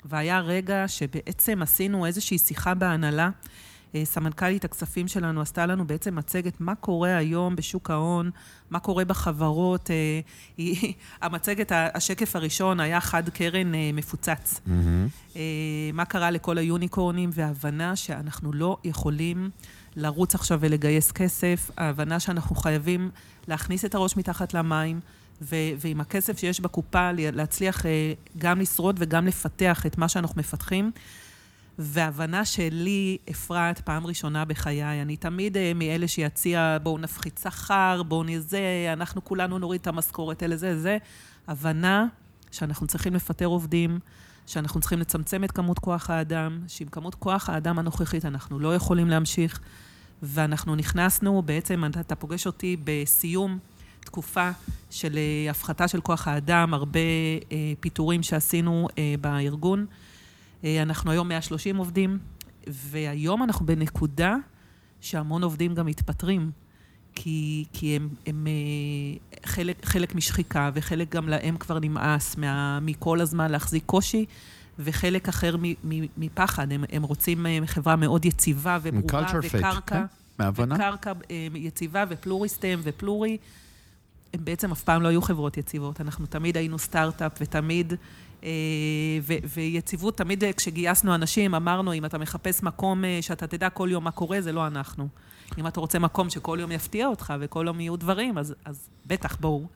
והיה 0.06 0.40
רגע 0.40 0.88
שבעצם 0.88 1.62
עשינו 1.62 2.06
איזושהי 2.06 2.38
שיחה 2.38 2.74
בהנהלה. 2.74 3.30
אה, 3.96 4.06
סמנכ"לית 4.06 4.66
הכספים 4.66 5.08
שלנו 5.08 5.42
עשתה 5.42 5.66
לנו 5.66 5.88
בעצם 5.88 6.16
מצגת 6.16 6.62
מה 6.62 6.76
קורה 6.76 7.18
היום 7.18 7.56
בשוק 7.56 7.90
ההון, 7.90 8.32
מה 8.70 8.80
קורה 8.80 9.06
בחברות. 9.06 9.90
אה, 9.92 10.66
המצגת, 11.22 11.72
השקף 11.76 12.36
הראשון 12.36 12.80
היה 12.80 13.02
חד 13.02 13.30
קרן 13.30 13.76
אה, 13.76 13.90
מפוצץ. 13.94 14.62
Mm-hmm. 14.68 15.38
מה 15.94 16.06
קרה 16.06 16.32
לכל 16.32 16.58
היוניקורנים 16.58 17.30
וההבנה 17.34 17.96
שאנחנו 17.96 18.54
לא 18.54 18.78
יכולים 18.84 19.50
לרוץ 19.96 20.36
עכשיו 20.36 20.60
ולגייס 20.62 21.12
כסף, 21.12 21.72
ההבנה 21.78 22.20
שאנחנו 22.20 22.56
חייבים 22.56 23.10
להכניס 23.48 23.86
את 23.86 23.96
הראש 23.96 24.18
מתחת 24.18 24.54
למים. 24.54 25.00
ו- 25.42 25.56
ועם 25.78 26.02
הכסף 26.02 26.38
שיש 26.40 26.60
בקופה 26.60 27.12
להצליח 27.16 27.86
גם 28.38 28.60
לשרוד 28.60 28.96
וגם 29.00 29.28
לפתח 29.28 29.86
את 29.86 29.98
מה 29.98 30.08
שאנחנו 30.10 30.40
מפתחים. 30.40 30.92
והבנה 31.80 32.46
שלי, 32.46 33.18
אפרת, 33.32 33.80
פעם 33.80 34.08
ראשונה 34.08 34.46
בחיי, 34.46 35.02
אני 35.02 35.18
תמיד 35.18 35.58
uh, 35.58 35.60
מאלה 35.76 36.08
שיציע, 36.08 36.78
בואו 36.84 36.98
נפחית 36.98 37.40
שכר, 37.44 38.04
בואו 38.08 38.24
נזה, 38.24 38.90
אנחנו 38.94 39.24
כולנו 39.24 39.60
נוריד 39.60 39.82
את 39.82 39.88
המשכורת, 39.88 40.44
אלה 40.44 40.58
זה, 40.58 40.80
זה. 40.80 40.98
הבנה 41.48 42.06
שאנחנו 42.52 42.88
צריכים 42.88 43.14
לפטר 43.14 43.46
עובדים, 43.46 44.00
שאנחנו 44.48 44.80
צריכים 44.80 45.00
לצמצם 45.00 45.44
את 45.44 45.52
כמות 45.52 45.80
כוח 45.80 46.10
האדם, 46.10 46.60
שעם 46.68 46.88
כמות 46.88 47.16
כוח 47.16 47.50
האדם 47.50 47.80
הנוכחית 47.80 48.26
אנחנו 48.26 48.60
לא 48.60 48.76
יכולים 48.76 49.10
להמשיך, 49.10 49.60
ואנחנו 50.24 50.76
נכנסנו, 50.76 51.42
בעצם 51.42 51.86
אתה 52.00 52.16
פוגש 52.16 52.48
אותי 52.48 52.78
בסיום 52.84 53.60
תקופה 54.00 54.50
של 54.90 55.14
uh, 55.14 55.52
הפחתה 55.52 55.88
של 55.88 56.02
כוח 56.02 56.28
האדם, 56.28 56.74
הרבה 56.74 57.00
uh, 57.40 57.54
פיטורים 57.80 58.24
שעשינו 58.24 58.88
uh, 58.92 58.96
בארגון. 59.22 59.86
אה, 60.64 60.82
אנחנו 60.82 61.12
היום 61.12 61.28
130 61.28 61.78
עובדים, 61.78 62.20
והיום 62.68 63.44
אנחנו 63.44 63.66
בנקודה 63.66 64.36
שהמון 65.02 65.44
עובדים 65.44 65.76
גם 65.76 65.86
מתפטרים, 65.86 66.52
כי, 67.16 67.66
כי 67.74 67.96
הם, 67.96 68.10
הם 68.26 68.48
אה, 68.48 69.38
חלק, 69.46 69.86
חלק 69.86 70.16
משחיקה, 70.16 70.72
וחלק 70.74 71.16
גם 71.16 71.30
להם 71.30 71.58
כבר 71.58 71.80
נמאס 71.80 72.38
מה, 72.38 72.80
מכל 72.82 73.22
הזמן 73.22 73.52
להחזיק 73.52 73.84
קושי. 73.86 74.26
וחלק 74.80 75.30
אחר 75.30 75.56
מפחד, 76.18 76.72
הם, 76.72 76.84
הם 76.92 77.04
רוצים 77.04 77.46
אה, 77.46 77.60
חברה 77.66 77.96
מאוד 77.96 78.26
יציבה 78.26 78.80
וברורה, 78.82 79.26
וקרקע, 79.44 79.82
כן? 79.86 80.04
מהבנה. 80.40 80.76
וקרקע 80.76 81.12
יציבה 81.56 82.04
ופלוריסטם 82.10 82.80
ופלורי. 82.84 83.38
הם 84.34 84.46
בעצם 84.46 84.72
אף 84.72 84.84
פעם 84.84 85.02
לא 85.02 85.08
היו 85.08 85.22
חברות 85.22 85.58
יציבות. 85.58 86.02
אנחנו 86.02 86.26
תמיד 86.26 86.58
היינו 86.58 86.80
סטארט-אפ 86.80 87.32
ותמיד 87.42 87.94
ו- 89.22 89.48
ויציבות, 89.54 90.18
תמיד 90.18 90.44
כשגייסנו 90.58 91.16
אנשים, 91.16 91.56
אמרנו, 91.56 91.94
אם 91.94 92.06
אתה 92.06 92.18
מחפש 92.18 92.64
מקום 92.64 93.04
שאתה 93.22 93.48
תדע 93.48 93.70
כל 93.70 93.90
יום 93.92 94.04
מה 94.04 94.12
קורה, 94.12 94.42
זה 94.42 94.52
לא 94.52 94.68
אנחנו. 94.68 95.08
אם 95.58 95.68
אתה 95.68 95.80
רוצה 95.80 96.00
מקום 96.00 96.30
שכל 96.30 96.58
יום 96.62 96.72
יפתיע 96.72 97.08
אותך 97.08 97.34
וכל 97.40 97.64
יום 97.68 97.80
יהיו 97.80 97.96
דברים, 97.96 98.38
אז, 98.38 98.56
אז 98.66 98.90
בטח, 99.06 99.38
בואו. 99.40 99.68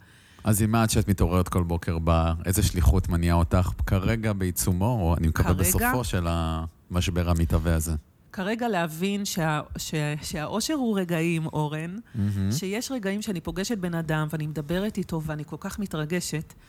אז 0.43 0.61
עם 0.61 0.71
מה 0.71 0.83
עד 0.83 0.89
שאת 0.89 1.07
מתעוררת 1.07 1.49
כל 1.49 1.63
בוקר 1.63 1.99
בה, 1.99 2.33
איזה 2.45 2.63
שליחות 2.63 3.09
מניעה 3.09 3.35
אותך 3.35 3.69
כרגע 3.85 4.33
בעיצומו, 4.33 4.85
או 5.01 5.15
אני 5.17 5.27
מקווה 5.27 5.53
כרגע... 5.53 5.63
בסופו 5.63 6.03
של 6.03 6.27
המשבר 6.29 7.29
המתהווה 7.29 7.75
הזה? 7.75 7.91
כרגע 8.31 8.67
להבין 8.67 9.25
שה, 9.25 9.61
שה, 9.77 10.13
שהאושר 10.21 10.73
הוא 10.73 10.99
רגעים, 10.99 11.45
אורן, 11.45 11.95
mm-hmm. 11.95 12.19
שיש 12.51 12.91
רגעים 12.91 13.21
שאני 13.21 13.41
פוגשת 13.41 13.77
בן 13.77 13.93
אדם 13.93 14.27
ואני 14.31 14.47
מדברת 14.47 14.97
איתו 14.97 15.21
ואני 15.21 15.43
כל 15.45 15.55
כך 15.59 15.79
מתרגשת, 15.79 16.53
אה, 16.53 16.63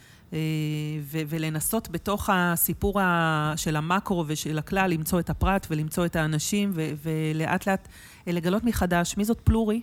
ו- 1.02 1.22
ולנסות 1.28 1.88
בתוך 1.88 2.30
הסיפור 2.32 3.00
של 3.56 3.76
המקרו 3.76 4.24
ושל 4.26 4.58
הכלל 4.58 4.90
למצוא 4.90 5.20
את 5.20 5.30
הפרט 5.30 5.66
ולמצוא 5.70 6.06
את 6.06 6.16
האנשים 6.16 6.72
ולאט 6.74 7.68
לאט 7.68 7.88
לגלות 8.26 8.64
מחדש 8.64 9.16
מי 9.16 9.24
זאת 9.24 9.40
פלורי. 9.40 9.80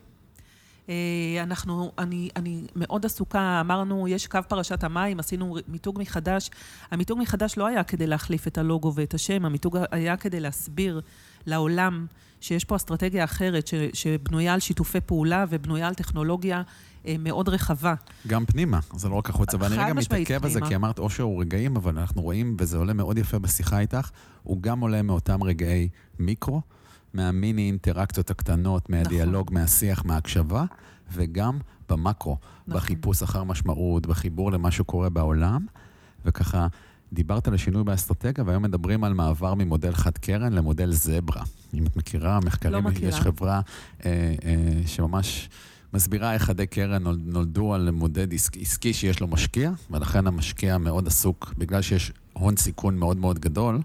אה, 0.89 1.43
אנחנו, 1.43 1.91
אני, 1.97 2.29
אני 2.35 2.67
מאוד 2.75 3.05
עסוקה, 3.05 3.61
אמרנו, 3.61 4.07
יש 4.07 4.27
קו 4.27 4.39
פרשת 4.47 4.83
המים, 4.83 5.19
עשינו 5.19 5.57
מיתוג 5.67 5.99
מחדש. 5.99 6.49
המיתוג 6.91 7.19
מחדש 7.19 7.57
לא 7.57 7.67
היה 7.67 7.83
כדי 7.83 8.07
להחליף 8.07 8.47
את 8.47 8.57
הלוגו 8.57 8.93
ואת 8.95 9.13
השם, 9.13 9.45
המיתוג 9.45 9.77
היה 9.91 10.17
כדי 10.17 10.39
להסביר 10.39 11.01
לעולם 11.45 12.05
שיש 12.45 12.63
פה 12.63 12.75
אסטרטגיה 12.75 13.23
אחרת, 13.23 13.67
ש, 13.67 13.73
שבנויה 13.93 14.53
על 14.53 14.59
שיתופי 14.59 15.01
פעולה 15.01 15.45
ובנויה 15.49 15.87
על 15.87 15.93
טכנולוגיה 15.93 16.61
אה, 17.07 17.15
מאוד 17.19 17.49
רחבה. 17.49 17.93
גם 18.27 18.45
פנימה, 18.45 18.79
זה 18.95 19.09
לא 19.09 19.15
רק 19.15 19.29
החוצה. 19.29 19.57
ואני 19.59 19.75
רגע 19.77 19.93
מתעכב 19.93 20.45
על 20.45 20.51
זה, 20.51 20.59
כי 20.61 20.75
אמרת 20.75 20.99
אושר 20.99 21.23
הוא 21.23 21.41
רגעים, 21.41 21.75
אבל 21.75 21.99
אנחנו 21.99 22.21
רואים, 22.21 22.57
וזה 22.59 22.77
עולה 22.77 22.93
מאוד 22.93 23.17
יפה 23.17 23.39
בשיחה 23.39 23.79
איתך, 23.79 24.09
הוא 24.43 24.61
גם 24.61 24.79
עולה 24.79 25.01
מאותם 25.01 25.43
רגעי 25.43 25.89
מיקרו. 26.19 26.61
מהמיני 27.13 27.67
אינטראקציות 27.67 28.31
הקטנות, 28.31 28.89
מהדיאלוג, 28.89 29.47
נכון. 29.51 29.61
מהשיח, 29.61 30.05
מההקשבה, 30.05 30.65
וגם 31.13 31.59
במקרו, 31.89 32.37
נכון. 32.67 32.79
בחיפוש 32.81 33.23
אחר 33.23 33.43
משמעות, 33.43 34.05
בחיבור 34.05 34.51
למה 34.51 34.71
שקורה 34.71 35.09
בעולם, 35.09 35.65
וככה... 36.25 36.67
דיברת 37.15 37.47
על 37.47 37.53
השינוי 37.53 37.83
באסטרטגיה, 37.83 38.43
והיום 38.47 38.63
מדברים 38.63 39.03
על 39.03 39.13
מעבר 39.13 39.53
ממודל 39.53 39.93
חד 39.93 40.17
קרן 40.17 40.53
למודל 40.53 40.91
זברה. 40.91 41.43
אם 41.73 41.85
את 41.85 41.97
מכירה, 41.97 42.39
מחקרים, 42.39 42.73
לא 42.73 42.81
מכירה. 42.81 43.09
יש 43.09 43.15
חברה 43.15 43.61
אה, 44.05 44.11
אה, 44.45 44.87
שממש 44.87 45.49
מסבירה 45.93 46.33
איך 46.33 46.43
חדי 46.43 46.67
קרן 46.67 47.03
נולדו 47.03 47.73
על 47.73 47.91
מודד 47.91 48.33
עסקי, 48.33 48.61
עסקי 48.61 48.93
שיש 48.93 49.19
לו 49.19 49.27
משקיע, 49.27 49.71
ולכן 49.91 50.27
המשקיע 50.27 50.77
מאוד 50.77 51.07
עסוק, 51.07 51.53
בגלל 51.57 51.81
שיש 51.81 52.11
הון 52.33 52.57
סיכון 52.57 52.97
מאוד 52.97 53.17
מאוד 53.17 53.39
גדול, 53.39 53.79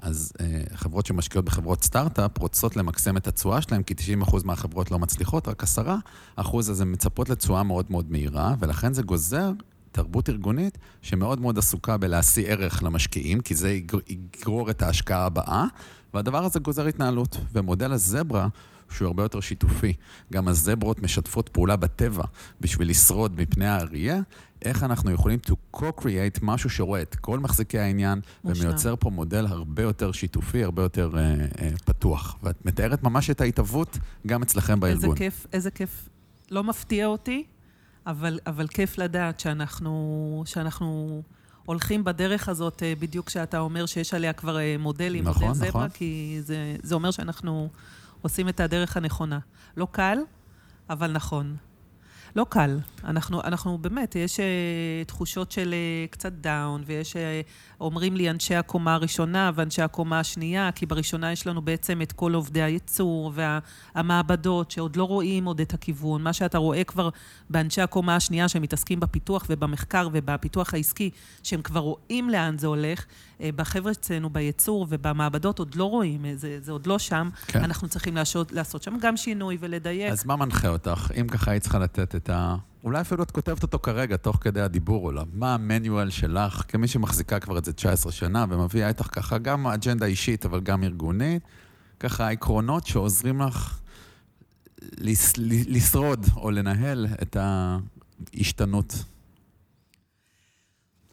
אז 0.00 0.32
uh, 0.38 0.42
חברות 0.76 1.06
שמשקיעות 1.06 1.44
בחברות 1.44 1.84
סטארט-אפ 1.84 2.38
רוצות 2.38 2.76
למקסם 2.76 3.16
את 3.16 3.26
התשואה 3.26 3.62
שלהן, 3.62 3.82
כי 3.82 3.94
90% 4.22 4.36
מהחברות 4.44 4.90
לא 4.90 4.98
מצליחות, 4.98 5.48
רק 5.48 5.64
10% 5.64 6.40
אז 6.56 6.80
הן 6.80 6.92
מצפות 6.92 7.28
לתשואה 7.28 7.62
מאוד 7.62 7.86
מאוד 7.90 8.12
מהירה, 8.12 8.54
ולכן 8.58 8.92
זה 8.92 9.02
גוזר 9.02 9.52
תרבות 9.94 10.28
ארגונית 10.28 10.78
שמאוד 11.02 11.40
מאוד 11.40 11.58
עסוקה 11.58 11.96
בלהשיא 11.96 12.46
ערך 12.48 12.82
למשקיעים, 12.82 13.40
כי 13.40 13.54
זה 13.54 13.78
יגרור 14.08 14.70
את 14.70 14.82
ההשקעה 14.82 15.26
הבאה, 15.26 15.64
והדבר 16.14 16.44
הזה 16.44 16.60
גוזר 16.60 16.86
התנהלות. 16.86 17.36
ומודל 17.52 17.92
הזברה, 17.92 18.48
שהוא 18.90 19.06
הרבה 19.06 19.22
יותר 19.22 19.40
שיתופי, 19.40 19.92
גם 20.32 20.48
הזברות 20.48 21.02
משתפות 21.02 21.48
פעולה 21.48 21.76
בטבע 21.76 22.24
בשביל 22.60 22.90
לשרוד 22.90 23.40
מפני 23.40 23.66
האריה, 23.66 24.20
איך 24.62 24.82
אנחנו 24.82 25.10
יכולים 25.10 25.38
to 25.46 25.76
co-create 25.76 26.38
משהו 26.42 26.70
שרואה 26.70 27.02
את 27.02 27.16
כל 27.16 27.38
מחזיקי 27.38 27.78
העניין, 27.78 28.20
ומיוצר 28.44 28.94
פה 28.96 29.10
מודל 29.10 29.46
הרבה 29.46 29.82
יותר 29.82 30.12
שיתופי, 30.12 30.64
הרבה 30.64 30.82
יותר 30.82 31.10
uh, 31.12 31.56
uh, 31.56 31.84
פתוח. 31.84 32.36
ואת 32.42 32.66
מתארת 32.66 33.02
ממש 33.02 33.30
את 33.30 33.40
ההתהוות 33.40 33.98
גם 34.26 34.42
אצלכם 34.42 34.80
בארגון. 34.80 35.04
איזה 35.04 35.16
כיף, 35.16 35.46
איזה 35.52 35.70
כיף. 35.70 36.08
לא 36.50 36.64
מפתיע 36.64 37.06
אותי, 37.06 37.44
אבל, 38.06 38.38
אבל 38.46 38.66
כיף 38.66 38.98
לדעת 38.98 39.40
שאנחנו, 39.40 40.42
שאנחנו 40.46 41.22
הולכים 41.64 42.04
בדרך 42.04 42.48
הזאת, 42.48 42.82
אה, 42.82 42.92
בדיוק 42.98 43.26
כשאתה 43.26 43.58
אומר 43.58 43.86
שיש 43.86 44.14
עליה 44.14 44.32
כבר 44.32 44.58
מודלים, 44.78 45.24
נכון, 45.24 45.42
מודל 45.42 45.58
נכון. 45.58 45.70
זברה, 45.70 45.88
כי 45.88 46.38
זה, 46.40 46.76
זה 46.82 46.94
אומר 46.94 47.10
שאנחנו 47.10 47.68
עושים 48.22 48.48
את 48.48 48.60
הדרך 48.60 48.96
הנכונה. 48.96 49.38
לא 49.76 49.86
קל, 49.90 50.18
אבל 50.90 51.12
נכון. 51.12 51.56
לא 52.36 52.46
קל. 52.48 52.78
אנחנו, 53.04 53.42
אנחנו 53.42 53.78
באמת, 53.78 54.16
יש 54.16 54.36
uh, 54.36 55.06
תחושות 55.06 55.52
של 55.52 55.74
uh, 55.74 56.12
קצת 56.12 56.32
דאון, 56.32 56.82
ויש, 56.86 57.12
uh, 57.12 57.18
אומרים 57.80 58.16
לי 58.16 58.30
אנשי 58.30 58.54
הקומה 58.54 58.94
הראשונה 58.94 59.50
ואנשי 59.54 59.82
הקומה 59.82 60.20
השנייה, 60.20 60.70
כי 60.74 60.86
בראשונה 60.86 61.32
יש 61.32 61.46
לנו 61.46 61.62
בעצם 61.62 62.02
את 62.02 62.12
כל 62.12 62.34
עובדי 62.34 62.62
הייצור 62.62 63.32
והמעבדות, 63.34 64.70
שעוד 64.70 64.96
לא 64.96 65.04
רואים 65.04 65.44
עוד 65.44 65.60
את 65.60 65.74
הכיוון. 65.74 66.22
מה 66.22 66.32
שאתה 66.32 66.58
רואה 66.58 66.84
כבר 66.84 67.08
באנשי 67.50 67.80
הקומה 67.80 68.16
השנייה, 68.16 68.48
שמתעסקים 68.48 69.00
בפיתוח 69.00 69.46
ובמחקר 69.48 70.08
ובפיתוח 70.12 70.74
העסקי, 70.74 71.10
שהם 71.42 71.62
כבר 71.62 71.80
רואים 71.80 72.30
לאן 72.30 72.58
זה 72.58 72.66
הולך, 72.66 73.04
בחבר'ה 73.40 73.92
אצלנו 73.92 74.30
בייצור 74.30 74.86
ובמעבדות 74.90 75.58
עוד 75.58 75.74
לא 75.74 75.84
רואים, 75.84 76.36
זה, 76.36 76.58
זה 76.60 76.72
עוד 76.72 76.86
לא 76.86 76.98
שם. 76.98 77.28
כן. 77.46 77.64
אנחנו 77.64 77.88
צריכים 77.88 78.16
לעשות, 78.16 78.52
לעשות 78.52 78.82
שם 78.82 78.94
גם 79.00 79.16
שינוי 79.16 79.56
ולדייק. 79.60 80.12
אז 80.12 80.24
מה 80.24 80.36
מנחה 80.36 80.68
אותך? 80.68 81.10
אם 81.20 81.28
ככה 81.28 81.50
היית 81.50 81.62
צריכה 81.62 81.78
לתת 81.78 82.14
את 82.14 82.30
ה... 82.30 82.56
אולי 82.84 83.00
אפילו 83.00 83.22
את 83.22 83.30
כותבת 83.30 83.62
אותו 83.62 83.78
כרגע, 83.78 84.16
תוך 84.16 84.38
כדי 84.40 84.60
הדיבור 84.60 85.08
עליו. 85.08 85.26
מה 85.32 85.54
המניואל 85.54 86.10
שלך, 86.10 86.62
כמי 86.68 86.88
שמחזיקה 86.88 87.40
כבר 87.40 87.58
את 87.58 87.64
זה 87.64 87.72
19 87.72 88.12
שנה, 88.12 88.44
ומביאה 88.48 88.88
איתך 88.88 89.08
ככה 89.12 89.38
גם 89.38 89.66
אג'נדה 89.66 90.06
אישית, 90.06 90.44
אבל 90.44 90.60
גם 90.60 90.84
ארגונית, 90.84 91.42
ככה 92.00 92.26
העקרונות 92.26 92.86
שעוזרים 92.86 93.40
לך 93.40 93.78
לס, 94.98 95.32
לשרוד 95.66 96.26
או 96.36 96.50
לנהל 96.50 97.06
את 97.22 97.36
ההשתנות. 97.36 98.94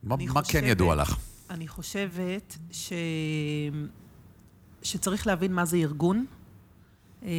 מה, 0.03 0.15
חושבת, 0.17 0.33
מה 0.33 0.41
כן 0.43 0.63
ידוע 0.65 0.95
לך? 0.95 1.17
אני 1.51 1.67
חושבת 1.67 2.57
ש... 2.71 2.93
שצריך 4.83 5.27
להבין 5.27 5.53
מה 5.53 5.65
זה 5.65 5.77
ארגון. 5.77 6.25
אה, 7.23 7.29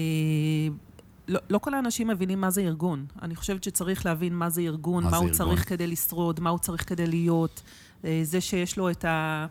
לא, 1.29 1.41
לא 1.51 1.59
כל 1.59 1.75
האנשים 1.75 2.09
מבינים 2.09 2.41
מה 2.41 2.51
זה 2.51 2.61
ארגון. 2.61 3.07
אני 3.23 3.37
חושבת 3.37 3.65
שצריך 3.65 4.07
להבין 4.07 4.35
מה 4.35 4.51
זה 4.51 4.61
ארגון, 4.61 5.05
מה, 5.05 5.11
מה 5.11 5.17
הוא 5.17 5.25
ארגון? 5.25 5.39
צריך 5.39 5.69
כדי 5.69 5.87
לשרוד, 5.87 6.41
מה 6.41 6.51
הוא 6.51 6.59
צריך 6.59 6.89
כדי 6.89 7.07
להיות. 7.07 7.63
אה, 8.05 8.21
זה 8.23 8.41
שיש 8.41 8.77
לו 8.77 8.91
את 8.91 9.05
ה... 9.05 9.47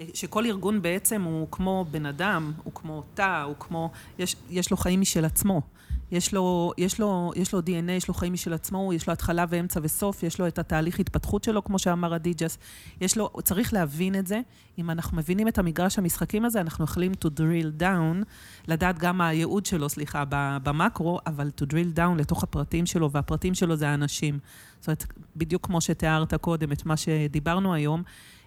אה, 0.00 0.06
שכל 0.14 0.46
ארגון 0.46 0.82
בעצם 0.82 1.22
הוא 1.22 1.48
כמו 1.50 1.86
בן 1.90 2.06
אדם, 2.06 2.52
הוא 2.64 2.72
כמו 2.74 3.02
תא, 3.14 3.42
הוא 3.42 3.54
כמו... 3.58 3.90
יש, 4.18 4.36
יש 4.50 4.70
לו 4.70 4.76
חיים 4.76 5.00
משל 5.00 5.24
עצמו. 5.24 5.62
יש 6.10 6.34
לו, 6.34 6.72
יש, 6.78 7.00
לו, 7.00 7.32
יש 7.36 7.52
לו 7.52 7.60
DNA, 7.60 7.90
יש 7.90 8.08
לו 8.08 8.14
חיים 8.14 8.32
משל 8.32 8.52
עצמו, 8.52 8.92
יש 8.92 9.06
לו 9.06 9.12
התחלה 9.12 9.44
ואמצע 9.48 9.80
וסוף, 9.82 10.22
יש 10.22 10.40
לו 10.40 10.46
את 10.48 10.58
התהליך 10.58 11.00
התפתחות 11.00 11.44
שלו, 11.44 11.64
כמו 11.64 11.78
שאמר 11.78 12.14
הדיג'ס. 12.14 12.58
יש 13.00 13.16
לו, 13.16 13.30
צריך 13.44 13.72
להבין 13.72 14.14
את 14.14 14.26
זה. 14.26 14.40
אם 14.78 14.90
אנחנו 14.90 15.16
מבינים 15.16 15.48
את 15.48 15.58
המגרש 15.58 15.98
המשחקים 15.98 16.44
הזה, 16.44 16.60
אנחנו 16.60 16.84
יכולים 16.84 17.12
to 17.12 17.28
drill 17.38 17.80
down, 17.80 18.24
לדעת 18.68 18.98
גם 18.98 19.20
הייעוד 19.20 19.66
שלו, 19.66 19.88
סליחה, 19.88 20.24
במקרו, 20.62 21.18
אבל 21.26 21.50
to 21.60 21.64
drill 21.64 21.96
down 21.96 22.18
לתוך 22.18 22.42
הפרטים 22.42 22.86
שלו, 22.86 23.10
והפרטים 23.10 23.54
שלו 23.54 23.76
זה 23.76 23.88
האנשים. 23.88 24.38
זאת 24.80 24.88
אומרת, 24.88 25.04
בדיוק 25.36 25.66
כמו 25.66 25.80
שתיארת 25.80 26.34
קודם, 26.34 26.72
את 26.72 26.86
מה 26.86 26.96
שדיברנו 26.96 27.74
היום, 27.74 28.02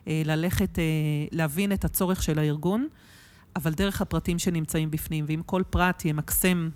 אה, 0.07 0.21
ללכת, 0.25 0.79
אה, 0.79 0.83
להבין 1.31 1.71
את 1.71 1.85
הצורך 1.85 2.23
של 2.23 2.39
הארגון, 2.39 2.87
אבל 3.55 3.73
דרך 3.73 4.01
הפרטים 4.01 4.39
שנמצאים 4.39 4.91
בפנים. 4.91 5.25
ואם 5.27 5.41
כל 5.45 5.63
פרט 5.69 6.05
ימקסם... 6.05 6.69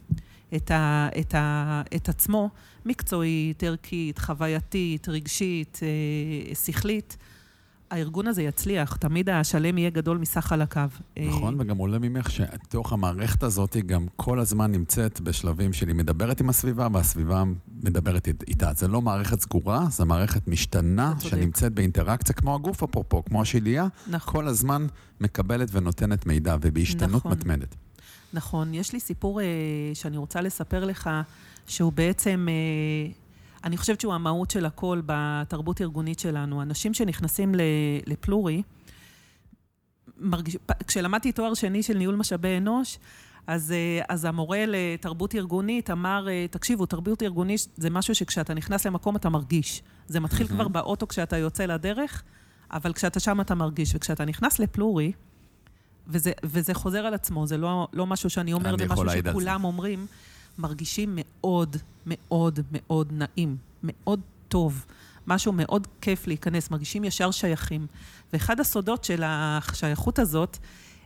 את, 0.56 0.72
ה, 0.72 1.10
את, 1.20 1.36
ה, 1.36 1.82
את 1.96 2.10
עצמו, 2.10 2.50
מקצועית, 2.86 3.64
ערכית, 3.64 4.20
חווייתית, 4.20 5.10
רגשית, 5.10 5.80
אה, 5.84 6.56
שכלית, 6.56 7.18
הארגון 7.94 8.28
הזה 8.28 8.44
יצליח, 8.44 8.96
תמיד 8.96 9.30
השלם 9.30 9.78
יהיה 9.78 9.90
גדול 9.90 10.18
מסך 10.18 10.46
חלקיו. 10.46 10.90
נכון, 11.28 11.56
וגם 11.62 11.78
עולה 11.78 12.00
ממך 12.00 12.32
שתוך 12.32 12.94
המערכת 12.94 13.44
הזאת 13.44 13.74
היא 13.74 13.84
גם 13.84 14.06
כל 14.16 14.40
הזמן 14.40 14.72
נמצאת 14.72 15.22
בשלבים 15.22 15.74
של 15.74 15.88
היא 15.88 15.96
מדברת 15.96 16.42
עם 16.42 16.50
הסביבה, 16.50 16.88
והסביבה 16.94 17.44
מדברת 17.84 18.28
איתה. 18.48 18.72
זה 18.76 18.88
לא 18.88 19.02
מערכת 19.02 19.40
סגורה, 19.40 19.86
זו 19.90 20.06
מערכת 20.06 20.48
משתנה, 20.48 21.14
שנמצאת 21.20 21.74
באינטראקציה, 21.74 22.36
כמו 22.36 22.56
הגוף 22.56 22.84
אפרופו, 22.84 23.26
כמו 23.26 23.42
השלייה, 23.42 23.88
נכון. 24.08 24.34
כל 24.34 24.48
הזמן 24.48 24.88
מקבלת 25.22 25.70
ונותנת 25.72 26.26
מידע, 26.26 26.56
ובהשתנות 26.62 27.12
נכון. 27.12 27.32
מתמדת. 27.32 27.76
נכון. 28.34 28.74
יש 28.74 28.94
לי 28.94 29.00
סיפור 29.00 29.42
אה, 29.42 29.46
שאני 29.94 30.18
רוצה 30.18 30.42
לספר 30.42 30.86
לך, 30.86 31.10
שהוא 31.68 31.94
בעצם, 31.94 32.48
אה, 32.50 33.12
אני 33.64 33.78
חושבת 33.78 34.02
שהוא 34.02 34.14
המהות 34.14 34.52
של 34.52 34.66
הכל 34.66 35.02
בתרבות 35.06 35.82
ארגונית 35.82 36.20
שלנו. 36.20 36.62
אנשים 36.62 36.94
שנכנסים 36.94 37.56
לפלורי, 38.06 38.62
מרגיש, 40.18 40.58
כשלמדתי 40.88 41.32
תואר 41.32 41.54
שני 41.54 41.84
של 41.84 41.98
ניהול 41.98 42.16
משאבי 42.16 42.58
אנוש, 42.58 42.98
אז, 43.48 43.72
אה, 43.72 44.02
אז 44.10 44.26
המורה 44.26 44.64
לתרבות 44.68 45.36
ארגונית 45.36 45.90
אמר, 45.90 46.28
אה, 46.30 46.46
תקשיבו, 46.52 46.86
תרבות 46.86 47.24
ארגונית 47.24 47.68
זה 47.78 47.90
משהו 47.90 48.16
שכשאתה 48.16 48.54
נכנס 48.54 48.86
למקום 48.88 49.16
אתה 49.16 49.30
מרגיש. 49.30 49.82
זה 50.08 50.20
מתחיל 50.20 50.48
כבר 50.48 50.68
באוטו 50.68 51.08
כשאתה 51.08 51.38
יוצא 51.38 51.66
לדרך. 51.66 52.24
אבל 52.72 52.94
כשאתה 52.94 53.20
שם 53.20 53.42
אתה 53.42 53.56
מרגיש, 53.56 53.96
וכשאתה 53.96 54.26
נכנס 54.26 54.60
לפלורי, 54.60 55.12
וזה, 56.08 56.32
וזה 56.44 56.74
חוזר 56.74 57.06
על 57.06 57.14
עצמו, 57.14 57.48
זה 57.48 57.58
לא, 57.58 57.88
לא 57.94 58.08
משהו 58.08 58.30
שאני 58.30 58.54
אומרת, 58.54 58.80
זה 58.80 58.86
משהו 58.88 59.06
שכולם 59.10 59.64
אומרים, 59.64 60.08
מרגישים 60.58 61.20
מאוד, 61.22 61.78
מאוד, 62.06 62.60
מאוד 62.72 63.12
נעים, 63.12 63.58
מאוד 63.84 64.20
טוב. 64.48 64.86
משהו 65.28 65.52
מאוד 65.52 65.88
כיף 66.02 66.28
להיכנס, 66.28 66.72
מרגישים 66.72 67.04
ישר 67.04 67.32
שייכים. 67.32 67.88
ואחד 68.34 68.60
הסודות 68.60 69.04
של 69.04 69.24
השייכות 69.26 70.20
הזאת, 70.20 70.58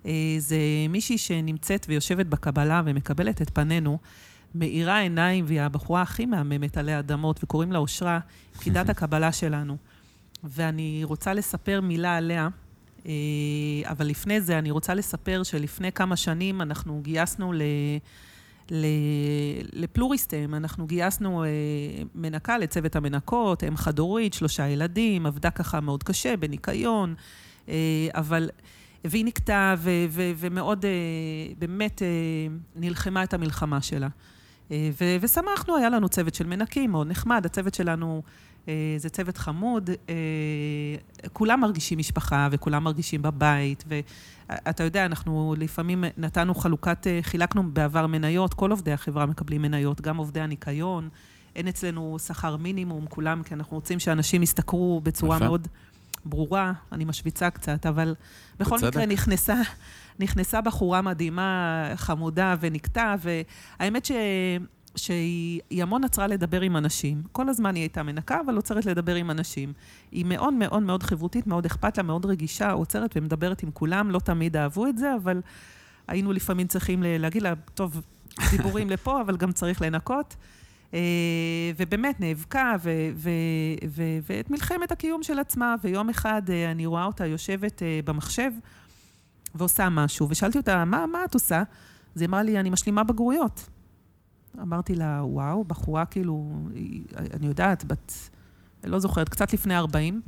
אה, 0.06 0.12
זה 0.38 0.58
מישהי 0.90 1.18
שנמצאת 1.18 1.86
ויושבת 1.90 2.26
בקבלה 2.26 2.82
ומקבלת 2.86 3.42
את 3.42 3.50
פנינו, 3.54 3.98
מאירה 4.56 5.00
עיניים, 5.00 5.46
והיא 5.48 5.62
הבחורה 5.62 6.02
הכי 6.02 6.26
מהממת 6.26 6.78
עלי 6.78 7.00
אדמות, 7.00 7.44
וקוראים 7.44 7.72
לה 7.72 7.80
אושרה, 7.80 8.20
פקידת 8.54 8.90
הקבלה 8.94 9.32
שלנו. 9.32 9.78
ואני 10.44 11.02
רוצה 11.04 11.34
לספר 11.34 11.82
מילה 11.82 12.18
עליה, 12.18 12.48
אבל 13.86 14.08
לפני 14.08 14.42
זה 14.42 14.60
אני 14.60 14.72
רוצה 14.72 14.94
לספר 14.94 15.44
שלפני 15.44 15.92
כמה 15.92 16.16
שנים 16.16 16.62
אנחנו 16.62 17.02
גייסנו 17.02 17.54
ל... 17.54 17.62
לפלוריסטם, 19.74 20.54
אנחנו 20.54 20.88
גייסנו 20.88 21.44
אה, 21.44 21.50
מנקה 22.16 22.58
לצוות 22.58 22.96
המנקות, 22.96 23.64
אם 23.64 23.78
חד-הורית, 23.78 24.34
שלושה 24.34 24.68
ילדים, 24.68 25.26
עבדה 25.26 25.50
ככה 25.50 25.80
מאוד 25.80 26.04
קשה 26.04 26.38
בניקיון, 26.38 27.16
אה, 27.70 28.08
אבל... 28.14 28.50
והיא 29.06 29.26
נקטעה 29.26 29.76
ומאוד, 30.38 30.86
באמת 31.60 32.02
נלחמה 32.76 33.24
את 33.24 33.34
המלחמה 33.34 33.82
שלה. 33.82 34.08
ושמחנו, 35.22 35.78
היה 35.78 35.90
לנו 35.90 36.10
צוות 36.10 36.36
של 36.36 36.48
מנקים 36.48 36.92
מאוד 36.92 37.08
נחמד, 37.08 37.46
הצוות 37.46 37.74
שלנו 37.74 38.22
אה, 38.26 38.32
זה 38.98 39.10
צוות 39.10 39.38
חמוד, 39.38 39.90
אה, 40.10 40.16
כולם 41.34 41.62
מרגישים 41.62 41.98
משפחה 41.98 42.48
וכולם 42.52 42.84
מרגישים 42.84 43.22
בבית, 43.22 43.84
ואתה 43.88 44.84
יודע, 44.84 45.06
אנחנו 45.06 45.56
לפעמים 45.58 46.04
נתנו 46.18 46.56
חלוקת, 46.56 47.08
אה, 47.08 47.20
חילקנו 47.22 47.72
בעבר 47.72 48.08
מניות, 48.08 48.54
כל 48.54 48.72
עובדי 48.72 48.92
החברה 48.92 49.26
מקבלים 49.26 49.62
מניות, 49.62 50.02
גם 50.02 50.18
עובדי 50.18 50.42
הניקיון, 50.42 51.10
אין 51.56 51.68
אצלנו 51.68 52.20
שכר 52.20 52.58
מינימום, 52.58 53.06
כולם, 53.10 53.44
כי 53.44 53.54
אנחנו 53.54 53.78
רוצים 53.78 54.00
שאנשים 54.00 54.44
ישתכרו 54.44 55.02
בצורה 55.04 55.40
מאוד 55.40 55.68
ברורה, 56.26 56.74
אני 56.92 57.06
משוויצה 57.06 57.50
קצת, 57.50 57.86
אבל 57.86 58.16
בכל 58.60 58.78
בצדק. 58.78 58.90
מקרה 58.90 59.06
נכנסה... 59.06 59.56
נכנסה 60.20 60.62
בחורה 60.62 61.02
מדהימה, 61.02 61.92
חמודה, 61.96 62.56
ונקטעה, 62.60 63.16
והאמת 63.80 64.06
ש... 64.06 64.12
שהיא 64.98 65.84
המון 65.84 66.04
עצרה 66.04 66.28
לדבר 66.28 66.62
עם 66.62 66.78
אנשים. 66.78 67.22
כל 67.32 67.50
הזמן 67.50 67.76
היא 67.76 67.82
הייתה 67.82 68.04
מנקה, 68.04 68.40
אבל 68.46 68.56
עוצרת 68.56 68.86
לדבר 68.86 69.16
עם 69.16 69.32
אנשים. 69.32 69.74
היא 70.12 70.26
מאוד 70.26 70.54
מאוד 70.54 70.84
מאוד 70.84 71.04
חברותית, 71.04 71.48
מאוד 71.48 71.66
אכפת 71.66 71.98
לה, 71.98 72.04
מאוד 72.04 72.26
רגישה, 72.26 72.72
עוצרת 72.72 73.12
ומדברת 73.16 73.64
עם 73.64 73.72
כולם, 73.72 74.12
לא 74.12 74.20
תמיד 74.20 74.58
אהבו 74.58 74.88
את 74.88 74.98
זה, 74.98 75.16
אבל 75.16 75.42
היינו 76.08 76.34
לפעמים 76.34 76.68
צריכים 76.68 77.04
להגיד 77.06 77.42
לה, 77.42 77.54
טוב, 77.74 78.02
דיבורים 78.52 78.90
לפה, 78.90 79.22
אבל 79.22 79.38
גם 79.38 79.52
צריך 79.52 79.82
לנקות. 79.82 80.36
אה, 80.94 81.00
ובאמת 81.78 82.20
נאבקה, 82.20 82.76
ואת 84.28 84.50
מלחמת 84.50 84.92
הקיום 84.92 85.24
של 85.24 85.40
עצמה, 85.40 85.76
ויום 85.84 86.10
אחד 86.10 86.42
אה, 86.50 86.72
אני 86.72 86.86
רואה 86.86 87.06
אותה 87.06 87.26
יושבת 87.26 87.84
אה, 87.84 88.00
במחשב 88.06 88.52
ועושה 89.56 89.90
משהו, 89.90 90.28
ושאלתי 90.30 90.58
אותה, 90.58 90.86
מה, 90.86 91.06
מה 91.06 91.26
את 91.26 91.34
עושה? 91.34 91.64
אז 92.16 92.22
היא 92.22 92.30
אמרה 92.30 92.44
לי, 92.44 92.60
אני 92.60 92.70
משלימה 92.70 93.04
בגרויות. 93.04 93.70
אמרתי 94.62 94.96
לה, 94.96 95.22
וואו, 95.24 95.64
בחורה 95.64 96.06
כאילו, 96.06 96.52
אני 97.34 97.48
יודעת, 97.48 97.86
בת, 97.86 98.30
לא 98.84 99.00
זוכרת, 99.00 99.30
קצת 99.30 99.54
לפני 99.54 99.78
40. 99.78 100.22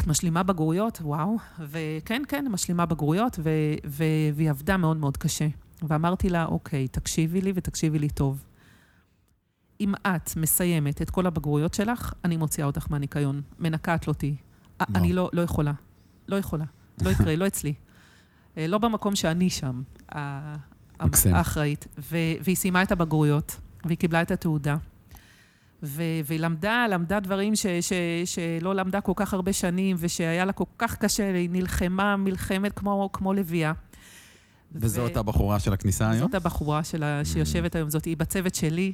את 0.00 0.06
משלימה 0.06 0.42
בגרויות? 0.42 0.98
וואו. 1.02 1.36
וכן, 1.60 2.22
כן, 2.28 2.46
משלימה 2.50 2.86
בגרויות, 2.86 3.38
ו, 3.42 3.50
ו, 3.86 4.04
והיא 4.34 4.50
עבדה 4.50 4.76
מאוד 4.76 4.96
מאוד 4.96 5.16
קשה. 5.16 5.48
ואמרתי 5.82 6.28
לה, 6.28 6.44
אוקיי, 6.44 6.88
תקשיבי 6.88 7.40
לי 7.40 7.52
ותקשיבי 7.54 7.98
לי 7.98 8.08
טוב. 8.08 8.44
אם 9.80 9.94
את 9.94 10.36
מסיימת 10.36 11.02
את 11.02 11.10
כל 11.10 11.26
הבגרויות 11.26 11.74
שלך, 11.74 12.12
אני 12.24 12.36
מוציאה 12.36 12.66
אותך 12.66 12.86
מהניקיון. 12.90 13.42
מנקה 13.58 13.96
לא 14.08 14.12
תהיי. 14.12 14.36
אני 14.94 15.12
לא, 15.12 15.30
לא 15.32 15.42
יכולה. 15.42 15.72
לא 16.28 16.36
יכולה. 16.36 16.64
לא 17.04 17.10
יקרה, 17.10 17.36
לא 17.36 17.46
אצלי. 17.46 17.74
אה, 18.56 18.66
לא 18.66 18.78
במקום 18.78 19.16
שאני 19.16 19.50
שם. 19.50 19.82
האחראית. 21.32 21.86
והיא 22.42 22.56
סיימה 22.56 22.82
את 22.82 22.92
הבגרויות, 22.92 23.60
והיא 23.84 23.98
קיבלה 23.98 24.22
את 24.22 24.30
התעודה. 24.30 24.76
והיא 25.82 26.40
למדה, 26.40 26.86
למדה 26.90 27.20
דברים 27.20 27.56
ש, 27.56 27.66
ש, 27.66 27.92
שלא 28.24 28.74
למדה 28.74 29.00
כל 29.00 29.12
כך 29.16 29.34
הרבה 29.34 29.52
שנים, 29.52 29.96
ושהיה 29.98 30.44
לה 30.44 30.52
כל 30.52 30.64
כך 30.78 30.96
קשה, 30.96 31.34
היא 31.34 31.50
נלחמה 31.50 32.16
מלחמת 32.16 32.72
כמו, 32.72 33.10
כמו 33.12 33.32
לביאה. 33.32 33.72
וזאת 34.74 35.16
ו... 35.16 35.20
הבחורה 35.20 35.58
של 35.58 35.72
הכניסה 35.72 36.10
היום? 36.10 36.26
זאת 36.26 36.34
הבחורה 36.34 36.84
שלה, 36.84 37.20
mm. 37.20 37.24
שיושבת 37.24 37.74
היום, 37.74 37.90
זאת, 37.90 38.04
היא 38.04 38.16
בצוות 38.16 38.54
שלי. 38.54 38.92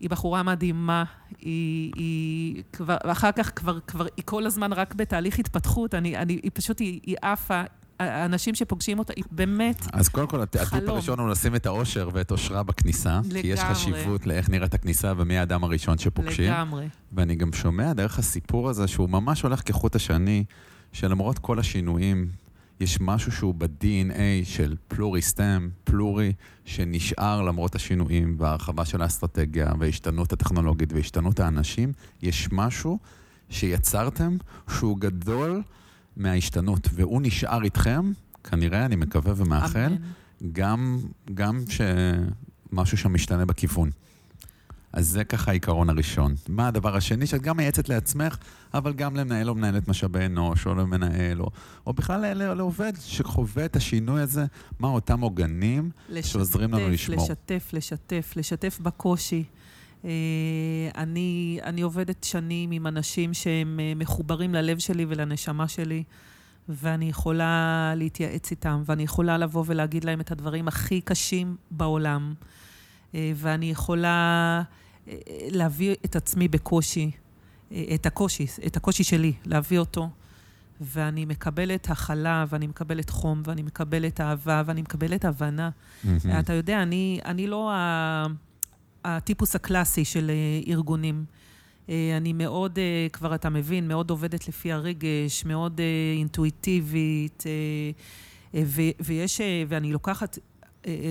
היא 0.00 0.10
בחורה 0.10 0.42
מדהימה, 0.42 1.04
היא, 1.38 1.92
היא 1.96 2.62
כבר, 2.72 2.96
אחר 3.04 3.32
כך 3.32 3.52
כבר, 3.56 3.80
כבר, 3.80 4.06
היא 4.16 4.24
כל 4.24 4.46
הזמן 4.46 4.72
רק 4.72 4.94
בתהליך 4.94 5.38
התפתחות, 5.38 5.94
אני, 5.94 6.16
אני, 6.16 6.40
היא 6.42 6.50
פשוט, 6.54 6.78
היא, 6.78 7.00
היא 7.06 7.16
עפה, 7.22 7.62
האנשים 7.98 8.54
שפוגשים 8.54 8.98
אותה, 8.98 9.12
היא 9.16 9.24
באמת 9.30 9.80
חלום. 9.80 10.00
אז 10.00 10.08
קודם 10.08 10.26
כל, 10.26 10.42
הטיפ 10.42 10.88
הראשון 10.88 11.18
הוא 11.18 11.28
לשים 11.28 11.54
את 11.54 11.66
האושר 11.66 12.08
ואת 12.12 12.30
אושרה 12.30 12.62
בכניסה. 12.62 13.20
לגמרי. 13.24 13.42
כי 13.42 13.46
יש 13.46 13.60
חשיבות 13.60 14.26
לאיך 14.26 14.50
נראית 14.50 14.74
הכניסה 14.74 15.12
ומי 15.16 15.38
האדם 15.38 15.64
הראשון 15.64 15.98
שפוגשים. 15.98 16.52
לגמרי. 16.52 16.88
ואני 17.12 17.34
גם 17.34 17.52
שומע 17.52 17.92
דרך 17.92 18.18
הסיפור 18.18 18.68
הזה, 18.68 18.88
שהוא 18.88 19.08
ממש 19.08 19.42
הולך 19.42 19.62
כחוט 19.64 19.96
השני, 19.96 20.44
שלמרות 20.92 21.38
כל 21.38 21.58
השינויים, 21.58 22.28
יש 22.80 23.00
משהו 23.00 23.32
שהוא 23.32 23.54
ב-DNA 23.58 24.44
של 24.44 24.76
פלורי 24.88 25.22
סטם, 25.22 25.68
פלורי, 25.84 26.32
שנשאר 26.64 27.42
למרות 27.42 27.74
השינויים 27.74 28.36
וההרחבה 28.38 28.84
של 28.84 29.02
האסטרטגיה 29.02 29.72
וההשתנות 29.78 30.32
הטכנולוגית 30.32 30.92
והשתנות 30.92 31.40
האנשים. 31.40 31.92
יש 32.22 32.48
משהו 32.52 32.98
שיצרתם 33.50 34.36
שהוא 34.70 34.98
גדול 34.98 35.62
מההשתנות, 36.18 36.88
והוא 36.92 37.22
נשאר 37.22 37.64
איתכם, 37.64 38.12
כנראה, 38.44 38.84
אני 38.84 38.96
מקווה 38.96 39.32
ומאחל, 39.36 39.96
גם, 40.52 40.98
גם 41.34 41.64
שמשהו 41.68 42.96
שם 42.96 43.14
משתנה 43.14 43.46
בכיוון. 43.46 43.90
אז 44.92 45.08
זה 45.08 45.24
ככה 45.24 45.50
העיקרון 45.50 45.90
הראשון. 45.90 46.34
מה 46.48 46.68
הדבר 46.68 46.96
השני? 46.96 47.26
שאת 47.26 47.42
גם 47.42 47.56
מייעצת 47.56 47.88
לעצמך, 47.88 48.36
אבל 48.74 48.92
גם 48.92 49.16
למנהל 49.16 49.48
או 49.48 49.54
מנהלת 49.54 49.88
משאבי 49.88 50.26
אנוש, 50.26 50.66
או 50.66 50.74
למנהל, 50.74 51.40
או, 51.40 51.50
או 51.86 51.92
בכלל 51.92 52.34
לעובד 52.54 52.92
שחווה 53.00 53.64
את 53.64 53.76
השינוי 53.76 54.20
הזה, 54.22 54.44
מה 54.80 54.88
אותם 54.88 55.20
עוגנים 55.20 55.90
לשתף, 56.08 56.32
שעוזרים 56.32 56.74
לנו 56.74 56.88
לשמור. 56.88 57.24
לשתף, 57.24 57.70
לשתף, 57.72 58.32
לשתף 58.36 58.78
בקושי. 58.82 59.44
אה, 60.04 60.10
אני, 60.96 61.58
אני 61.62 61.80
עובדת 61.80 62.24
שנים 62.24 62.70
עם 62.70 62.86
אנשים 62.86 63.34
שהם 63.34 63.80
אה, 63.80 63.92
מחוברים 63.96 64.54
ללב 64.54 64.78
שלי 64.78 65.06
ולנשמה 65.08 65.68
שלי, 65.68 66.04
ואני 66.68 67.08
יכולה 67.08 67.92
להתייעץ 67.96 68.50
איתם, 68.50 68.82
ואני 68.86 69.02
יכולה 69.02 69.38
לבוא 69.38 69.64
ולהגיד 69.66 70.04
להם 70.04 70.20
את 70.20 70.30
הדברים 70.30 70.68
הכי 70.68 71.00
קשים 71.00 71.56
בעולם, 71.70 72.34
אה, 73.14 73.32
ואני 73.34 73.70
יכולה 73.70 74.62
להביא 75.50 75.94
את 76.04 76.16
עצמי 76.16 76.48
בקושי, 76.48 77.10
את 77.94 78.06
הקושי, 78.06 78.46
את 78.66 78.76
הקושי 78.76 79.04
שלי, 79.04 79.32
להביא 79.46 79.78
אותו. 79.78 80.08
ואני 80.80 81.24
מקבלת 81.24 81.90
הכלה, 81.90 82.44
ואני 82.48 82.66
מקבלת 82.66 83.10
חום, 83.10 83.42
ואני 83.44 83.62
מקבלת 83.62 84.20
אהבה, 84.20 84.62
ואני 84.66 84.82
מקבלת 84.82 85.24
הבנה. 85.24 85.70
Mm-hmm. 85.70 86.08
אתה 86.40 86.52
יודע, 86.52 86.82
אני, 86.82 87.20
אני 87.24 87.46
לא 87.46 87.72
ה... 87.72 88.26
הטיפוס 89.04 89.54
הקלאסי 89.54 90.04
של 90.04 90.30
אה, 90.30 90.72
ארגונים. 90.72 91.24
אה, 91.88 92.16
אני 92.16 92.32
מאוד, 92.32 92.78
אה, 92.78 93.06
כבר 93.12 93.34
אתה 93.34 93.48
מבין, 93.48 93.88
מאוד 93.88 94.10
עובדת 94.10 94.48
לפי 94.48 94.72
הרגש, 94.72 95.44
מאוד 95.44 95.80
אינטואיטיבית, 96.16 97.44
ויש, 99.00 99.40
ואני 99.68 99.92
לוקחת 99.92 100.38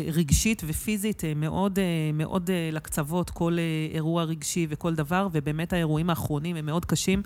רגשית 0.08 0.62
ופיזית 0.68 1.24
מאוד, 1.36 1.80
מאוד 2.14 2.50
לקצוות 2.72 3.30
כל 3.30 3.58
אירוע 3.94 4.24
רגשי 4.24 4.68
וכל 4.70 4.96
דבר, 4.96 5.28
ובאמת 5.32 5.74
האירועים 5.74 6.10
האחרונים 6.10 6.56
הם 6.56 6.66
מאוד 6.66 6.86
קשים, 6.86 7.22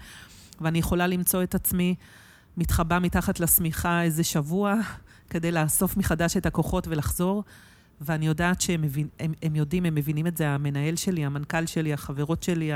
ואני 0.62 0.80
יכולה 0.80 1.08
למצוא 1.08 1.44
את 1.44 1.56
עצמי 1.56 1.96
מתחבא 2.58 3.00
מתחת 3.00 3.40
לשמיכה 3.40 4.04
איזה 4.04 4.24
שבוע 4.24 4.76
כדי 5.30 5.52
לאסוף 5.52 5.98
מחדש 5.98 6.38
את 6.38 6.46
הכוחות 6.46 6.88
ולחזור. 6.88 7.44
ואני 8.02 8.28
יודעת 8.28 8.62
שהם 8.62 8.82
מבין, 8.82 9.08
הם, 9.20 9.34
הם 9.44 9.56
יודעים, 9.56 9.86
הם 9.86 9.96
מבינים 9.96 10.28
את 10.28 10.38
זה, 10.38 10.50
המנהל 10.50 10.96
שלי, 10.96 11.26
המנכ"ל 11.26 11.66
שלי, 11.66 11.94
החברות 11.94 12.44
שלי, 12.44 12.72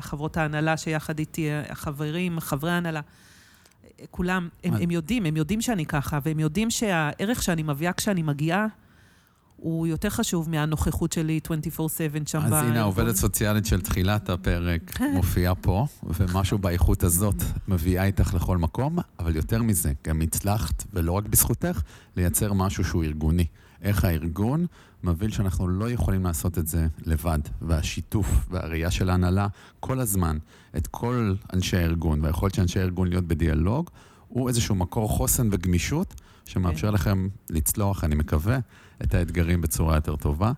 חברות 0.00 0.36
ההנהלה 0.36 0.76
שיחד 0.76 1.18
איתי, 1.18 1.48
החברים, 1.68 2.40
חברי 2.40 2.70
ההנהלה, 2.70 3.00
כולם, 4.10 4.48
הם, 4.64 4.74
הם 4.74 4.90
יודעים, 4.90 5.26
הם 5.26 5.36
יודעים 5.36 5.60
שאני 5.60 5.86
ככה, 5.86 6.18
והם 6.24 6.40
יודעים 6.40 6.70
שהערך 6.70 7.42
שאני 7.42 7.62
מביאה 7.62 7.92
כשאני 7.92 8.22
מגיעה, 8.22 8.66
הוא 9.56 9.86
יותר 9.86 10.10
חשוב 10.10 10.50
מהנוכחות 10.50 11.12
שלי 11.12 11.40
24/7 11.46 11.50
שם 12.26 12.38
אז 12.38 12.52
הנה, 12.52 12.80
העובדת 12.80 13.16
סוציאלית 13.16 13.66
של 13.66 13.80
תחילת 13.80 14.30
הפרק. 14.30 15.00
מופיעה 15.14 15.54
פה, 15.54 15.86
ומשהו 16.02 16.58
באיכות 16.58 17.02
הזאת 17.02 17.42
מביאה 17.68 18.04
איתך 18.04 18.34
לכל 18.34 18.58
מקום, 18.58 18.98
אבל 19.18 19.36
יותר 19.36 19.62
מזה, 19.62 19.92
גם 20.04 20.20
הצלחת, 20.20 20.84
ולא 20.92 21.12
רק 21.12 21.26
בזכותך, 21.26 21.82
לייצר 22.16 22.52
משהו 22.52 22.84
שהוא 22.84 23.04
ארגוני. 23.04 23.46
איך 23.82 24.04
הארגון 24.04 24.66
מבין 25.02 25.30
שאנחנו 25.30 25.68
לא 25.68 25.90
יכולים 25.90 26.24
לעשות 26.24 26.58
את 26.58 26.66
זה 26.66 26.86
לבד, 27.06 27.38
והשיתוף 27.62 28.46
והראייה 28.50 28.90
של 28.90 29.10
ההנהלה 29.10 29.46
כל 29.80 30.00
הזמן, 30.00 30.38
את 30.76 30.86
כל 30.86 31.34
אנשי 31.52 31.76
הארגון, 31.76 32.20
והיכולת 32.24 32.54
של 32.54 32.62
אנשי 32.62 32.80
הארגון 32.80 33.08
להיות 33.08 33.24
בדיאלוג, 33.24 33.90
הוא 34.28 34.48
איזשהו 34.48 34.74
מקור 34.74 35.08
חוסן 35.08 35.48
וגמישות, 35.52 36.14
שמאפשר 36.44 36.88
כן. 36.88 36.94
לכם 36.94 37.28
לצלוח, 37.50 38.04
אני 38.04 38.14
מקווה, 38.14 38.58
את 39.02 39.14
האתגרים 39.14 39.60
בצורה 39.60 39.94
יותר 39.94 40.16
טובה. 40.16 40.52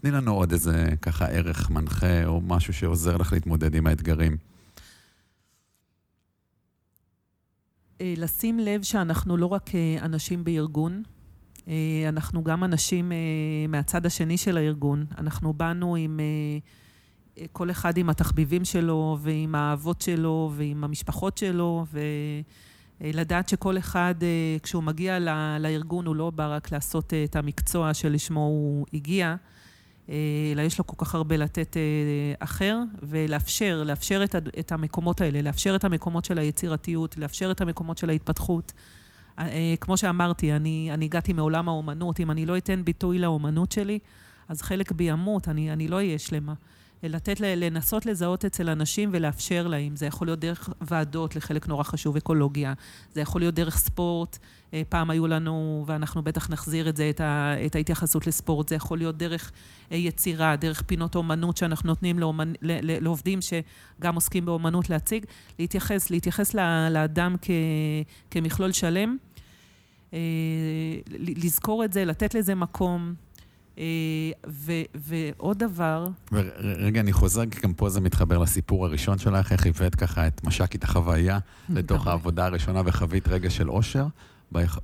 תני 0.00 0.10
לנו 0.10 0.34
עוד 0.34 0.52
איזה 0.52 0.88
ככה 1.02 1.26
ערך 1.26 1.70
מנחה, 1.70 2.26
או 2.26 2.40
משהו 2.40 2.74
שעוזר 2.74 3.16
לך 3.16 3.32
להתמודד 3.32 3.74
עם 3.74 3.86
האתגרים. 3.86 4.36
אה, 8.00 8.14
לשים 8.16 8.58
לב 8.58 8.82
שאנחנו 8.82 9.36
לא 9.36 9.46
רק 9.46 9.74
אה, 9.74 9.96
אנשים 10.02 10.44
בארגון, 10.44 11.02
אנחנו 12.08 12.44
גם 12.44 12.64
אנשים 12.64 13.12
אה, 13.12 13.16
מהצד 13.68 14.06
השני 14.06 14.36
של 14.36 14.56
הארגון. 14.56 15.06
אנחנו 15.18 15.52
באנו 15.52 15.96
עם, 15.96 16.20
אה, 16.20 16.24
אה, 17.38 17.46
כל 17.52 17.70
אחד 17.70 17.96
עם 17.96 18.10
התחביבים 18.10 18.64
שלו, 18.64 19.18
ועם 19.20 19.54
האהבות 19.54 20.00
שלו, 20.00 20.52
ועם 20.56 20.84
המשפחות 20.84 21.38
שלו, 21.38 21.84
ולדעת 23.00 23.48
שכל 23.48 23.78
אחד, 23.78 24.14
אה, 24.22 24.56
כשהוא 24.62 24.82
מגיע 24.82 25.18
לארגון, 25.60 26.06
הוא 26.06 26.16
לא 26.16 26.30
בא 26.30 26.56
רק 26.56 26.72
לעשות 26.72 27.14
אה, 27.14 27.24
את 27.24 27.36
המקצוע 27.36 27.94
שלשמו 27.94 28.40
הוא 28.40 28.86
הגיע, 28.94 29.36
אה, 30.08 30.14
אלא 30.52 30.62
יש 30.62 30.78
לו 30.78 30.86
כל 30.86 31.04
כך 31.04 31.14
הרבה 31.14 31.36
לתת 31.36 31.76
אה, 31.76 31.82
אחר, 32.38 32.78
ולאפשר, 33.02 33.82
לאפשר 33.86 34.24
את 34.58 34.72
המקומות 34.72 35.20
האלה, 35.20 35.42
לאפשר 35.42 35.76
את 35.76 35.84
המקומות 35.84 36.24
של 36.24 36.38
היצירתיות, 36.38 37.16
לאפשר 37.16 37.50
את 37.50 37.60
המקומות 37.60 37.98
של 37.98 38.10
ההתפתחות. 38.10 38.72
אה, 39.40 39.74
כמו 39.80 39.96
שאמרתי, 39.96 40.52
אני, 40.52 40.90
אני 40.94 41.04
הגעתי 41.04 41.32
מעולם 41.32 41.68
האומנות, 41.68 42.20
אם 42.20 42.30
אני 42.30 42.46
לא 42.46 42.56
אתן 42.56 42.84
ביטוי 42.84 43.18
לאומנות 43.18 43.72
שלי, 43.72 43.98
אז 44.48 44.62
חלק 44.62 44.92
בי 44.92 45.04
ימות, 45.04 45.48
אני, 45.48 45.72
אני 45.72 45.88
לא 45.88 45.96
אהיה 45.96 46.18
שלמה. 46.18 46.54
לתת, 47.02 47.40
לנסות 47.40 48.06
לזהות 48.06 48.44
אצל 48.44 48.68
אנשים 48.68 49.10
ולאפשר 49.12 49.66
להם. 49.66 49.96
זה 49.96 50.06
יכול 50.06 50.26
להיות 50.26 50.38
דרך 50.38 50.68
ועדות, 50.80 51.36
לחלק 51.36 51.68
נורא 51.68 51.82
חשוב, 51.82 52.16
אקולוגיה. 52.16 52.72
זה 53.12 53.20
יכול 53.20 53.40
להיות 53.40 53.54
דרך 53.54 53.76
ספורט. 53.76 54.38
אה, 54.74 54.82
פעם 54.88 55.10
היו 55.10 55.26
לנו, 55.26 55.84
ואנחנו 55.86 56.22
בטח 56.22 56.50
נחזיר 56.50 56.88
את 56.88 56.96
זה, 56.96 57.10
את, 57.10 57.20
ה, 57.20 57.54
את 57.66 57.74
ההתייחסות 57.74 58.26
לספורט. 58.26 58.68
זה 58.68 58.74
יכול 58.74 58.98
להיות 58.98 59.16
דרך 59.18 59.52
אה, 59.92 59.96
יצירה, 59.96 60.56
דרך 60.56 60.82
פינות 60.82 61.14
אומנות 61.14 61.56
שאנחנו 61.56 61.86
נותנים 61.86 62.18
לאומנ, 62.18 62.52
לעובדים 62.62 63.38
שגם 63.40 64.14
עוסקים 64.14 64.44
באומנות 64.44 64.90
להציג. 64.90 65.24
להתייחס, 65.58 66.10
להתייחס 66.10 66.54
לאדם 66.90 67.36
כ, 67.42 67.50
כמכלול 68.30 68.72
שלם. 68.72 69.16
אה, 70.14 70.18
לזכור 71.16 71.84
את 71.84 71.92
זה, 71.92 72.04
לתת 72.04 72.34
לזה 72.34 72.54
מקום. 72.54 73.14
אה, 73.78 73.84
ו, 74.48 74.72
ועוד 74.94 75.58
דבר, 75.58 76.08
ורגע, 76.32 77.00
אני 77.00 77.12
חוזר, 77.12 77.46
כי 77.50 77.60
גם 77.60 77.72
פה 77.72 77.88
זה 77.88 78.00
מתחבר 78.00 78.38
לסיפור 78.38 78.86
הראשון 78.86 79.18
שלך, 79.18 79.52
איך 79.52 79.66
הבאת 79.66 79.94
ככה 79.94 80.26
את 80.26 80.44
מש"קית 80.44 80.84
החוויה 80.84 81.38
לתוך. 81.68 82.06
העבודה 82.06 82.46
הראשונה 82.46 82.82
וחווית 82.84 83.28
רגע 83.28 83.50
של 83.50 83.70
אושר, 83.70 84.06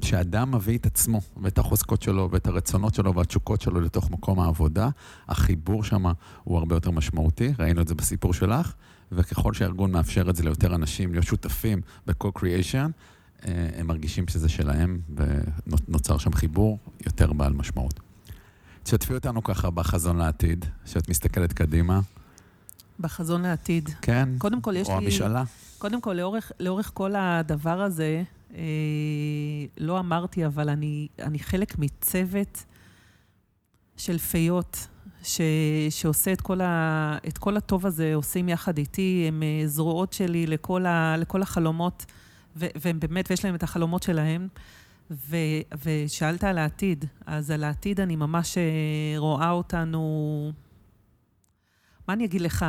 שאדם 0.00 0.54
מביא 0.54 0.78
את 0.78 0.86
עצמו 0.86 1.20
ואת 1.42 1.58
החוזקות 1.58 2.02
שלו 2.02 2.28
ואת 2.32 2.46
הרצונות 2.46 2.94
שלו 2.94 3.14
והתשוקות 3.14 3.60
שלו 3.60 3.80
לתוך 3.80 4.10
מקום 4.10 4.40
העבודה, 4.40 4.88
החיבור 5.28 5.84
שם 5.84 6.04
הוא 6.44 6.58
הרבה 6.58 6.76
יותר 6.76 6.90
משמעותי, 6.90 7.52
ראינו 7.58 7.80
את 7.80 7.88
זה 7.88 7.94
בסיפור 7.94 8.34
שלך, 8.34 8.72
וככל 9.12 9.54
שהארגון 9.54 9.92
מאפשר 9.92 10.30
את 10.30 10.36
זה 10.36 10.42
ליותר 10.42 10.74
אנשים 10.74 11.12
להיות 11.12 11.26
שותפים 11.26 11.80
ב-co-creation, 12.06 12.90
הם 13.42 13.86
מרגישים 13.86 14.28
שזה 14.28 14.48
שלהם 14.48 15.00
ונוצר 15.16 16.18
שם 16.18 16.32
חיבור 16.32 16.78
יותר 17.06 17.32
בעל 17.32 17.52
משמעות. 17.52 18.00
תשתפי 18.82 19.14
אותנו 19.14 19.42
ככה 19.42 19.70
בחזון 19.70 20.16
לעתיד, 20.16 20.64
שאת 20.84 21.08
מסתכלת 21.08 21.52
קדימה. 21.52 22.00
בחזון 23.00 23.42
לעתיד. 23.42 23.90
כן? 24.02 24.28
קודם 24.38 24.60
כל, 24.60 24.76
יש 24.76 24.88
או 24.88 25.00
לי... 25.00 25.06
המשאלה. 25.06 25.44
קודם 25.78 26.00
כל, 26.00 26.12
לאורך, 26.12 26.52
לאורך 26.60 26.90
כל 26.94 27.14
הדבר 27.16 27.80
הזה, 27.80 28.22
אה, 28.54 28.62
לא 29.78 29.98
אמרתי, 29.98 30.46
אבל 30.46 30.68
אני, 30.68 31.08
אני 31.18 31.38
חלק 31.38 31.78
מצוות 31.78 32.64
של 33.96 34.18
פיות, 34.18 34.86
ש, 35.22 35.40
שעושה 35.90 36.32
את 36.32 36.40
כל, 36.40 36.60
ה, 36.60 37.18
את 37.28 37.38
כל 37.38 37.56
הטוב 37.56 37.86
הזה, 37.86 38.14
עושים 38.14 38.48
יחד 38.48 38.78
איתי, 38.78 39.24
הם 39.28 39.42
אה, 39.42 39.66
זרועות 39.66 40.12
שלי 40.12 40.46
לכל, 40.46 40.86
ה, 40.86 41.16
לכל 41.16 41.42
החלומות, 41.42 42.06
ו, 42.56 42.66
והם 42.74 43.00
באמת, 43.00 43.30
ויש 43.30 43.44
להם 43.44 43.54
את 43.54 43.62
החלומות 43.62 44.02
שלהם. 44.02 44.48
ו, 45.10 45.36
ושאלת 45.84 46.44
על 46.44 46.58
העתיד, 46.58 47.04
אז 47.26 47.50
על 47.50 47.64
העתיד 47.64 48.00
אני 48.00 48.16
ממש 48.16 48.58
אה, 48.58 49.18
רואה 49.18 49.50
אותנו, 49.50 50.52
מה 52.08 52.14
אני 52.14 52.24
אגיד 52.24 52.40
לך? 52.40 52.66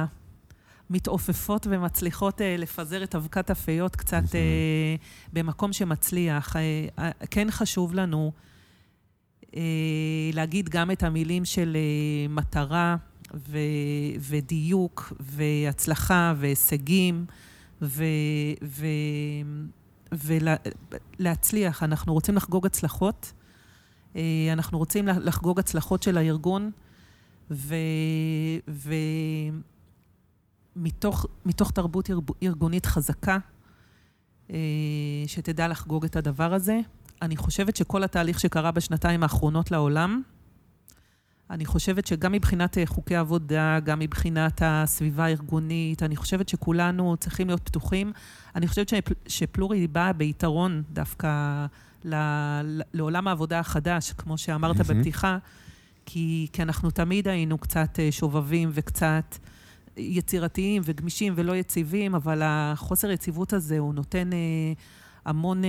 מתעופפות 0.89 1.67
ומצליחות 1.69 2.41
אה, 2.41 2.55
לפזר 2.57 3.03
את 3.03 3.15
אבקת 3.15 3.49
הפיות 3.49 3.95
קצת 3.95 4.35
אה, 4.35 4.95
במקום 5.33 5.73
שמצליח. 5.73 6.55
אה, 6.55 6.61
אה, 6.99 7.11
כן 7.31 7.47
חשוב 7.51 7.93
לנו 7.93 8.31
אה, 9.55 9.61
להגיד 10.33 10.69
גם 10.69 10.91
את 10.91 11.03
המילים 11.03 11.45
של 11.45 11.77
אה, 11.77 12.27
מטרה 12.29 12.95
ו, 13.33 13.57
ודיוק 14.19 15.13
והצלחה 15.19 16.33
והישגים 16.37 17.25
ו, 17.81 18.03
ו, 18.63 18.85
ולהצליח. 20.11 21.83
אנחנו 21.83 22.13
רוצים 22.13 22.35
לחגוג 22.35 22.65
הצלחות. 22.65 23.33
אה, 24.15 24.49
אנחנו 24.53 24.77
רוצים 24.77 25.07
לחגוג 25.07 25.59
הצלחות 25.59 26.03
של 26.03 26.17
הארגון, 26.17 26.71
ו... 27.51 27.75
ו 28.69 28.93
תרבות 31.71 32.09
ארגונית 32.43 32.85
חזקה, 32.85 33.37
אה, 34.51 34.57
שתדע 35.27 35.67
לחגוג 35.67 36.05
את 36.05 36.15
הדבר 36.15 36.53
הזה. 36.53 36.79
אני 37.21 37.37
חושבת 37.37 37.75
שכל 37.75 38.03
התהליך 38.03 38.39
שקרה 38.39 38.71
בשנתיים 38.71 39.23
האחרונות 39.23 39.71
לעולם, 39.71 40.21
אני 41.49 41.65
חושבת 41.65 42.07
שגם 42.07 42.31
מבחינת 42.31 42.77
אה, 42.77 42.85
חוקי 42.85 43.15
עבודה, 43.15 43.79
גם 43.79 43.99
מבחינת 43.99 44.61
הסביבה 44.65 45.25
הארגונית, 45.25 46.03
אני 46.03 46.15
חושבת 46.15 46.49
שכולנו 46.49 47.17
צריכים 47.19 47.47
להיות 47.47 47.61
פתוחים. 47.63 48.11
אני 48.55 48.67
חושבת 48.67 48.89
שפל, 48.89 49.13
שפלורי 49.27 49.87
באה 49.87 50.13
ביתרון 50.13 50.83
דווקא 50.93 51.65
ל, 52.03 52.15
ל, 52.63 52.81
לעולם 52.93 53.27
העבודה 53.27 53.59
החדש, 53.59 54.11
כמו 54.11 54.37
שאמרת. 54.37 54.77
בפתיחה, 54.77 55.37
כי, 56.05 56.47
כי 56.53 56.61
אנחנו 56.61 56.91
תמיד 56.91 57.27
היינו 57.27 57.57
קצת 57.57 57.99
אה, 57.99 58.11
שובבים 58.11 58.69
וקצת... 58.73 59.37
יצירתיים 59.99 60.81
וגמישים 60.85 61.33
ולא 61.35 61.55
יציבים, 61.55 62.15
אבל 62.15 62.41
החוסר 62.43 63.11
יציבות 63.11 63.53
הזה, 63.53 63.79
הוא 63.79 63.93
נותן 63.93 64.33
אה, 64.33 64.37
המון 65.25 65.61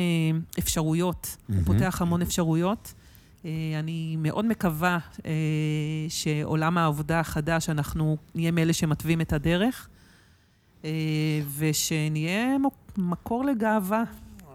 אפשרויות. 0.59 1.37
הוא. 1.49 1.57
פותח 1.65 2.03
המון 2.03 2.23
אפשרויות. 2.23 2.95
אה, 3.49 3.79
אני 3.79 4.17
מאוד 4.19 4.45
מקווה 4.45 4.99
אה, 5.27 5.33
שעולם 6.09 6.79
העבודה 6.79 7.21
החדש, 7.21 7.71
אנחנו 7.71 8.17
נהיה 8.35 8.51
מאלה 8.51 8.73
שמתווים 8.73 9.21
את 9.21 9.33
הדרך, 9.33 9.89
אה, 10.85 10.91
ושנהיה 11.59 12.57
מקור 12.97 13.45
לגאווה. 13.45 14.05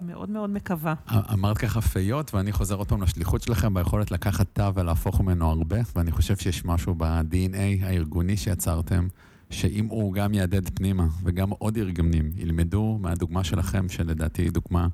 מאוד 0.05 0.29
מאוד 0.29 0.49
מקווה. 0.49 0.93
אמרת 1.33 1.57
ככה 1.57 1.81
פיות, 1.81 2.33
ואני 2.33 2.51
חוזר 2.51 2.75
עוד 2.75 2.87
פעם 2.87 3.03
לשליחות 3.03 3.41
שלכם, 3.41 3.73
ביכולת 3.73 4.11
לקחת 4.11 4.47
תא 4.53 4.71
ולהפוך 4.75 5.21
ממנו 5.21 5.49
הרבה, 5.49 5.77
ואני 5.95 6.11
חושב 6.11 6.37
שיש 6.37 6.65
משהו 6.65 6.95
ב-DNA 6.97 7.85
הארגוני 7.85 8.37
שיצרתם, 8.37 9.07
שאם 9.49 9.85
הוא 9.85 10.13
גם 10.13 10.33
יהדהד 10.33 10.69
פנימה, 10.73 11.07
וגם 11.23 11.49
עוד 11.49 11.77
ארגונים 11.77 12.31
ילמדו 12.35 12.97
מהדוגמה 13.01 13.43
שלכם, 13.43 13.89
שלדעתי 13.89 14.41
היא 14.41 14.51
דוגמה 14.51 14.87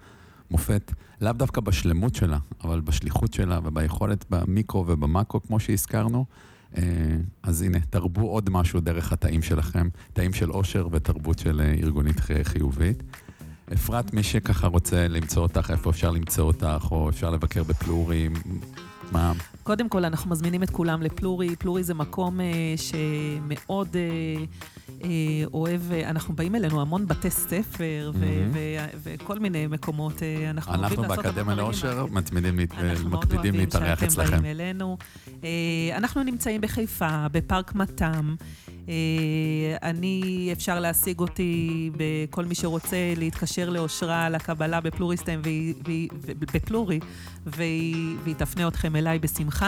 מופת, 0.51 0.91
לאו 1.21 1.31
דווקא 1.33 1.61
בשלמות 1.61 2.15
שלה, 2.15 2.37
אבל 2.63 2.79
בשליחות 2.81 3.33
שלה 3.33 3.59
וביכולת 3.63 4.25
במיקרו 4.29 4.85
ובמקרו, 4.87 5.43
כמו 5.43 5.59
שהזכרנו, 5.59 6.25
אה, 6.77 6.83
אז 7.43 7.61
הנה, 7.61 7.77
תרבו 7.89 8.29
עוד 8.29 8.49
משהו 8.49 8.79
דרך 8.79 9.13
התאים 9.13 9.41
שלכם, 9.41 9.89
תאים 10.13 10.33
של 10.33 10.49
עושר 10.49 10.87
ותרבות 10.91 11.39
של 11.39 11.61
אה, 11.61 11.73
ארגונית 11.83 12.19
חי- 12.19 12.43
חיובית. 12.43 13.03
אפרת, 13.73 14.13
מי 14.13 14.23
שככה 14.23 14.67
רוצה 14.67 15.07
למצוא 15.07 15.43
אותך, 15.43 15.71
איפה 15.71 15.89
אפשר 15.89 16.11
למצוא 16.11 16.43
אותך, 16.45 16.87
או 16.91 17.09
אפשר 17.09 17.29
לבקר 17.29 17.63
בפלורי, 17.63 18.29
מה... 19.11 19.33
קודם 19.69 19.89
כל, 19.89 20.05
אנחנו 20.05 20.29
מזמינים 20.31 20.63
את 20.63 20.69
כולם 20.69 21.01
לפלורי. 21.01 21.55
פלורי 21.55 21.83
זה 21.83 21.93
מקום 21.93 22.41
אה, 22.41 22.73
שמאוד 22.77 23.95
אה, 23.95 24.01
אה, 25.03 25.09
אוהב, 25.53 25.81
אנחנו 26.05 26.35
באים 26.35 26.55
אלינו 26.55 26.81
המון 26.81 27.07
בתי 27.07 27.29
ספר 27.29 28.11
וכל 29.03 29.39
מיני 29.39 29.67
מקומות. 29.67 30.13
אנחנו 30.49 30.73
אוהבים 30.73 30.99
לעשות... 30.99 31.11
אנחנו 31.11 31.23
באקדמיה 31.23 31.55
לאושר 31.55 32.05
מקפידים 32.11 32.55
להתארח 32.55 32.83
אצלכם. 32.93 33.01
אנחנו 33.01 33.09
מאוד 33.09 33.25
אוהבים 33.83 34.09
שאתם 34.09 34.31
באים 34.31 34.45
אלינו. 34.45 34.97
אנחנו 35.95 36.23
נמצאים 36.23 36.61
בחיפה, 36.61 37.27
בפארק 37.31 37.75
מתם. 37.75 38.35
אני, 39.83 40.49
אפשר 40.51 40.79
להשיג 40.79 41.19
אותי 41.19 41.91
בכל 41.97 42.45
מי 42.45 42.55
שרוצה 42.55 43.13
להתקשר 43.17 43.69
לאושרה 43.69 44.29
לקבלה 44.29 44.81
בפלוריסטם, 44.81 45.41
בפלורי, 46.53 46.99
והיא 47.45 48.35
תפנה 48.37 48.67
אתכם 48.67 48.95
אליי 48.95 49.19
בשמחה. 49.19 49.58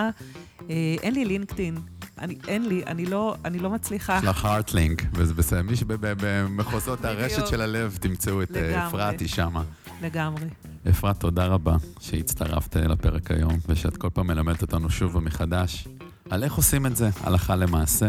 אין 1.04 1.14
לי 1.14 1.26
לינקדאין, 1.26 1.78
אני, 2.20 2.38
אין 2.48 2.68
לי, 2.68 2.84
אני 2.88 3.06
לא, 3.06 3.36
אני 3.46 3.60
לא 3.60 3.70
מצליחה. 3.70 4.18
יש 4.18 4.24
לך 4.24 4.46
הארטלינק, 4.46 5.04
וזה 5.14 5.34
בסדר. 5.34 5.62
מי 5.62 5.76
שבמחוזות 5.76 7.06
הרשת 7.06 7.48
של 7.48 7.62
הלב, 7.62 7.98
תמצאו 8.02 8.44
את 8.44 8.52
אפרת, 8.58 9.20
היא 9.20 9.28
שמה. 9.28 9.64
לגמרי. 10.02 10.46
אפרת, 10.90 11.20
תודה 11.20 11.46
רבה 11.46 11.76
שהצטרפת 12.00 12.76
לפרק 12.76 13.32
היום, 13.32 13.60
ושאת 13.68 13.98
כל 13.98 14.10
פעם 14.14 14.28
מלמדת 14.28 14.62
אותנו 14.62 14.90
שוב 14.90 15.16
ומחדש 15.16 15.88
על 16.30 16.44
איך 16.44 16.54
עושים 16.54 16.86
את 16.86 16.96
זה 16.96 17.10
הלכה 17.24 17.56
למעשה. 17.56 18.08